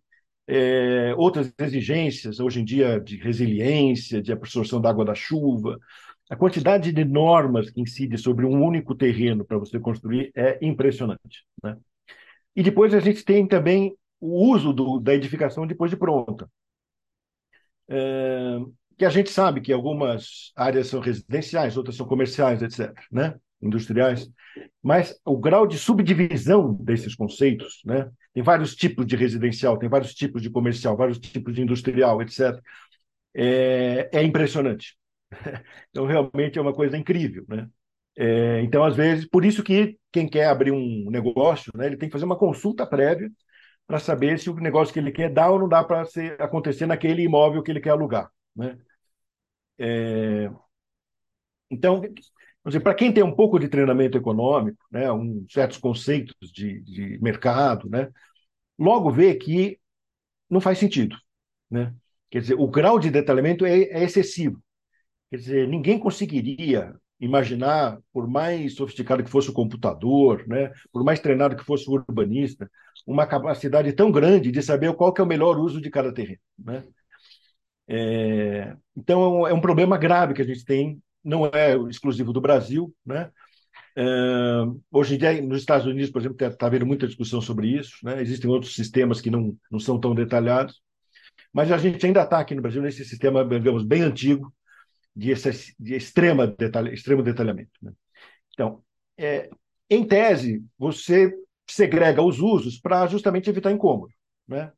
é, 0.46 1.14
outras 1.16 1.52
exigências, 1.58 2.40
hoje 2.40 2.60
em 2.60 2.64
dia, 2.64 3.00
de 3.00 3.16
resiliência, 3.16 4.22
de 4.22 4.32
absorção 4.32 4.80
da 4.80 4.90
água 4.90 5.04
da 5.04 5.14
chuva. 5.14 5.78
A 6.30 6.36
quantidade 6.36 6.92
de 6.92 7.04
normas 7.04 7.70
que 7.70 7.80
incide 7.80 8.16
sobre 8.18 8.46
um 8.46 8.62
único 8.64 8.94
terreno 8.94 9.44
para 9.44 9.58
você 9.58 9.78
construir 9.78 10.30
é 10.34 10.58
impressionante. 10.62 11.44
Né? 11.62 11.76
E 12.56 12.62
depois 12.62 12.94
a 12.94 13.00
gente 13.00 13.24
tem 13.24 13.46
também 13.46 13.96
o 14.20 14.48
uso 14.52 14.72
do, 14.72 14.98
da 14.98 15.14
edificação 15.14 15.66
depois 15.66 15.90
de 15.90 15.96
pronta. 15.96 16.48
É, 17.88 18.58
que 18.98 19.04
a 19.04 19.10
gente 19.10 19.30
sabe 19.30 19.60
que 19.60 19.72
algumas 19.72 20.52
áreas 20.56 20.88
são 20.88 21.00
residenciais, 21.00 21.76
outras 21.76 21.96
são 21.96 22.06
comerciais, 22.06 22.62
etc., 22.62 22.92
né? 23.10 23.34
industriais, 23.60 24.28
mas 24.82 25.18
o 25.24 25.36
grau 25.36 25.66
de 25.66 25.78
subdivisão 25.78 26.74
desses 26.74 27.14
conceitos, 27.14 27.80
né? 27.84 28.10
tem 28.34 28.42
vários 28.42 28.74
tipos 28.74 29.06
de 29.06 29.14
residencial, 29.14 29.78
tem 29.78 29.88
vários 29.88 30.14
tipos 30.14 30.42
de 30.42 30.50
comercial, 30.50 30.96
vários 30.96 31.18
tipos 31.18 31.54
de 31.54 31.62
industrial, 31.62 32.20
etc., 32.22 32.60
é, 33.34 34.10
é 34.12 34.22
impressionante. 34.22 34.96
Então, 35.90 36.06
realmente 36.06 36.58
é 36.58 36.62
uma 36.62 36.72
coisa 36.72 36.96
incrível. 36.96 37.44
Né? 37.48 37.68
É, 38.16 38.62
então, 38.62 38.84
às 38.84 38.96
vezes, 38.96 39.26
por 39.26 39.44
isso 39.44 39.62
que 39.62 39.98
quem 40.10 40.28
quer 40.28 40.46
abrir 40.46 40.70
um 40.70 41.10
negócio, 41.10 41.72
né, 41.74 41.86
ele 41.86 41.96
tem 41.96 42.08
que 42.08 42.12
fazer 42.12 42.24
uma 42.24 42.38
consulta 42.38 42.86
prévia 42.86 43.30
para 43.86 43.98
saber 43.98 44.38
se 44.38 44.50
o 44.50 44.54
negócio 44.54 44.92
que 44.92 45.00
ele 45.00 45.12
quer 45.12 45.30
dá 45.30 45.50
ou 45.50 45.58
não 45.58 45.68
dá 45.68 45.82
para 45.84 46.04
acontecer 46.38 46.86
naquele 46.86 47.22
imóvel 47.22 47.62
que 47.62 47.70
ele 47.70 47.80
quer 47.80 47.90
alugar. 47.90 48.30
Né? 48.54 48.78
É, 49.78 50.50
então, 51.70 52.02
para 52.82 52.94
quem 52.94 53.12
tem 53.12 53.24
um 53.24 53.34
pouco 53.34 53.58
de 53.58 53.68
treinamento 53.68 54.16
econômico, 54.18 54.78
né, 54.90 55.10
um, 55.10 55.44
certos 55.50 55.78
conceitos 55.78 56.34
de, 56.52 56.80
de 56.82 57.18
mercado, 57.20 57.88
né, 57.88 58.10
logo 58.78 59.10
vê 59.10 59.34
que 59.34 59.78
não 60.48 60.60
faz 60.60 60.78
sentido. 60.78 61.16
Né? 61.70 61.94
Quer 62.30 62.40
dizer, 62.40 62.54
o 62.54 62.68
grau 62.68 62.98
de 62.98 63.10
detalhamento 63.10 63.64
é, 63.64 63.82
é 63.84 64.04
excessivo. 64.04 64.62
Quer 65.30 65.36
dizer, 65.38 65.68
ninguém 65.68 65.98
conseguiria 65.98 66.94
imaginar, 67.18 67.98
por 68.12 68.28
mais 68.28 68.74
sofisticado 68.74 69.24
que 69.24 69.30
fosse 69.30 69.48
o 69.48 69.52
computador, 69.52 70.46
né, 70.46 70.72
por 70.92 71.04
mais 71.04 71.20
treinado 71.20 71.56
que 71.56 71.64
fosse 71.64 71.88
o 71.88 71.94
urbanista, 71.94 72.70
uma 73.06 73.26
capacidade 73.26 73.92
tão 73.92 74.10
grande 74.10 74.50
de 74.50 74.62
saber 74.62 74.92
qual 74.94 75.12
que 75.12 75.20
é 75.20 75.24
o 75.24 75.26
melhor 75.26 75.58
uso 75.58 75.80
de 75.80 75.88
cada 75.90 76.12
terreno. 76.12 76.40
Né? 76.58 76.84
É, 77.94 78.74
então, 78.96 79.46
é 79.46 79.52
um 79.52 79.60
problema 79.60 79.98
grave 79.98 80.32
que 80.32 80.40
a 80.40 80.44
gente 80.46 80.64
tem, 80.64 80.98
não 81.22 81.44
é 81.46 81.76
exclusivo 81.90 82.32
do 82.32 82.40
Brasil. 82.40 82.94
Né? 83.04 83.30
É, 83.94 84.02
hoje 84.90 85.14
em 85.14 85.18
dia, 85.18 85.42
nos 85.42 85.60
Estados 85.60 85.86
Unidos, 85.86 86.10
por 86.10 86.22
exemplo, 86.22 86.36
está 86.36 86.56
tá 86.56 86.66
havendo 86.66 86.86
muita 86.86 87.06
discussão 87.06 87.42
sobre 87.42 87.68
isso. 87.68 87.96
Né? 88.02 88.22
Existem 88.22 88.50
outros 88.50 88.74
sistemas 88.74 89.20
que 89.20 89.30
não, 89.30 89.54
não 89.70 89.78
são 89.78 90.00
tão 90.00 90.14
detalhados, 90.14 90.80
mas 91.52 91.70
a 91.70 91.76
gente 91.76 92.04
ainda 92.06 92.22
está 92.22 92.40
aqui 92.40 92.54
no 92.54 92.62
Brasil 92.62 92.80
nesse 92.80 93.04
sistema, 93.04 93.44
digamos, 93.44 93.84
bem 93.84 94.00
antigo, 94.00 94.50
de, 95.14 95.34
de 95.78 95.94
extrema 95.94 96.46
detalhe, 96.46 96.94
extremo 96.94 97.22
detalhamento. 97.22 97.72
Né? 97.82 97.92
Então, 98.54 98.82
é, 99.18 99.50
em 99.90 100.02
tese, 100.06 100.64
você 100.78 101.30
segrega 101.68 102.22
os 102.22 102.40
usos 102.40 102.80
para 102.80 103.06
justamente 103.06 103.50
evitar 103.50 103.70
incômodo. 103.70 104.14
Né? 104.48 104.72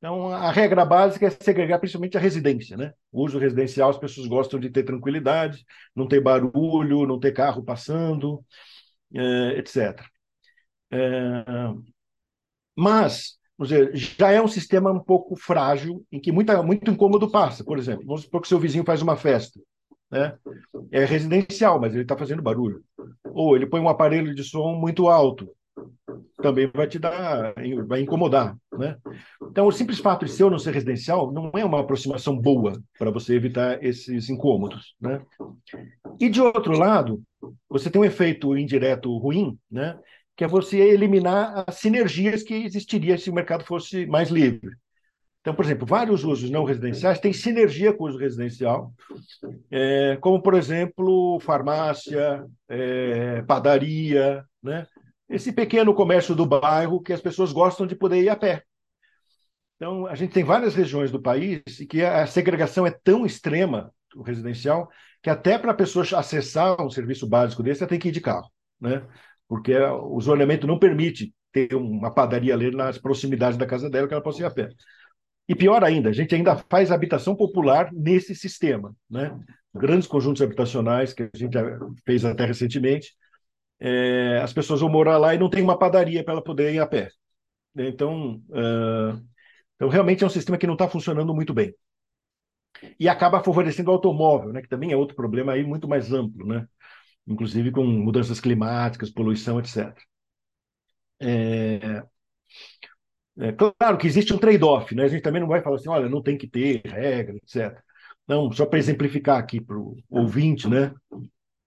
Então, 0.00 0.32
a 0.32 0.50
regra 0.50 0.82
básica 0.82 1.26
é 1.26 1.30
segregar 1.30 1.78
principalmente 1.78 2.16
a 2.16 2.20
residência. 2.20 2.74
Né? 2.74 2.92
O 3.12 3.22
uso 3.22 3.38
residencial, 3.38 3.90
as 3.90 3.98
pessoas 3.98 4.26
gostam 4.26 4.58
de 4.58 4.70
ter 4.70 4.82
tranquilidade, 4.82 5.64
não 5.94 6.08
ter 6.08 6.20
barulho, 6.22 7.06
não 7.06 7.20
ter 7.20 7.32
carro 7.32 7.62
passando, 7.62 8.42
é, 9.14 9.58
etc. 9.58 10.02
É, 10.90 11.44
mas, 12.74 13.38
vamos 13.58 13.68
dizer, 13.68 13.94
já 13.94 14.30
é 14.32 14.40
um 14.40 14.48
sistema 14.48 14.90
um 14.90 15.00
pouco 15.00 15.36
frágil, 15.36 16.04
em 16.10 16.18
que 16.18 16.32
muita, 16.32 16.62
muito 16.62 16.90
incômodo 16.90 17.30
passa. 17.30 17.62
Por 17.62 17.78
exemplo, 17.78 18.06
vamos 18.06 18.22
supor 18.22 18.40
que 18.40 18.48
seu 18.48 18.58
vizinho 18.58 18.84
faz 18.84 19.02
uma 19.02 19.16
festa 19.16 19.60
né? 20.10 20.36
É 20.90 21.04
residencial, 21.04 21.80
mas 21.80 21.92
ele 21.92 22.02
está 22.02 22.16
fazendo 22.16 22.42
barulho. 22.42 22.82
Ou 23.24 23.54
ele 23.54 23.66
põe 23.66 23.80
um 23.80 23.88
aparelho 23.88 24.34
de 24.34 24.42
som 24.42 24.74
muito 24.74 25.08
alto, 25.08 25.48
também 26.40 26.70
vai 26.74 26.86
te 26.86 26.98
dar, 26.98 27.54
vai 27.86 28.00
incomodar, 28.00 28.56
né? 28.76 28.96
Então, 29.42 29.66
o 29.66 29.72
simples 29.72 29.98
fato 29.98 30.24
de 30.24 30.32
ser 30.32 30.44
ou 30.44 30.50
não 30.50 30.58
ser 30.58 30.74
residencial 30.74 31.32
não 31.32 31.50
é 31.54 31.64
uma 31.64 31.80
aproximação 31.80 32.36
boa 32.36 32.80
para 32.98 33.10
você 33.10 33.34
evitar 33.34 33.82
esses 33.82 34.28
incômodos, 34.28 34.94
né? 35.00 35.22
E 36.18 36.28
de 36.28 36.40
outro 36.40 36.76
lado, 36.76 37.22
você 37.68 37.90
tem 37.90 38.00
um 38.00 38.04
efeito 38.04 38.56
indireto 38.56 39.16
ruim, 39.18 39.58
né? 39.70 39.98
Que 40.36 40.44
é 40.44 40.48
você 40.48 40.78
eliminar 40.78 41.64
as 41.66 41.76
sinergias 41.76 42.42
que 42.42 42.54
existiriam 42.54 43.18
se 43.18 43.30
o 43.30 43.34
mercado 43.34 43.64
fosse 43.64 44.06
mais 44.06 44.30
livre. 44.30 44.70
Então, 45.40 45.54
por 45.54 45.64
exemplo, 45.64 45.86
vários 45.86 46.22
usos 46.22 46.50
não 46.50 46.64
residenciais 46.64 47.18
têm 47.18 47.32
sinergia 47.32 47.94
com 47.94 48.04
o 48.04 48.08
uso 48.08 48.18
residencial, 48.18 48.92
é, 49.70 50.18
como, 50.20 50.42
por 50.42 50.52
exemplo, 50.52 51.40
farmácia, 51.40 52.44
é, 52.68 53.40
padaria, 53.42 54.44
né? 54.62 54.86
Esse 55.30 55.52
pequeno 55.52 55.94
comércio 55.94 56.34
do 56.34 56.44
bairro 56.44 57.00
que 57.00 57.12
as 57.12 57.20
pessoas 57.20 57.52
gostam 57.52 57.86
de 57.86 57.94
poder 57.94 58.22
ir 58.22 58.28
a 58.28 58.36
pé. 58.36 58.64
Então, 59.76 60.06
a 60.06 60.14
gente 60.14 60.32
tem 60.32 60.44
várias 60.44 60.74
regiões 60.74 61.10
do 61.10 61.22
país 61.22 61.62
e 61.78 61.86
que 61.86 62.04
a 62.04 62.26
segregação 62.26 62.86
é 62.86 62.90
tão 62.90 63.24
extrema, 63.24 63.90
o 64.14 64.22
residencial, 64.22 64.90
que 65.22 65.30
até 65.30 65.56
para 65.56 65.70
a 65.70 65.74
pessoa 65.74 66.04
acessar 66.18 66.82
um 66.82 66.90
serviço 66.90 67.26
básico 67.26 67.62
desse, 67.62 67.82
ela 67.82 67.88
tem 67.88 67.98
que 67.98 68.08
ir 68.08 68.12
de 68.12 68.20
carro, 68.20 68.50
né? 68.78 69.06
porque 69.48 69.74
o 69.76 70.20
zoneamento 70.20 70.66
não 70.66 70.78
permite 70.78 71.34
ter 71.52 71.74
uma 71.74 72.12
padaria 72.12 72.54
ali 72.54 72.70
nas 72.70 72.98
proximidades 72.98 73.58
da 73.58 73.66
casa 73.66 73.88
dela 73.88 74.06
que 74.06 74.14
ela 74.14 74.22
possa 74.22 74.42
ir 74.42 74.44
a 74.44 74.50
pé. 74.50 74.68
E 75.48 75.54
pior 75.54 75.82
ainda, 75.82 76.10
a 76.10 76.12
gente 76.12 76.34
ainda 76.34 76.56
faz 76.70 76.92
habitação 76.92 77.34
popular 77.34 77.90
nesse 77.92 78.34
sistema. 78.34 78.94
Né? 79.10 79.36
Grandes 79.74 80.06
conjuntos 80.06 80.42
habitacionais, 80.42 81.12
que 81.12 81.24
a 81.24 81.36
gente 81.36 81.56
fez 82.04 82.24
até 82.24 82.44
recentemente, 82.44 83.12
é, 83.80 84.40
as 84.42 84.52
pessoas 84.52 84.80
vão 84.80 84.90
morar 84.90 85.18
lá 85.18 85.34
e 85.34 85.38
não 85.38 85.50
tem 85.50 85.62
uma 85.62 85.78
padaria 85.78 86.22
para 86.22 86.34
ela 86.34 86.44
poder 86.44 86.74
ir 86.74 86.80
a 86.80 86.86
pé. 86.86 87.10
Então, 87.76 88.42
uh, 88.50 89.20
então, 89.76 89.88
realmente 89.88 90.22
é 90.22 90.26
um 90.26 90.30
sistema 90.30 90.58
que 90.58 90.66
não 90.66 90.74
está 90.74 90.88
funcionando 90.88 91.34
muito 91.34 91.54
bem. 91.54 91.74
E 92.98 93.08
acaba 93.08 93.42
favorecendo 93.42 93.90
o 93.90 93.94
automóvel, 93.94 94.52
né, 94.52 94.62
que 94.62 94.68
também 94.68 94.92
é 94.92 94.96
outro 94.96 95.16
problema 95.16 95.52
aí 95.52 95.64
muito 95.64 95.88
mais 95.88 96.12
amplo, 96.12 96.46
né? 96.46 96.66
inclusive 97.26 97.70
com 97.70 97.84
mudanças 97.84 98.40
climáticas, 98.40 99.10
poluição, 99.10 99.58
etc. 99.60 99.94
É, 101.20 102.02
é, 103.38 103.52
claro 103.52 103.98
que 103.98 104.06
existe 104.06 104.32
um 104.34 104.38
trade-off, 104.38 104.94
né? 104.94 105.04
A 105.04 105.08
gente 105.08 105.22
também 105.22 105.40
não 105.40 105.48
vai 105.48 105.62
falar 105.62 105.76
assim, 105.76 105.88
olha, 105.88 106.08
não 106.08 106.22
tem 106.22 106.36
que 106.36 106.48
ter 106.48 106.82
regra, 106.84 107.36
etc. 107.36 107.82
Não, 108.26 108.50
só 108.52 108.66
para 108.66 108.78
exemplificar 108.78 109.38
aqui 109.38 109.60
para 109.60 109.76
o 109.76 109.96
ouvinte, 110.08 110.68
né? 110.68 110.92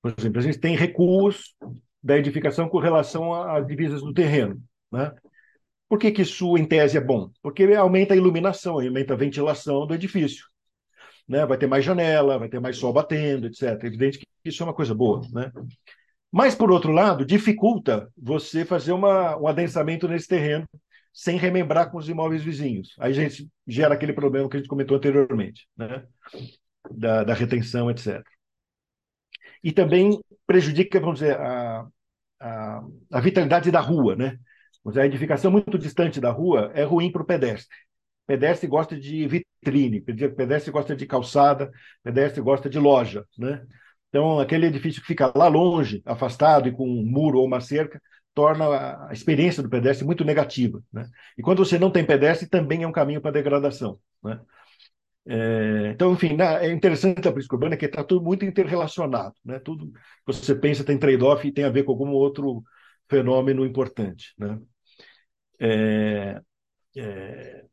Por 0.02 0.14
exemplo, 0.18 0.40
a 0.40 0.44
gente 0.44 0.60
tem 0.60 0.76
recuos 0.76 1.56
da 2.04 2.18
edificação 2.18 2.68
com 2.68 2.80
relação 2.80 3.34
às 3.34 3.66
divisas 3.66 4.02
do 4.02 4.14
terreno, 4.14 4.62
né? 4.92 5.14
Por 5.88 6.00
que, 6.00 6.12
que 6.12 6.24
isso, 6.24 6.58
em 6.58 6.66
tese, 6.66 6.98
é 6.98 7.02
bom? 7.02 7.30
Porque 7.42 7.64
aumenta 7.76 8.14
a 8.14 8.18
iluminação, 8.18 8.80
aumenta 8.80 9.14
a 9.14 9.18
ventilação 9.18 9.86
do 9.86 9.94
edifício. 9.94 10.46
Né? 11.28 11.46
Vai 11.46 11.58
ter 11.58 11.68
mais 11.68 11.86
janela, 11.86 12.40
vai 12.40 12.50
ter 12.50 12.60
mais 12.60 12.78
sol 12.78 12.92
batendo, 12.92 13.46
etc. 13.46 13.84
É 13.84 13.88
evidente 13.88 14.18
que 14.18 14.26
isso 14.44 14.64
é 14.64 14.66
uma 14.66 14.74
coisa 14.74 14.96
boa. 14.96 15.22
Né? 15.32 15.52
Mas, 16.32 16.56
por 16.56 16.72
outro 16.72 16.92
lado, 16.92 17.24
dificulta 17.24 18.12
você 18.18 18.66
fazer 18.66 18.92
uma, 18.92 19.38
um 19.38 19.48
adensamento 19.48 20.08
nesse 20.08 20.28
terreno 20.28 20.68
sem 21.14 21.38
remembrar 21.38 21.92
com 21.92 22.00
os 22.00 22.10
imóveis 22.10 22.42
vizinhos. 22.42 22.96
Aí 23.00 23.12
a 23.12 23.16
gente 23.16 23.48
gera 23.68 23.94
aquele 23.94 24.14
problema 24.14 24.50
que 24.50 24.58
a 24.58 24.60
gente 24.60 24.70
comentou 24.70 24.98
anteriormente, 24.98 25.68
né? 25.78 26.04
da, 26.90 27.24
da 27.24 27.34
retenção, 27.36 27.92
etc. 27.92 28.24
E 29.64 29.72
também 29.72 30.20
prejudica, 30.46 31.00
vamos 31.00 31.20
dizer, 31.20 31.38
a, 31.38 31.88
a, 32.40 32.84
a 33.12 33.20
vitalidade 33.22 33.72
da 33.72 33.80
rua. 33.80 34.16
Né? 34.16 34.38
Dizer, 34.86 35.02
a 35.02 35.06
edificação 35.06 35.52
muito 35.52 35.78
distante 35.78 36.20
da 36.20 36.32
rua 36.32 36.72
é 36.74 36.84
ruim 36.84 37.12
para 37.12 37.22
o 37.22 37.26
pedestre. 37.26 37.76
Pedestre 38.26 38.68
gosta 38.68 38.98
de 38.98 39.28
vitrine, 39.28 40.02
pedestre 40.02 40.72
gosta 40.72 40.96
de 40.96 41.06
calçada, 41.06 41.72
pedestre 42.02 42.42
gosta 42.42 42.70
de 42.70 42.80
loja. 42.80 43.26
Né? 43.38 43.66
Então, 44.10 44.40
aquele 44.40 44.68
edifício 44.68 45.02
que 45.02 45.08
fica 45.08 45.32
lá 45.36 45.48
longe, 45.48 46.02
afastado 46.06 46.68
e 46.68 46.72
com 46.72 46.88
um 46.88 47.04
muro 47.04 47.40
ou 47.40 47.46
uma 47.46 47.60
cerca, 47.60 48.02
torna 48.34 49.08
a 49.08 49.14
experiência 49.14 49.62
do 49.62 49.70
pedestre 49.70 50.06
muito 50.06 50.24
negativa. 50.24 50.82
Né? 50.92 51.08
E 51.38 51.42
quando 51.42 51.64
você 51.64 51.78
não 51.78 51.92
tem 51.92 52.06
pedestre, 52.06 52.48
também 52.48 52.84
é 52.84 52.88
um 52.88 52.92
caminho 52.92 53.22
para 53.22 53.32
degradação. 53.32 54.00
Né? 54.24 54.40
É, 55.26 55.92
então, 55.94 56.14
enfim, 56.14 56.38
é 56.40 56.72
interessante 56.72 57.28
a 57.28 57.32
política 57.32 57.56
urbana 57.56 57.78
que 57.78 57.86
está 57.86 58.04
tudo 58.04 58.24
muito 58.24 58.46
interrelacionado. 58.46 59.36
Né? 59.44 59.60
Tudo 59.60 59.92
que 59.92 60.00
você 60.26 60.54
pensa 60.56 60.84
tem 60.84 60.98
trade-off 60.98 61.48
e 61.48 61.52
tem 61.52 61.64
a 61.64 61.70
ver 61.70 61.84
com 61.84 61.92
algum 61.92 62.10
outro 62.10 62.64
fenômeno 63.10 63.66
importante. 63.66 64.34
Né? 64.38 64.60
É, 65.60 66.42
é, 66.98 67.66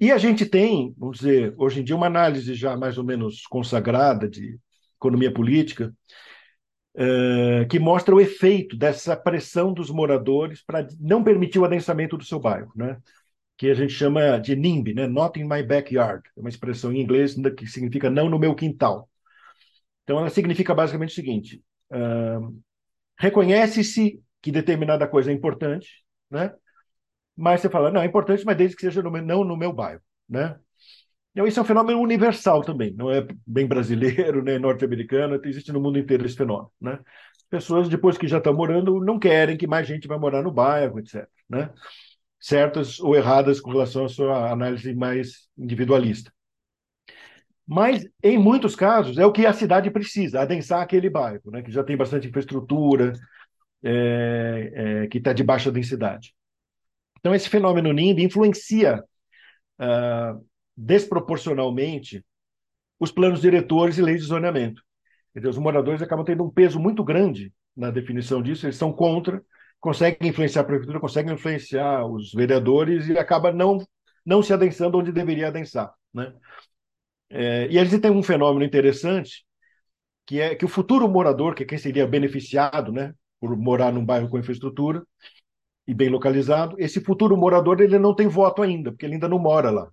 e 0.00 0.10
a 0.10 0.18
gente 0.18 0.44
tem, 0.44 0.94
vamos 0.98 1.18
dizer, 1.18 1.54
hoje 1.56 1.80
em 1.80 1.84
dia, 1.84 1.96
uma 1.96 2.06
análise 2.06 2.54
já 2.54 2.76
mais 2.76 2.98
ou 2.98 3.04
menos 3.04 3.46
consagrada 3.46 4.28
de 4.28 4.58
economia 4.96 5.32
política, 5.32 5.94
uh, 6.96 7.66
que 7.68 7.78
mostra 7.78 8.14
o 8.14 8.20
efeito 8.20 8.76
dessa 8.76 9.16
pressão 9.16 9.72
dos 9.72 9.90
moradores 9.90 10.62
para 10.64 10.86
não 11.00 11.22
permitir 11.22 11.58
o 11.58 11.64
adensamento 11.64 12.16
do 12.16 12.24
seu 12.24 12.40
bairro. 12.40 12.72
Né? 12.74 12.98
Que 13.56 13.70
a 13.70 13.74
gente 13.74 13.92
chama 13.92 14.38
de 14.38 14.54
NIMBY, 14.54 14.94
né? 14.94 15.06
Not 15.06 15.40
in 15.40 15.44
my 15.44 15.62
backyard, 15.62 16.22
é 16.36 16.40
uma 16.40 16.48
expressão 16.48 16.92
em 16.92 17.00
inglês 17.00 17.34
que 17.56 17.66
significa 17.66 18.10
não 18.10 18.28
no 18.28 18.38
meu 18.38 18.54
quintal. 18.54 19.08
Então, 20.04 20.18
ela 20.18 20.30
significa 20.30 20.74
basicamente 20.74 21.10
o 21.10 21.14
seguinte: 21.14 21.62
uh, 21.90 22.62
reconhece-se 23.18 24.20
que 24.42 24.52
determinada 24.52 25.08
coisa 25.08 25.30
é 25.30 25.34
importante, 25.34 26.04
né? 26.30 26.52
Mas 27.36 27.60
você 27.60 27.68
fala, 27.68 27.90
não, 27.90 28.00
é 28.00 28.06
importante, 28.06 28.44
mas 28.44 28.56
desde 28.56 28.76
que 28.76 28.82
seja 28.82 29.02
no 29.02 29.10
meu, 29.10 29.22
não 29.22 29.44
no 29.44 29.56
meu 29.56 29.72
bairro, 29.72 30.00
né? 30.28 30.58
Então, 31.32 31.46
isso 31.46 31.60
é 31.60 31.62
um 31.62 31.66
fenômeno 31.66 32.00
universal 32.00 32.62
também, 32.62 32.94
não 32.94 33.10
é 33.10 33.26
bem 33.46 33.66
brasileiro, 33.66 34.40
nem 34.44 34.58
norte-americano, 34.58 35.38
existe 35.44 35.72
no 35.72 35.80
mundo 35.80 35.98
inteiro 35.98 36.24
esse 36.24 36.36
fenômeno, 36.36 36.70
né? 36.80 36.98
Pessoas, 37.50 37.88
depois 37.88 38.16
que 38.16 38.26
já 38.26 38.38
estão 38.38 38.54
morando, 38.54 39.00
não 39.04 39.18
querem 39.18 39.56
que 39.56 39.66
mais 39.66 39.86
gente 39.86 40.08
vá 40.08 40.18
morar 40.18 40.42
no 40.42 40.50
bairro, 40.50 40.98
etc, 40.98 41.28
né? 41.48 41.70
Certas 42.38 43.00
ou 43.00 43.16
erradas 43.16 43.60
com 43.60 43.70
relação 43.70 44.04
à 44.04 44.08
sua 44.08 44.50
análise 44.50 44.94
mais 44.94 45.48
individualista. 45.56 46.32
Mas, 47.66 48.06
em 48.22 48.38
muitos 48.38 48.76
casos, 48.76 49.18
é 49.18 49.26
o 49.26 49.32
que 49.32 49.44
a 49.44 49.52
cidade 49.52 49.90
precisa, 49.90 50.40
adensar 50.40 50.80
aquele 50.80 51.10
bairro, 51.10 51.50
né? 51.50 51.62
que 51.62 51.72
já 51.72 51.82
tem 51.82 51.96
bastante 51.96 52.28
infraestrutura, 52.28 53.12
é, 53.82 54.72
é, 54.74 55.06
que 55.08 55.18
está 55.18 55.32
de 55.32 55.42
baixa 55.42 55.72
densidade. 55.72 56.32
Então, 57.18 57.34
esse 57.34 57.48
fenômeno 57.48 57.92
NIMB 57.92 58.22
influencia 58.22 59.02
uh, 59.80 60.46
desproporcionalmente 60.76 62.24
os 63.00 63.10
planos 63.10 63.40
diretores 63.40 63.98
e 63.98 64.02
leis 64.02 64.22
de 64.22 64.28
zoneamento. 64.28 64.82
Os 65.34 65.58
moradores 65.58 66.00
acabam 66.00 66.24
tendo 66.24 66.44
um 66.44 66.50
peso 66.50 66.78
muito 66.78 67.04
grande 67.04 67.52
na 67.76 67.90
definição 67.90 68.40
disso, 68.40 68.64
eles 68.64 68.76
são 68.76 68.92
contra, 68.92 69.44
conseguem 69.86 70.30
influenciar 70.30 70.62
a 70.62 70.64
prefeitura, 70.64 70.98
conseguem 70.98 71.34
influenciar 71.34 72.04
os 72.06 72.32
vereadores 72.32 73.06
e 73.06 73.16
acaba 73.16 73.52
não, 73.52 73.78
não 74.24 74.42
se 74.42 74.52
adensando 74.52 74.98
onde 74.98 75.12
deveria 75.12 75.46
adensar. 75.46 75.94
Né? 76.12 76.34
É, 77.30 77.68
e 77.70 77.78
a 77.78 77.84
gente 77.84 78.00
tem 78.00 78.10
um 78.10 78.20
fenômeno 78.20 78.64
interessante, 78.64 79.46
que 80.26 80.40
é 80.40 80.56
que 80.56 80.64
o 80.64 80.68
futuro 80.68 81.08
morador, 81.08 81.54
que 81.54 81.62
é 81.62 81.66
quem 81.66 81.78
seria 81.78 82.04
beneficiado 82.04 82.90
né, 82.90 83.14
por 83.38 83.56
morar 83.56 83.92
num 83.92 84.04
bairro 84.04 84.28
com 84.28 84.36
infraestrutura 84.36 85.04
e 85.86 85.94
bem 85.94 86.08
localizado, 86.08 86.74
esse 86.80 87.00
futuro 87.00 87.36
morador 87.36 87.80
ele 87.80 87.96
não 87.96 88.12
tem 88.12 88.26
voto 88.26 88.62
ainda, 88.62 88.90
porque 88.90 89.06
ele 89.06 89.14
ainda 89.14 89.28
não 89.28 89.38
mora 89.38 89.70
lá. 89.70 89.88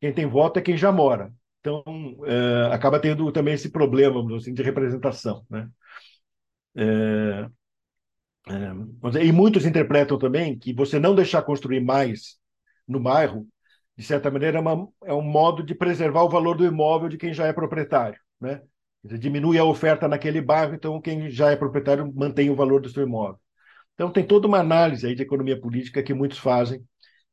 Quem 0.00 0.12
tem 0.12 0.26
voto 0.26 0.58
é 0.58 0.62
quem 0.62 0.76
já 0.76 0.90
mora. 0.90 1.32
Então, 1.60 1.84
é, 2.24 2.74
acaba 2.74 2.98
tendo 2.98 3.30
também 3.30 3.54
esse 3.54 3.70
problema 3.70 4.36
assim, 4.36 4.52
de 4.52 4.64
representação. 4.64 5.46
Né? 5.48 5.68
É, 6.74 7.48
é, 8.48 9.24
e 9.24 9.32
muitos 9.32 9.66
interpretam 9.66 10.18
também 10.18 10.58
que 10.58 10.72
você 10.72 10.98
não 10.98 11.14
deixar 11.14 11.42
construir 11.42 11.80
mais 11.80 12.36
no 12.86 13.00
bairro, 13.00 13.46
de 13.96 14.04
certa 14.04 14.30
maneira, 14.30 14.58
é, 14.58 14.60
uma, 14.60 14.88
é 15.04 15.12
um 15.12 15.22
modo 15.22 15.62
de 15.62 15.74
preservar 15.74 16.22
o 16.22 16.28
valor 16.28 16.56
do 16.56 16.64
imóvel 16.64 17.08
de 17.08 17.16
quem 17.16 17.32
já 17.32 17.46
é 17.46 17.52
proprietário. 17.52 18.18
Né? 18.40 18.60
Dizer, 19.02 19.18
diminui 19.18 19.58
a 19.58 19.64
oferta 19.64 20.06
naquele 20.06 20.40
bairro, 20.40 20.74
então 20.74 21.00
quem 21.00 21.30
já 21.30 21.50
é 21.50 21.56
proprietário 21.56 22.12
mantém 22.14 22.50
o 22.50 22.54
valor 22.54 22.80
do 22.80 22.88
seu 22.88 23.02
imóvel. 23.02 23.40
Então 23.94 24.10
tem 24.10 24.24
toda 24.24 24.46
uma 24.46 24.58
análise 24.58 25.06
aí 25.06 25.14
de 25.14 25.22
economia 25.22 25.58
política 25.58 26.02
que 26.02 26.12
muitos 26.12 26.38
fazem 26.38 26.84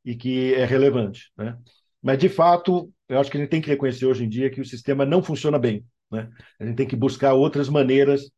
e 0.04 0.16
que 0.16 0.54
é 0.54 0.64
relevante. 0.64 1.30
Né? 1.36 1.56
Mas, 2.02 2.18
de 2.18 2.28
fato, 2.28 2.90
eu 3.08 3.18
acho 3.18 3.30
que 3.30 3.36
a 3.36 3.40
gente 3.40 3.50
tem 3.50 3.60
que 3.60 3.68
reconhecer 3.68 4.06
hoje 4.06 4.24
em 4.24 4.28
dia 4.28 4.50
que 4.50 4.60
o 4.60 4.64
sistema 4.64 5.04
não 5.04 5.22
funciona 5.22 5.58
bem. 5.58 5.84
Né? 6.10 6.28
A 6.58 6.64
gente 6.64 6.76
tem 6.76 6.86
que 6.86 6.96
buscar 6.96 7.34
outras 7.34 7.68
maneiras 7.68 8.30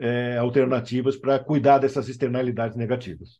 é, 0.00 0.38
alternativas 0.38 1.16
para 1.16 1.38
cuidar 1.38 1.78
dessas 1.78 2.08
externalidades 2.08 2.76
negativas. 2.76 3.38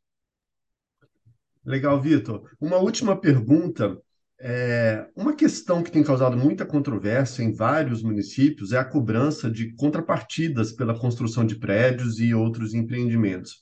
Legal, 1.64 2.00
Vitor. 2.00 2.48
Uma 2.60 2.76
última 2.76 3.18
pergunta. 3.18 3.98
É, 4.42 5.06
uma 5.14 5.34
questão 5.34 5.82
que 5.82 5.90
tem 5.90 6.02
causado 6.02 6.36
muita 6.36 6.64
controvérsia 6.64 7.42
em 7.42 7.52
vários 7.52 8.02
municípios 8.02 8.72
é 8.72 8.78
a 8.78 8.84
cobrança 8.84 9.50
de 9.50 9.74
contrapartidas 9.74 10.72
pela 10.72 10.98
construção 10.98 11.44
de 11.44 11.56
prédios 11.56 12.18
e 12.20 12.34
outros 12.34 12.72
empreendimentos. 12.72 13.58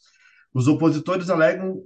Os 0.54 0.68
opositores 0.68 1.30
alegam 1.30 1.82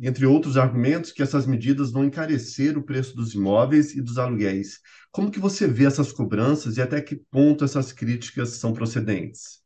entre 0.00 0.26
outros 0.26 0.56
argumentos, 0.56 1.12
que 1.12 1.22
essas 1.22 1.46
medidas 1.46 1.92
vão 1.92 2.04
encarecer 2.04 2.76
o 2.76 2.82
preço 2.82 3.14
dos 3.14 3.34
imóveis 3.34 3.94
e 3.94 4.00
dos 4.00 4.18
aluguéis. 4.18 4.80
Como 5.12 5.30
que 5.30 5.38
você 5.38 5.66
vê 5.66 5.84
essas 5.84 6.12
cobranças 6.12 6.76
e 6.76 6.82
até 6.82 7.00
que 7.00 7.16
ponto 7.30 7.64
essas 7.64 7.92
críticas 7.92 8.50
são 8.50 8.72
procedentes? 8.72 9.59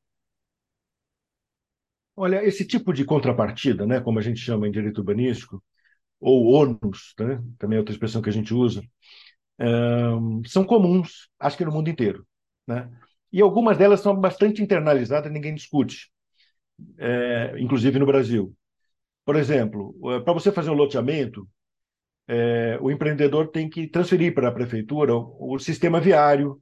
Olha, 2.16 2.44
esse 2.44 2.64
tipo 2.66 2.92
de 2.92 3.05
contrapartida, 3.05 3.87
né, 3.87 4.00
como 4.00 4.18
a 4.18 4.22
gente 4.22 4.38
chama 4.40 4.68
em 4.68 4.70
direito 4.70 4.98
urbanístico, 4.98 5.62
ou 6.20 6.46
ônus, 6.53 7.14
né, 7.20 7.42
também 7.59 7.77
é 7.77 7.81
outra 7.81 7.94
expressão 7.94 8.22
que 8.22 8.31
a 8.31 8.33
gente 8.33 8.55
usa, 8.55 8.83
são 10.46 10.64
comuns, 10.64 11.29
acho 11.38 11.57
que 11.57 11.64
no 11.64 11.72
mundo 11.72 11.88
inteiro. 11.90 12.27
Né? 12.66 12.90
E 13.33 13.40
algumas 13.40 13.77
delas 13.77 14.00
são 14.00 14.14
bastante 14.18 14.62
internalizadas, 14.62 15.33
ninguém 15.33 15.55
discute, 15.55 16.11
é, 16.98 17.55
inclusive 17.59 17.98
no 17.98 18.07
Brasil. 18.07 18.55
Por 19.24 19.37
exemplo, 19.37 19.96
eh, 20.12 20.20
para 20.20 20.33
você 20.35 20.53
fazer 20.53 20.70
um 20.70 20.74
loteamento, 20.74 21.48
é, 22.29 22.79
o 22.81 22.90
empreendedor 22.90 23.48
tem 23.48 23.68
que 23.70 23.87
transferir 23.88 24.35
para 24.35 24.48
a 24.48 24.53
prefeitura 24.53 25.14
o, 25.14 25.55
o 25.55 25.59
sistema 25.59 26.00
viário, 26.00 26.61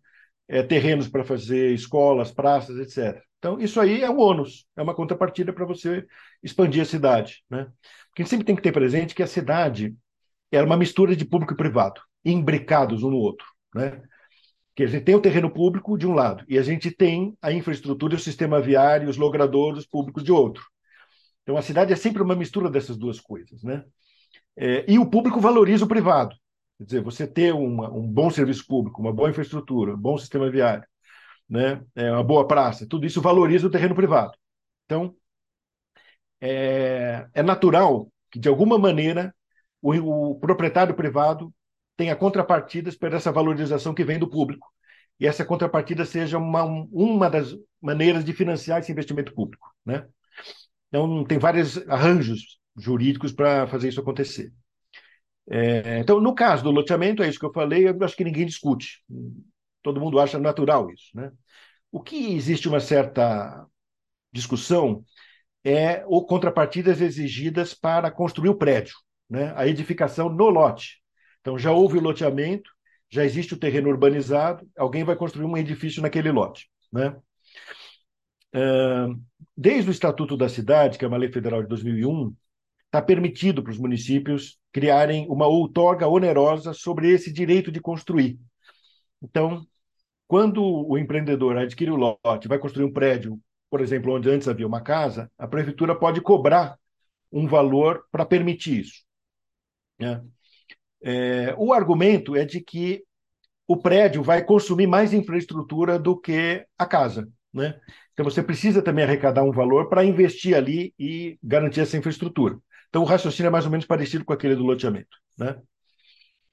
é, 0.53 0.63
terrenos 0.63 1.09
para 1.09 1.25
fazer 1.25 1.73
escolas, 1.73 2.31
praças, 2.31 2.77
etc. 2.79 3.23
Então, 3.39 3.59
isso 3.59 3.81
aí 3.81 4.03
é 4.03 4.11
um 4.11 4.21
ônus, 4.21 4.67
é 4.77 4.83
uma 4.83 4.95
contrapartida 4.95 5.51
para 5.51 5.65
você 5.65 6.07
expandir 6.43 6.83
a 6.83 6.85
cidade. 6.85 7.43
Né? 7.49 7.67
Porque 8.11 8.27
sempre 8.27 8.45
tem 8.45 8.55
que 8.55 8.61
ter 8.61 8.71
presente 8.71 9.15
que 9.15 9.23
a 9.23 9.27
cidade 9.27 9.97
é 10.51 10.63
uma 10.63 10.77
mistura 10.77 11.17
de 11.17 11.25
público 11.25 11.55
e 11.55 11.57
privado, 11.57 12.03
imbricados 12.23 13.03
um 13.03 13.11
no 13.11 13.17
outro. 13.17 13.47
Né? 13.75 14.03
Que 14.77 14.85
a 14.85 14.87
gente 14.87 15.05
tem 15.05 15.15
o 15.15 15.23
terreno 15.23 15.51
público 15.51 15.97
de 15.97 16.07
um 16.07 16.13
lado 16.13 16.45
e 16.47 16.59
a 16.59 16.63
gente 16.63 16.91
tem 16.91 17.35
a 17.41 17.51
infraestrutura, 17.51 18.15
o 18.15 18.19
sistema 18.19 18.61
viário, 18.61 19.09
os 19.09 19.17
logradouros 19.17 19.87
públicos 19.87 20.23
de 20.23 20.33
outro. 20.33 20.63
Então, 21.43 21.57
a 21.57 21.63
cidade 21.63 21.95
é 21.95 21.97
sempre 21.97 22.23
uma 22.23 22.37
mistura 22.37 22.71
dessas 22.71 22.99
duas 22.99 23.19
coisas. 23.19 23.63
Né? 23.63 23.83
É, 24.55 24.85
e 24.87 24.99
o 24.99 25.09
público 25.09 25.41
valoriza 25.41 25.87
o 25.87 25.89
privado. 25.89 26.37
Quer 26.83 26.87
dizer, 26.87 27.03
você 27.03 27.27
ter 27.27 27.55
uma, 27.55 27.89
um 27.93 28.07
bom 28.07 28.29
serviço 28.29 28.67
público, 28.67 29.01
uma 29.01 29.13
boa 29.13 29.31
infraestrutura, 29.31 29.95
um 29.95 29.99
bom 29.99 30.19
sistema 30.19 30.51
viário, 30.51 30.85
né? 31.49 31.81
É, 31.95 32.11
uma 32.11 32.25
boa 32.25 32.47
praça, 32.47 32.87
tudo 32.89 33.07
isso 33.07 33.21
valoriza 33.21 33.69
o 33.69 33.71
terreno 33.71 33.95
privado. 33.95 34.33
Então, 34.85 35.15
é, 36.41 37.29
é 37.33 37.43
natural 37.43 38.11
que, 38.31 38.39
de 38.39 38.49
alguma 38.49 38.79
maneira, 38.79 39.35
o, 39.81 39.93
o 40.31 40.41
proprietário 40.41 40.95
privado 40.95 41.55
tenha 41.97 42.17
contrapartidas 42.17 42.97
por 42.97 43.13
essa 43.13 43.31
valorização 43.31 43.95
que 43.95 44.05
vem 44.05 44.19
do 44.19 44.29
público. 44.29 44.67
E 45.21 45.27
essa 45.27 45.45
contrapartida 45.45 46.05
seja 46.05 46.37
uma, 46.39 46.65
uma 46.65 47.31
das 47.31 47.55
maneiras 47.81 48.25
de 48.25 48.33
financiar 48.33 48.81
esse 48.81 48.91
investimento 48.91 49.33
público. 49.33 49.73
Né? 49.87 50.05
Então, 50.89 51.25
tem 51.25 51.39
vários 51.39 51.79
arranjos 51.89 52.59
jurídicos 52.77 53.33
para 53.33 53.69
fazer 53.69 53.89
isso 53.89 54.01
acontecer. 54.01 54.53
É, 55.51 55.99
então, 55.99 56.21
no 56.21 56.35
caso 56.35 56.63
do 56.63 56.71
loteamento, 56.71 57.23
é 57.23 57.29
isso 57.29 57.39
que 57.39 57.45
eu 57.45 57.53
falei, 57.53 57.89
eu 57.89 58.05
acho 58.05 58.17
que 58.17 58.25
ninguém 58.25 58.47
discute. 58.47 59.03
Todo 59.83 60.01
mundo 60.01 60.21
acha 60.21 60.39
natural 60.39 60.91
isso. 60.91 61.07
Né? 61.15 61.33
O 61.91 62.01
que 62.01 62.35
existe 62.35 62.69
uma 62.69 62.81
certa 62.81 63.67
discussão 64.33 65.05
é 65.65 66.05
o 66.07 66.25
contrapartidas 66.25 67.01
exigidas 67.01 67.75
para 67.75 68.11
construir 68.11 68.49
o 68.49 68.55
prédio, 68.57 68.95
né? 69.29 69.53
a 69.57 69.67
edificação 69.67 70.29
no 70.29 70.49
lote. 70.49 71.03
Então, 71.41 71.59
já 71.59 71.73
houve 71.73 71.99
o 71.99 72.03
loteamento, 72.03 72.71
já 73.11 73.25
existe 73.25 73.55
o 73.55 73.59
terreno 73.59 73.89
urbanizado, 73.89 74.67
alguém 74.77 75.05
vai 75.05 75.17
construir 75.17 75.45
um 75.45 75.57
edifício 75.57 76.01
naquele 76.01 76.31
lote. 76.31 76.71
Né? 76.91 77.17
Desde 79.57 79.91
o 79.91 79.93
Estatuto 79.93 80.37
da 80.37 80.49
Cidade, 80.49 80.97
que 80.97 81.05
é 81.05 81.09
uma 81.09 81.17
lei 81.17 81.31
federal 81.31 81.63
de 81.63 81.69
2001, 81.69 82.35
está 82.93 83.01
permitido 83.01 83.63
para 83.63 83.71
os 83.71 83.79
municípios 83.79 84.59
criarem 84.71 85.27
uma 85.31 85.47
outorga 85.47 86.07
onerosa 86.07 86.75
sobre 86.75 87.11
esse 87.11 87.33
direito 87.33 87.73
de 87.73 87.81
construir. 87.81 88.39
Então, 89.23 89.67
quando 90.29 90.63
o 90.63 90.99
empreendedor 90.99 91.57
adquire 91.57 91.91
o 91.91 91.97
lote, 91.97 92.49
vai 92.49 92.59
construir 92.59 92.85
um 92.85 92.93
prédio, 92.93 93.41
por 93.71 93.81
exemplo, 93.81 94.13
onde 94.13 94.29
antes 94.29 94.47
havia 94.47 94.67
uma 94.67 94.83
casa, 94.83 95.31
a 95.39 95.49
prefeitura 95.49 95.99
pode 95.99 96.21
cobrar 96.21 96.77
um 97.33 97.47
valor 97.47 98.05
para 98.13 98.27
permitir 98.27 98.81
isso. 98.81 99.03
Né? 99.99 100.23
É, 101.03 101.55
o 101.57 101.73
argumento 101.73 102.37
é 102.37 102.45
de 102.45 102.61
que 102.61 103.03
o 103.67 103.79
prédio 103.79 104.23
vai 104.23 104.45
consumir 104.45 104.87
mais 104.87 105.15
infraestrutura 105.15 105.99
do 105.99 106.15
que 106.21 106.67
a 106.77 106.85
casa. 106.85 107.27
Né? 107.55 107.81
Então 108.13 108.23
você 108.23 108.43
precisa 108.43 108.83
também 108.83 109.03
arrecadar 109.03 109.45
um 109.45 109.53
valor 109.53 109.89
para 109.89 110.05
investir 110.05 110.55
ali 110.55 110.93
e 110.99 111.39
garantir 111.43 111.81
essa 111.81 111.97
infraestrutura. 111.97 112.59
Então 112.93 113.01
o 113.01 113.07
raciocínio 113.07 113.49
é 113.49 113.51
mais 113.51 113.65
ou 113.65 113.71
menos 113.71 113.87
parecido 113.87 114.23
com 114.23 114.35
aquele 114.35 114.55
do 114.55 114.65
loteamento. 114.65 115.17
Né? 115.39 115.59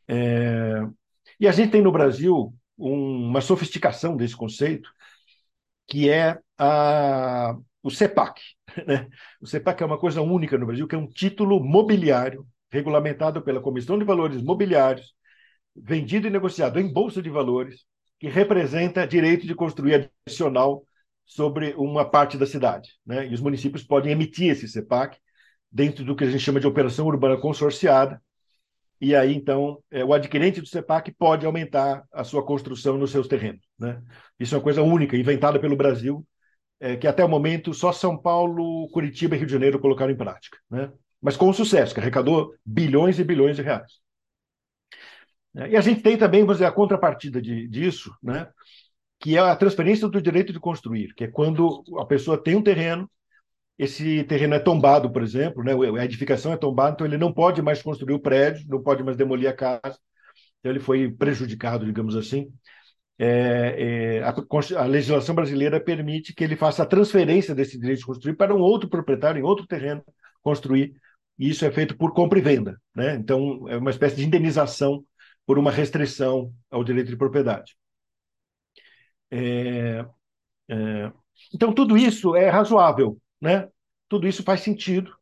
É... 0.07 0.87
E 1.37 1.45
a 1.45 1.51
gente 1.51 1.71
tem 1.71 1.81
no 1.81 1.91
Brasil 1.91 2.55
um, 2.77 3.27
uma 3.27 3.41
sofisticação 3.41 4.15
desse 4.15 4.37
conceito, 4.37 4.89
que 5.85 6.09
é 6.09 6.39
a... 6.57 7.57
o 7.83 7.91
CEPAC. 7.91 8.41
Né? 8.87 9.09
O 9.41 9.47
CEPAC 9.47 9.83
é 9.83 9.85
uma 9.85 9.97
coisa 9.97 10.21
única 10.21 10.57
no 10.57 10.65
Brasil, 10.65 10.87
que 10.87 10.95
é 10.95 10.97
um 10.97 11.07
título 11.09 11.59
mobiliário 11.59 12.47
regulamentado 12.71 13.41
pela 13.41 13.59
Comissão 13.59 13.99
de 13.99 14.05
Valores 14.05 14.41
Mobiliários, 14.41 15.13
vendido 15.75 16.27
e 16.27 16.29
negociado 16.29 16.79
em 16.79 16.93
bolsa 16.93 17.21
de 17.21 17.29
valores, 17.29 17.83
que 18.17 18.29
representa 18.29 19.05
direito 19.05 19.45
de 19.45 19.55
construir 19.55 20.09
adicional 20.25 20.85
sobre 21.25 21.73
uma 21.75 22.09
parte 22.09 22.37
da 22.37 22.45
cidade. 22.45 22.91
Né? 23.05 23.27
E 23.27 23.33
os 23.33 23.41
municípios 23.41 23.83
podem 23.83 24.13
emitir 24.13 24.51
esse 24.51 24.67
CEPAC 24.67 25.17
dentro 25.71 26.03
do 26.03 26.15
que 26.15 26.23
a 26.23 26.29
gente 26.29 26.43
chama 26.43 26.59
de 26.59 26.67
operação 26.67 27.05
urbana 27.05 27.37
consorciada, 27.37 28.21
e 29.01 29.15
aí, 29.15 29.33
então, 29.33 29.81
é, 29.89 30.03
o 30.03 30.13
adquirente 30.13 30.59
do 30.59 30.67
CEPAC 30.67 31.11
pode 31.13 31.45
aumentar 31.45 32.03
a 32.11 32.23
sua 32.23 32.45
construção 32.45 32.97
nos 32.97 33.11
seus 33.11 33.27
terrenos. 33.27 33.61
Né? 33.77 34.01
Isso 34.37 34.53
é 34.53 34.57
uma 34.57 34.63
coisa 34.63 34.81
única, 34.83 35.15
inventada 35.15 35.57
pelo 35.57 35.77
Brasil, 35.77 36.25
é, 36.81 36.97
que 36.97 37.07
até 37.07 37.23
o 37.23 37.29
momento 37.29 37.73
só 37.73 37.93
São 37.93 38.17
Paulo, 38.17 38.89
Curitiba 38.89 39.35
e 39.35 39.37
Rio 39.37 39.47
de 39.47 39.53
Janeiro 39.53 39.79
colocaram 39.79 40.11
em 40.11 40.17
prática. 40.17 40.57
Né? 40.69 40.91
Mas 41.21 41.37
com 41.37 41.51
sucesso, 41.53 41.93
que 41.93 42.01
arrecadou 42.01 42.53
bilhões 42.65 43.19
e 43.19 43.23
bilhões 43.23 43.55
de 43.55 43.61
reais. 43.61 43.99
E 45.55 45.75
a 45.75 45.81
gente 45.81 46.01
tem 46.01 46.17
também, 46.17 46.41
vamos 46.41 46.57
dizer, 46.57 46.65
a 46.65 46.71
contrapartida 46.71 47.41
de, 47.41 47.67
disso, 47.67 48.13
né? 48.21 48.47
que 49.19 49.35
é 49.35 49.39
a 49.39 49.55
transferência 49.55 50.07
do 50.07 50.21
direito 50.21 50.53
de 50.53 50.59
construir, 50.59 51.13
que 51.13 51.23
é 51.23 51.27
quando 51.27 51.83
a 51.99 52.05
pessoa 52.05 52.41
tem 52.41 52.55
um 52.55 52.63
terreno 52.63 53.09
esse 53.79 54.25
terreno 54.25 54.55
é 54.55 54.59
tombado, 54.59 55.09
por 55.09 55.23
exemplo, 55.23 55.63
né? 55.63 55.71
a 55.99 56.05
edificação 56.05 56.51
é 56.51 56.57
tombada, 56.57 56.95
então 56.95 57.07
ele 57.07 57.17
não 57.17 57.33
pode 57.33 57.61
mais 57.61 57.81
construir 57.81 58.13
o 58.13 58.19
prédio, 58.19 58.67
não 58.67 58.83
pode 58.83 59.01
mais 59.03 59.15
demolir 59.15 59.49
a 59.49 59.53
casa, 59.53 59.97
então 60.59 60.71
ele 60.71 60.81
foi 60.81 61.09
prejudicado, 61.09 61.85
digamos 61.85 62.15
assim. 62.17 62.51
É, 63.17 64.17
é, 64.17 64.23
a, 64.23 64.35
a, 64.81 64.85
legislação 64.85 65.33
brasileira 65.35 65.79
permite 65.79 66.33
que 66.33 66.43
ele 66.43 66.57
faça 66.57 66.83
a 66.83 66.85
transferência 66.85 67.55
desse 67.55 67.79
direito 67.79 67.99
de 67.99 68.05
construir 68.05 68.35
para 68.35 68.53
um 68.53 68.59
outro 68.59 68.89
proprietário, 68.89 69.39
em 69.39 69.43
outro 69.43 69.65
terreno, 69.65 70.03
construir, 70.41 70.93
e 71.37 71.49
isso 71.49 71.65
é 71.65 71.71
feito 71.71 71.97
por 71.97 72.13
compra 72.13 72.39
e 72.39 72.41
venda. 72.41 72.77
Né? 72.93 73.15
Então, 73.15 73.67
é 73.69 73.77
uma 73.77 73.91
espécie 73.91 74.17
de 74.17 74.25
indenização 74.25 75.05
por 75.45 75.57
uma 75.57 75.71
restrição 75.71 76.53
ao 76.69 76.83
direito 76.83 77.09
de 77.09 77.17
propriedade. 77.17 77.77
É, 79.31 80.05
é 80.69 81.11
então, 81.53 81.73
tudo 81.73 81.97
isso 81.97 82.35
é 82.35 82.49
razoável 82.49 83.17
né? 83.41 83.67
Tudo 84.07 84.27
isso 84.27 84.43
faz 84.43 84.61
sentido. 84.61 85.13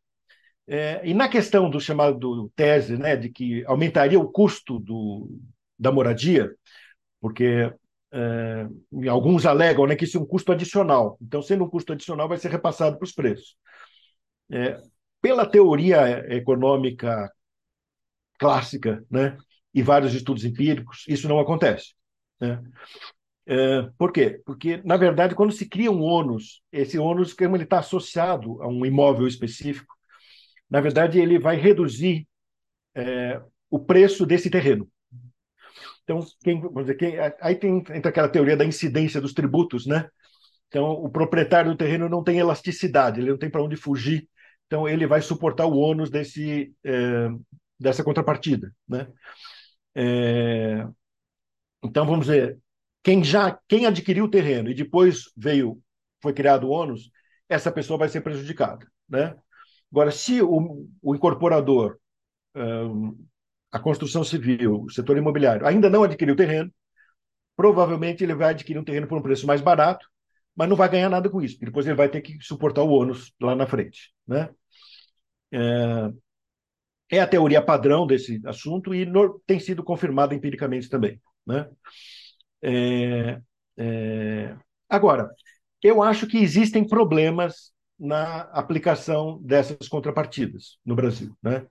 É, 0.66 1.00
e 1.06 1.14
na 1.14 1.28
questão 1.28 1.70
do 1.70 1.80
chamado 1.80 2.50
tese, 2.54 2.96
né, 2.98 3.16
de 3.16 3.30
que 3.30 3.64
aumentaria 3.66 4.20
o 4.20 4.30
custo 4.30 4.78
do, 4.78 5.28
da 5.78 5.90
moradia, 5.90 6.54
porque 7.20 7.72
é, 8.12 8.68
alguns 9.08 9.46
alegam 9.46 9.86
né, 9.86 9.96
que 9.96 10.04
isso 10.04 10.18
é 10.18 10.20
um 10.20 10.26
custo 10.26 10.52
adicional. 10.52 11.16
Então, 11.22 11.42
sendo 11.42 11.64
um 11.64 11.70
custo 11.70 11.92
adicional, 11.92 12.28
vai 12.28 12.38
ser 12.38 12.50
repassado 12.50 12.98
para 12.98 13.04
os 13.04 13.12
preços. 13.12 13.56
É, 14.50 14.80
pela 15.20 15.46
teoria 15.46 16.24
econômica 16.34 17.30
clássica, 18.38 19.04
né, 19.10 19.36
e 19.74 19.82
vários 19.82 20.14
estudos 20.14 20.44
empíricos, 20.44 21.04
isso 21.08 21.28
não 21.28 21.38
acontece. 21.38 21.94
Né? 22.40 22.62
É, 23.50 23.88
por 23.96 24.12
quê? 24.12 24.42
Porque, 24.44 24.82
na 24.84 24.98
verdade, 24.98 25.34
quando 25.34 25.52
se 25.52 25.66
cria 25.66 25.90
um 25.90 26.02
ônus, 26.02 26.62
esse 26.70 26.98
ônus, 26.98 27.32
como 27.32 27.56
ele 27.56 27.64
está 27.64 27.78
associado 27.78 28.62
a 28.62 28.68
um 28.68 28.84
imóvel 28.84 29.26
específico, 29.26 29.94
na 30.68 30.82
verdade, 30.82 31.18
ele 31.18 31.38
vai 31.38 31.56
reduzir 31.56 32.28
é, 32.94 33.40
o 33.70 33.78
preço 33.78 34.26
desse 34.26 34.50
terreno. 34.50 34.86
Então, 36.04 36.20
quem, 36.44 36.60
dizer, 36.60 36.94
quem, 36.96 37.14
aí 37.40 37.54
tem 37.56 37.78
entra 37.78 38.10
aquela 38.10 38.28
teoria 38.28 38.56
da 38.56 38.66
incidência 38.66 39.18
dos 39.20 39.32
tributos, 39.32 39.86
né? 39.86 40.10
Então, 40.68 40.90
o 40.92 41.08
proprietário 41.08 41.70
do 41.70 41.76
terreno 41.76 42.06
não 42.06 42.22
tem 42.22 42.38
elasticidade, 42.38 43.20
ele 43.20 43.30
não 43.30 43.38
tem 43.38 43.48
para 43.48 43.62
onde 43.62 43.76
fugir, 43.76 44.28
então 44.66 44.86
ele 44.86 45.06
vai 45.06 45.22
suportar 45.22 45.64
o 45.64 45.78
ônus 45.78 46.10
desse, 46.10 46.74
é, 46.84 47.28
dessa 47.80 48.04
contrapartida, 48.04 48.70
né? 48.86 49.06
Então, 51.82 52.04
vamos 52.06 52.26
dizer, 52.26 52.58
quem 53.08 53.24
já 53.24 53.58
quem 53.66 53.86
adquiriu 53.86 54.26
o 54.26 54.30
terreno 54.30 54.68
e 54.68 54.74
depois 54.74 55.32
veio 55.34 55.82
foi 56.20 56.34
criado 56.34 56.64
o 56.64 56.70
ônus, 56.70 57.10
essa 57.48 57.72
pessoa 57.72 57.98
vai 57.98 58.10
ser 58.10 58.20
prejudicada, 58.20 58.86
né? 59.08 59.34
Agora, 59.90 60.10
se 60.10 60.42
o, 60.42 60.86
o 61.00 61.14
incorporador, 61.14 61.98
um, 62.54 63.16
a 63.72 63.78
construção 63.78 64.22
civil, 64.22 64.82
o 64.82 64.90
setor 64.90 65.16
imobiliário 65.16 65.66
ainda 65.66 65.88
não 65.88 66.02
adquiriu 66.02 66.34
o 66.34 66.36
terreno, 66.36 66.70
provavelmente 67.56 68.22
ele 68.22 68.34
vai 68.34 68.50
adquirir 68.50 68.78
um 68.78 68.84
terreno 68.84 69.06
por 69.06 69.16
um 69.16 69.22
preço 69.22 69.46
mais 69.46 69.62
barato, 69.62 70.06
mas 70.54 70.68
não 70.68 70.76
vai 70.76 70.90
ganhar 70.90 71.08
nada 71.08 71.30
com 71.30 71.40
isso, 71.40 71.54
porque 71.54 71.66
depois 71.66 71.86
ele 71.86 71.96
vai 71.96 72.10
ter 72.10 72.20
que 72.20 72.36
suportar 72.42 72.82
o 72.82 72.90
ônus 72.90 73.32
lá 73.40 73.56
na 73.56 73.66
frente, 73.66 74.12
né? 74.26 74.50
É, 75.50 76.12
é 77.12 77.20
a 77.20 77.26
teoria 77.26 77.62
padrão 77.62 78.06
desse 78.06 78.38
assunto 78.44 78.94
e 78.94 79.06
no, 79.06 79.40
tem 79.46 79.58
sido 79.58 79.82
confirmada 79.82 80.34
empiricamente 80.34 80.90
também, 80.90 81.18
né? 81.46 81.70
É, 82.62 83.40
é... 83.76 84.56
Agora, 84.88 85.30
eu 85.82 86.02
acho 86.02 86.26
que 86.26 86.38
existem 86.38 86.86
problemas 86.86 87.72
na 87.98 88.42
aplicação 88.52 89.40
dessas 89.42 89.88
contrapartidas 89.88 90.78
no 90.84 90.94
Brasil. 90.94 91.36
Né? 91.42 91.66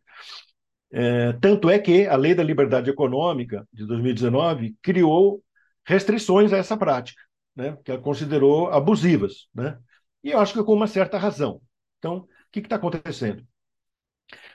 É, 0.92 1.34
tanto 1.34 1.70
é 1.70 1.80
que 1.80 2.06
a 2.08 2.16
Lei 2.16 2.34
da 2.36 2.44
Liberdade 2.44 2.90
Econômica 2.90 3.68
de 3.72 3.86
2019 3.86 4.76
criou 4.82 5.44
restrições 5.86 6.52
a 6.52 6.58
essa 6.58 6.78
prática, 6.78 7.22
né? 7.56 7.78
que 7.84 7.92
ela 7.92 8.02
considerou 8.02 8.70
abusivas. 8.72 9.48
Né? 9.54 9.78
E 10.24 10.32
eu 10.32 10.40
acho 10.40 10.54
que 10.54 10.64
com 10.64 10.74
uma 10.74 10.88
certa 10.88 11.18
razão. 11.18 11.62
Então, 12.00 12.18
o 12.20 12.28
que 12.52 12.60
está 12.60 12.76
acontecendo? 12.76 13.46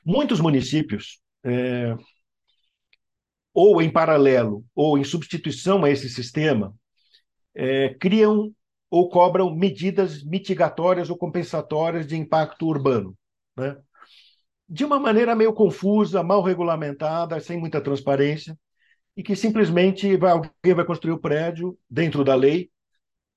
Muitos 0.04 0.40
municípios 0.40 1.20
é, 1.44 1.96
ou 3.54 3.82
em 3.82 3.90
paralelo, 3.90 4.64
ou 4.74 4.98
em 4.98 5.04
substituição 5.04 5.84
a 5.84 5.90
esse 5.90 6.08
sistema, 6.08 6.74
é, 7.54 7.94
criam 7.94 8.52
ou 8.90 9.08
cobram 9.08 9.54
medidas 9.54 10.22
mitigatórias 10.22 11.08
ou 11.08 11.16
compensatórias 11.16 12.06
de 12.06 12.16
impacto 12.16 12.66
urbano. 12.66 13.16
Né? 13.56 13.76
De 14.68 14.84
uma 14.84 14.98
maneira 14.98 15.34
meio 15.34 15.52
confusa, 15.52 16.22
mal 16.22 16.42
regulamentada, 16.42 17.40
sem 17.40 17.58
muita 17.58 17.80
transparência, 17.80 18.58
e 19.16 19.22
que 19.22 19.36
simplesmente 19.36 20.16
vai, 20.16 20.32
alguém 20.32 20.74
vai 20.74 20.84
construir 20.84 21.12
o 21.12 21.20
prédio 21.20 21.78
dentro 21.90 22.24
da 22.24 22.34
lei 22.34 22.70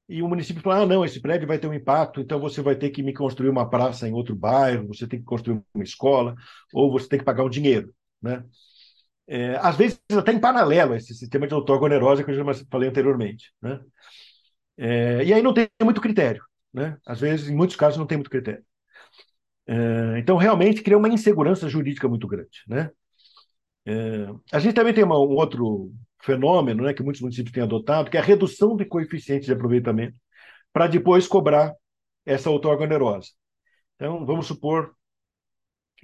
e 0.07 0.21
o 0.21 0.27
município 0.27 0.61
fala: 0.61 0.83
ah, 0.83 0.85
não, 0.85 1.03
esse 1.03 1.19
prédio 1.19 1.47
vai 1.47 1.57
ter 1.57 1.67
um 1.67 1.73
impacto, 1.73 2.21
então 2.21 2.39
você 2.39 2.61
vai 2.61 2.75
ter 2.75 2.91
que 2.91 3.01
me 3.01 3.13
construir 3.13 3.49
uma 3.49 3.69
praça 3.69 4.07
em 4.07 4.13
outro 4.13 4.35
bairro, 4.35 4.87
você 4.87 5.07
tem 5.07 5.19
que 5.19 5.25
construir 5.25 5.61
uma 5.73 5.83
escola, 5.83 6.35
ou 6.73 6.91
você 6.91 7.07
tem 7.07 7.19
que 7.19 7.25
pagar 7.25 7.43
um 7.43 7.49
dinheiro. 7.49 7.93
Né? 8.21 8.43
É, 9.27 9.55
às 9.57 9.75
vezes 9.75 9.99
até 10.17 10.31
em 10.31 10.39
paralelo 10.39 10.93
a 10.93 10.97
esse 10.97 11.13
sistema 11.13 11.47
de 11.47 11.53
autogonerose 11.53 12.23
que 12.23 12.31
eu 12.31 12.35
já 12.35 12.65
falei 12.69 12.89
anteriormente. 12.89 13.53
Né? 13.61 13.79
É, 14.77 15.23
e 15.25 15.33
aí 15.33 15.41
não 15.41 15.53
tem 15.53 15.67
muito 15.83 16.01
critério. 16.01 16.43
Né? 16.73 16.97
Às 17.05 17.19
vezes, 17.21 17.49
em 17.49 17.55
muitos 17.55 17.75
casos, 17.75 17.97
não 17.97 18.05
tem 18.05 18.17
muito 18.17 18.29
critério. 18.29 18.63
É, 19.67 20.19
então, 20.19 20.37
realmente, 20.37 20.81
cria 20.81 20.97
uma 20.97 21.09
insegurança 21.09 21.69
jurídica 21.69 22.07
muito 22.07 22.27
grande. 22.27 22.63
Né? 22.67 22.89
É, 23.85 24.27
a 24.51 24.59
gente 24.59 24.75
também 24.75 24.93
tem 24.93 25.03
uma, 25.03 25.17
um 25.17 25.35
outro 25.35 25.91
fenômeno 26.21 26.83
né, 26.83 26.93
que 26.93 27.03
muitos 27.03 27.21
municípios 27.21 27.53
têm 27.53 27.63
adotado, 27.63 28.09
que 28.09 28.17
é 28.17 28.19
a 28.19 28.23
redução 28.23 28.75
de 28.75 28.85
coeficientes 28.85 29.45
de 29.45 29.53
aproveitamento, 29.53 30.15
para 30.73 30.87
depois 30.87 31.27
cobrar 31.27 31.73
essa 32.25 32.49
autogonerose. 32.49 33.31
Então, 33.95 34.25
vamos 34.25 34.47
supor 34.47 34.93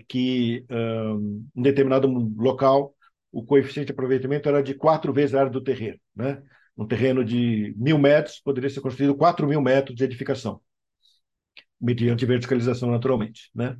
que 0.07 0.65
um, 0.69 1.45
determinado 1.55 2.07
local 2.37 2.95
o 3.31 3.43
coeficiente 3.43 3.87
de 3.87 3.91
aproveitamento 3.93 4.49
era 4.49 4.61
de 4.61 4.73
quatro 4.73 5.13
vezes 5.13 5.33
a 5.33 5.39
área 5.39 5.51
do 5.51 5.63
terreno. 5.63 5.99
Né? 6.15 6.41
Um 6.77 6.85
terreno 6.85 7.23
de 7.23 7.73
mil 7.77 7.97
metros 7.97 8.39
poderia 8.39 8.69
ser 8.69 8.81
construído 8.81 9.15
quatro 9.15 9.47
mil 9.47 9.61
metros 9.61 9.95
de 9.95 10.03
edificação, 10.03 10.61
mediante 11.79 12.25
verticalização 12.25 12.91
naturalmente. 12.91 13.49
Né? 13.55 13.77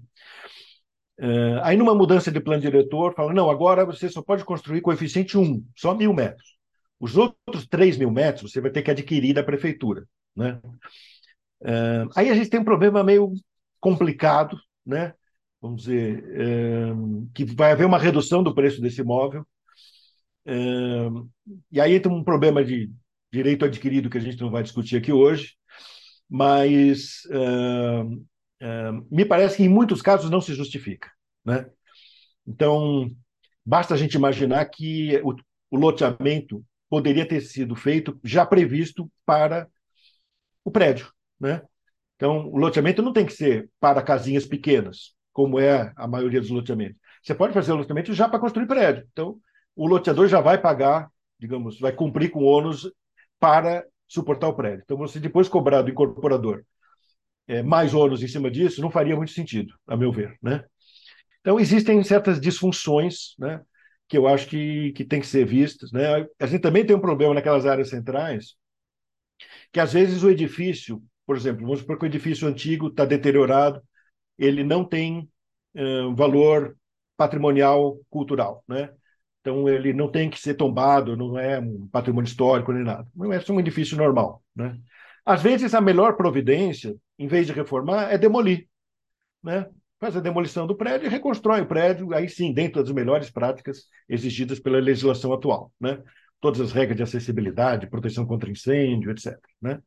Uh, 1.20 1.62
aí, 1.62 1.78
numa 1.78 1.93
mudança 1.93 2.32
de 2.32 2.39
plano 2.39 2.62
diretor, 2.62 3.14
fala: 3.14 3.34
não, 3.34 3.49
agora 3.49 3.86
você 3.86 4.10
só 4.10 4.22
pode 4.22 4.43
construir 4.43 4.82
coeficiente 4.82 5.38
1, 5.38 5.64
só 5.76 5.93
mil 5.93 6.14
metros. 6.14 6.58
Os 6.99 7.18
outros 7.18 7.68
3 7.68 7.97
mil 7.97 8.12
metros 8.12 8.52
você 8.52 8.62
vai 8.62 8.72
ter 8.72 8.82
que 8.82 8.91
adquirir 8.91 9.34
da 9.34 9.43
prefeitura. 9.43 10.08
Né? 10.36 10.60
Uh, 11.62 12.10
aí 12.16 12.30
a 12.30 12.36
gente 12.36 12.49
tem 12.49 12.60
um 12.60 12.64
problema 12.64 13.04
meio 13.04 13.34
complicado, 13.80 14.58
né? 14.86 15.14
Vamos 15.62 15.84
dizer, 15.84 16.24
é, 16.32 16.91
que 17.34 17.45
vai 17.45 17.72
haver 17.72 17.86
uma 17.86 17.99
redução 17.99 18.41
do 18.41 18.53
preço 18.53 18.82
desse 18.82 19.01
imóvel. 19.01 19.45
É, 20.45 20.53
e 21.72 21.80
aí 21.80 21.93
entra 21.95 22.12
um 22.12 22.24
problema 22.24 22.64
de 22.66 22.91
direito 23.32 23.64
adquirido 23.64 24.09
que 24.09 24.18
a 24.18 24.22
gente 24.22 24.41
não 24.41 24.49
vai 24.49 24.64
discutir 24.64 24.97
aqui 24.97 25.12
hoje, 25.12 25.53
mas 26.28 27.22
é, 28.59 28.91
me 29.12 29.24
parece 29.24 29.57
que 29.57 29.64
em 29.64 29.70
muitos 29.70 30.01
casos 30.01 30.30
não 30.30 30.41
se 30.41 30.53
justifica. 30.53 31.12
Né? 31.45 31.70
Então, 32.45 33.09
basta 33.64 33.93
a 33.93 33.97
gente 33.97 34.16
imaginar 34.16 34.66
que 34.66 35.22
o, 35.24 35.36
o 35.70 35.78
loteamento 35.78 36.66
poderia 36.89 37.28
ter 37.28 37.41
sido 37.41 37.76
feito 37.76 38.20
já 38.24 38.45
previsto 38.45 39.09
para 39.26 39.70
o 40.66 40.72
prédio. 40.72 41.12
Né? 41.39 41.62
Então, 42.16 42.47
o 42.49 42.57
loteamento 42.57 43.01
não 43.01 43.14
tem 43.14 43.26
que 43.26 43.34
ser 43.34 43.70
para 43.80 44.01
casinhas 44.01 44.45
pequenas 44.45 45.16
como 45.34 45.60
é 45.60 45.94
a 45.96 46.08
maioria 46.08 46.42
dos 46.42 46.50
loteamentos. 46.50 46.98
Você 47.22 47.36
pode 47.36 47.54
fazer 47.54 47.72
o 47.72 47.76
loteamento 47.76 48.14
já 48.14 48.28
para 48.28 48.40
construir 48.40 48.68
prédio. 48.68 49.08
Então, 49.12 49.38
o 49.76 49.88
loteador 49.88 50.28
já 50.28 50.42
vai 50.42 50.60
pagar, 50.60 51.10
digamos, 51.40 51.80
vai 51.80 51.92
cumprir 51.92 52.30
com 52.30 52.40
o 52.40 52.46
ônus 52.46 52.92
para 53.40 53.86
suportar 54.08 54.48
o 54.48 54.54
prédio. 54.54 54.82
Então, 54.84 54.98
você 54.98 55.20
depois 55.20 55.48
cobrar 55.48 55.82
do 55.82 55.92
incorporador 55.92 56.64
é, 57.48 57.64
mais 57.64 57.94
ônus 57.94 58.22
em 58.22 58.28
cima 58.28 58.50
disso, 58.50 58.82
não 58.82 58.92
faria 58.92 59.16
muito 59.16 59.32
sentido, 59.32 59.74
a 59.88 59.96
meu 59.96 60.12
ver. 60.12 60.38
Né? 60.42 60.64
Então, 61.40 61.60
existem 61.60 62.04
certas 62.04 62.40
disfunções 62.40 63.36
né, 63.40 63.62
que 64.08 64.18
eu 64.18 64.28
acho 64.28 64.48
que, 64.48 64.92
que 64.94 65.06
tem 65.06 65.22
que 65.22 65.28
ser 65.28 65.46
vistas. 65.46 65.92
Né? 65.92 66.28
A 66.40 66.46
gente 66.46 66.62
também 66.62 66.86
tem 66.86 66.96
um 66.96 67.02
problema 67.02 67.34
naquelas 67.34 67.66
áreas 67.66 67.90
centrais, 67.90 68.56
que 69.72 69.80
às 69.80 69.94
vezes 69.94 70.24
o 70.24 70.30
edifício, 70.30 71.02
por 71.26 71.36
exemplo, 71.36 71.64
vamos 71.64 71.80
supor 71.80 71.98
que 71.98 72.06
o 72.06 72.08
edifício 72.08 72.48
antigo 72.48 72.88
está 72.88 73.06
deteriorado, 73.06 73.82
ele 74.42 74.64
não 74.64 74.84
tem 74.84 75.30
uh, 75.76 76.16
valor 76.16 76.76
patrimonial 77.16 78.00
cultural, 78.10 78.64
né? 78.68 78.89
Então 79.42 79.70
ele 79.70 79.94
não 79.94 80.10
tem 80.10 80.30
que 80.30 80.39
ser 80.39 80.56
tombado, 80.56 81.16
não 81.16 81.38
é 81.38 81.60
um 81.60 81.88
patrimônio 81.88 82.28
histórico 82.28 82.72
nem 82.72 82.84
nada. 82.84 83.08
Não 83.16 83.32
é 83.32 83.39
um 83.50 83.60
edifício 83.60 83.96
normal, 83.98 84.44
né? 84.56 84.80
Às 85.24 85.44
vezes 85.44 85.76
a 85.76 85.82
melhor 85.82 86.16
providência, 86.16 86.96
em 87.18 87.28
vez 87.28 87.46
de 87.46 87.54
reformar, 87.54 88.12
é 88.12 88.18
demolir, 88.18 88.68
né? 89.44 89.68
Faz 90.00 90.18
a 90.18 90.20
demolição 90.20 90.66
do 90.66 90.76
prédio 90.76 91.06
e 91.06 91.10
reconstrói 91.10 91.62
o 91.62 91.68
prédio, 91.68 92.12
aí 92.14 92.28
sim, 92.28 92.52
dentro 92.52 92.84
das 92.84 92.92
melhores 92.92 93.30
práticas 93.30 93.86
exigidas 94.10 94.60
pela 94.60 94.80
legislação 94.80 95.32
atual, 95.32 95.72
né? 95.80 96.02
Todas 96.39 96.60
as 96.60 96.72
regras 96.72 96.98
de 96.98 97.04
acessibilidade, 97.04 97.88
proteção 97.88 98.26
contra 98.26 98.50
incêndio, 98.50 99.12
etc. 99.12 99.38
Né? 99.62 99.76
O 99.76 99.82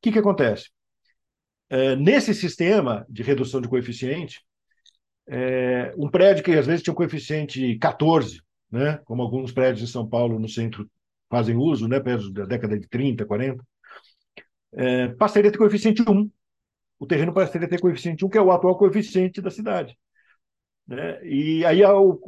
que, 0.00 0.12
que 0.12 0.18
acontece? 0.18 0.70
É, 1.68 1.96
nesse 1.96 2.32
sistema 2.34 3.04
de 3.08 3.22
redução 3.22 3.60
de 3.60 3.68
coeficiente, 3.68 4.40
é, 5.28 5.92
um 5.96 6.08
prédio 6.08 6.44
que 6.44 6.52
às 6.52 6.66
vezes 6.66 6.82
tinha 6.82 6.92
um 6.92 6.96
coeficiente 6.96 7.76
14, 7.78 8.40
né, 8.70 8.98
como 9.04 9.22
alguns 9.22 9.52
prédios 9.52 9.88
em 9.88 9.92
São 9.92 10.08
Paulo 10.08 10.38
no 10.38 10.48
centro 10.48 10.88
fazem 11.28 11.56
uso, 11.56 11.88
né, 11.88 11.98
prédios 11.98 12.32
da 12.32 12.44
década 12.44 12.78
de 12.78 12.88
30, 12.88 13.26
40, 13.26 13.64
é, 14.74 15.08
passaria 15.08 15.48
a 15.48 15.52
ter 15.52 15.58
coeficiente 15.58 16.02
1. 16.02 16.30
O 16.98 17.06
terreno 17.06 17.32
passaria 17.32 17.66
a 17.66 17.70
ter 17.70 17.80
coeficiente 17.80 18.24
1, 18.24 18.28
que 18.28 18.38
é 18.38 18.40
o 18.40 18.52
atual 18.52 18.76
coeficiente 18.78 19.40
da 19.40 19.50
cidade. 19.50 19.96
Né? 20.86 21.20
E 21.24 21.64
aí 21.64 21.82
o, 21.84 22.18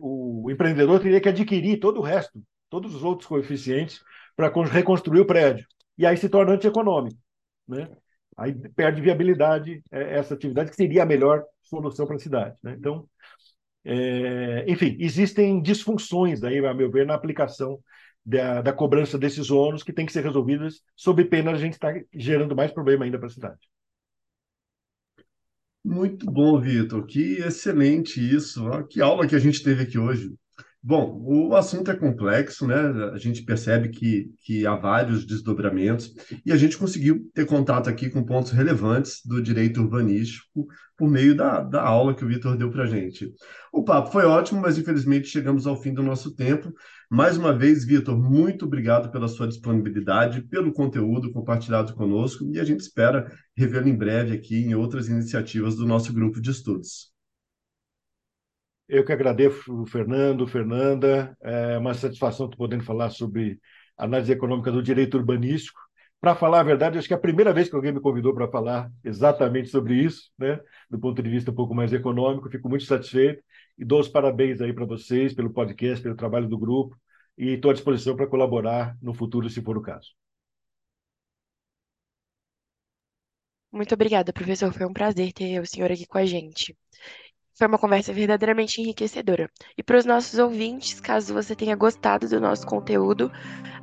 o, 0.00 0.50
empreendedor 0.50 1.00
teria 1.00 1.20
que 1.20 1.28
adquirir 1.28 1.78
todo 1.78 1.98
o 2.00 2.02
resto, 2.02 2.42
todos 2.68 2.94
os 2.94 3.04
outros 3.04 3.28
coeficientes, 3.28 4.02
para 4.34 4.50
reconstruir 4.64 5.20
o 5.20 5.26
prédio. 5.26 5.66
E 5.96 6.06
aí 6.06 6.16
se 6.16 6.28
torna 6.28 6.54
antieconômico. 6.54 7.18
Né? 7.68 7.88
Aí 8.36 8.54
perde 8.70 9.00
viabilidade 9.00 9.82
é, 9.90 10.18
essa 10.18 10.34
atividade, 10.34 10.70
que 10.70 10.76
seria 10.76 11.02
a 11.02 11.06
melhor 11.06 11.44
solução 11.62 12.06
para 12.06 12.16
a 12.16 12.20
cidade. 12.20 12.56
Né? 12.62 12.74
Então, 12.78 13.08
é, 13.84 14.64
enfim, 14.68 14.96
existem 15.00 15.60
disfunções 15.62 16.42
aí, 16.42 16.64
a 16.64 16.74
meu 16.74 16.90
ver, 16.90 17.06
na 17.06 17.14
aplicação 17.14 17.78
da, 18.24 18.60
da 18.62 18.72
cobrança 18.72 19.18
desses 19.18 19.50
ônus 19.50 19.82
que 19.82 19.92
tem 19.92 20.06
que 20.06 20.12
ser 20.12 20.22
resolvidas 20.22 20.82
sob 20.94 21.24
pena 21.24 21.52
a 21.52 21.58
gente 21.58 21.74
estar 21.74 21.94
tá 21.94 22.00
gerando 22.14 22.54
mais 22.54 22.72
problema 22.72 23.04
ainda 23.04 23.18
para 23.18 23.28
a 23.28 23.30
cidade. 23.30 23.58
Muito 25.82 26.26
bom, 26.26 26.60
Vitor. 26.60 27.06
Que 27.06 27.38
excelente 27.38 28.20
isso. 28.20 28.62
Que 28.88 29.00
aula 29.00 29.26
que 29.26 29.34
a 29.34 29.38
gente 29.38 29.62
teve 29.62 29.84
aqui 29.84 29.98
hoje. 29.98 30.34
Bom, 30.82 31.20
o 31.22 31.54
assunto 31.54 31.90
é 31.90 31.94
complexo, 31.94 32.66
né? 32.66 32.74
A 33.12 33.18
gente 33.18 33.42
percebe 33.44 33.90
que, 33.90 34.30
que 34.40 34.66
há 34.66 34.74
vários 34.74 35.26
desdobramentos 35.26 36.14
e 36.44 36.50
a 36.50 36.56
gente 36.56 36.78
conseguiu 36.78 37.30
ter 37.34 37.44
contato 37.44 37.90
aqui 37.90 38.08
com 38.08 38.24
pontos 38.24 38.50
relevantes 38.50 39.20
do 39.22 39.42
direito 39.42 39.82
urbanístico 39.82 40.66
por 40.96 41.06
meio 41.10 41.36
da, 41.36 41.60
da 41.60 41.82
aula 41.82 42.14
que 42.14 42.24
o 42.24 42.28
Vitor 42.28 42.56
deu 42.56 42.70
para 42.70 42.84
a 42.84 42.86
gente. 42.86 43.30
O 43.70 43.84
papo 43.84 44.10
foi 44.10 44.24
ótimo, 44.24 44.62
mas 44.62 44.78
infelizmente 44.78 45.28
chegamos 45.28 45.66
ao 45.66 45.76
fim 45.76 45.92
do 45.92 46.02
nosso 46.02 46.34
tempo. 46.34 46.72
Mais 47.10 47.36
uma 47.36 47.52
vez, 47.52 47.84
Vitor, 47.84 48.18
muito 48.18 48.64
obrigado 48.64 49.10
pela 49.10 49.28
sua 49.28 49.48
disponibilidade, 49.48 50.40
pelo 50.44 50.72
conteúdo 50.72 51.30
compartilhado 51.30 51.92
conosco 51.94 52.50
e 52.54 52.58
a 52.58 52.64
gente 52.64 52.80
espera 52.80 53.30
revê-lo 53.54 53.88
em 53.88 53.96
breve 53.96 54.32
aqui 54.34 54.56
em 54.56 54.74
outras 54.74 55.08
iniciativas 55.08 55.76
do 55.76 55.86
nosso 55.86 56.10
grupo 56.10 56.40
de 56.40 56.50
estudos. 56.50 57.12
Eu 58.92 59.04
que 59.04 59.12
agradeço, 59.12 59.86
Fernando, 59.86 60.48
Fernanda. 60.48 61.36
É 61.40 61.78
uma 61.78 61.94
satisfação 61.94 62.46
estar 62.46 62.56
podendo 62.56 62.82
falar 62.82 63.10
sobre 63.10 63.60
análise 63.96 64.32
econômica 64.32 64.72
do 64.72 64.82
direito 64.82 65.16
urbanístico. 65.16 65.78
Para 66.20 66.34
falar 66.34 66.58
a 66.60 66.64
verdade, 66.64 66.98
acho 66.98 67.06
que 67.06 67.14
é 67.14 67.16
a 67.16 67.20
primeira 67.20 67.52
vez 67.52 67.68
que 67.68 67.76
alguém 67.76 67.92
me 67.92 68.00
convidou 68.00 68.34
para 68.34 68.48
falar 68.48 68.90
exatamente 69.04 69.68
sobre 69.68 69.94
isso, 69.94 70.32
né? 70.36 70.58
do 70.90 70.98
ponto 70.98 71.22
de 71.22 71.30
vista 71.30 71.52
um 71.52 71.54
pouco 71.54 71.72
mais 71.72 71.92
econômico. 71.92 72.50
Fico 72.50 72.68
muito 72.68 72.84
satisfeito 72.84 73.40
e 73.78 73.84
dou 73.84 74.00
os 74.00 74.08
parabéns 74.08 74.60
aí 74.60 74.72
para 74.72 74.84
vocês 74.84 75.32
pelo 75.34 75.50
podcast, 75.52 76.02
pelo 76.02 76.16
trabalho 76.16 76.48
do 76.48 76.58
grupo 76.58 76.98
e 77.38 77.50
estou 77.54 77.70
à 77.70 77.74
disposição 77.74 78.16
para 78.16 78.26
colaborar 78.26 78.98
no 79.00 79.14
futuro, 79.14 79.48
se 79.48 79.62
for 79.62 79.78
o 79.78 79.82
caso. 79.82 80.08
Muito 83.72 83.94
obrigada, 83.94 84.32
professor. 84.32 84.72
Foi 84.72 84.84
um 84.84 84.92
prazer 84.92 85.32
ter 85.32 85.60
o 85.60 85.66
senhor 85.66 85.92
aqui 85.92 86.06
com 86.06 86.18
a 86.18 86.26
gente. 86.26 86.76
Foi 87.60 87.66
uma 87.66 87.76
conversa 87.76 88.10
verdadeiramente 88.10 88.80
enriquecedora. 88.80 89.50
E 89.76 89.82
para 89.82 89.98
os 89.98 90.06
nossos 90.06 90.38
ouvintes, 90.38 90.98
caso 90.98 91.34
você 91.34 91.54
tenha 91.54 91.76
gostado 91.76 92.26
do 92.26 92.40
nosso 92.40 92.66
conteúdo, 92.66 93.30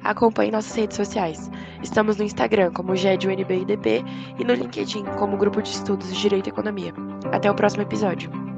acompanhe 0.04 0.50
nossas 0.50 0.76
redes 0.76 0.98
sociais. 0.98 1.48
Estamos 1.84 2.18
no 2.18 2.24
Instagram 2.24 2.74
como 2.74 2.96
GEDUNBIDP 2.96 4.04
e 4.40 4.44
no 4.44 4.56
LinkedIn 4.56 5.06
como 5.20 5.38
Grupo 5.38 5.62
de 5.62 5.70
Estudos 5.70 6.12
de 6.12 6.20
Direito 6.20 6.48
e 6.48 6.50
Economia. 6.50 6.92
Até 7.32 7.52
o 7.52 7.56
próximo 7.56 7.84
episódio. 7.84 8.57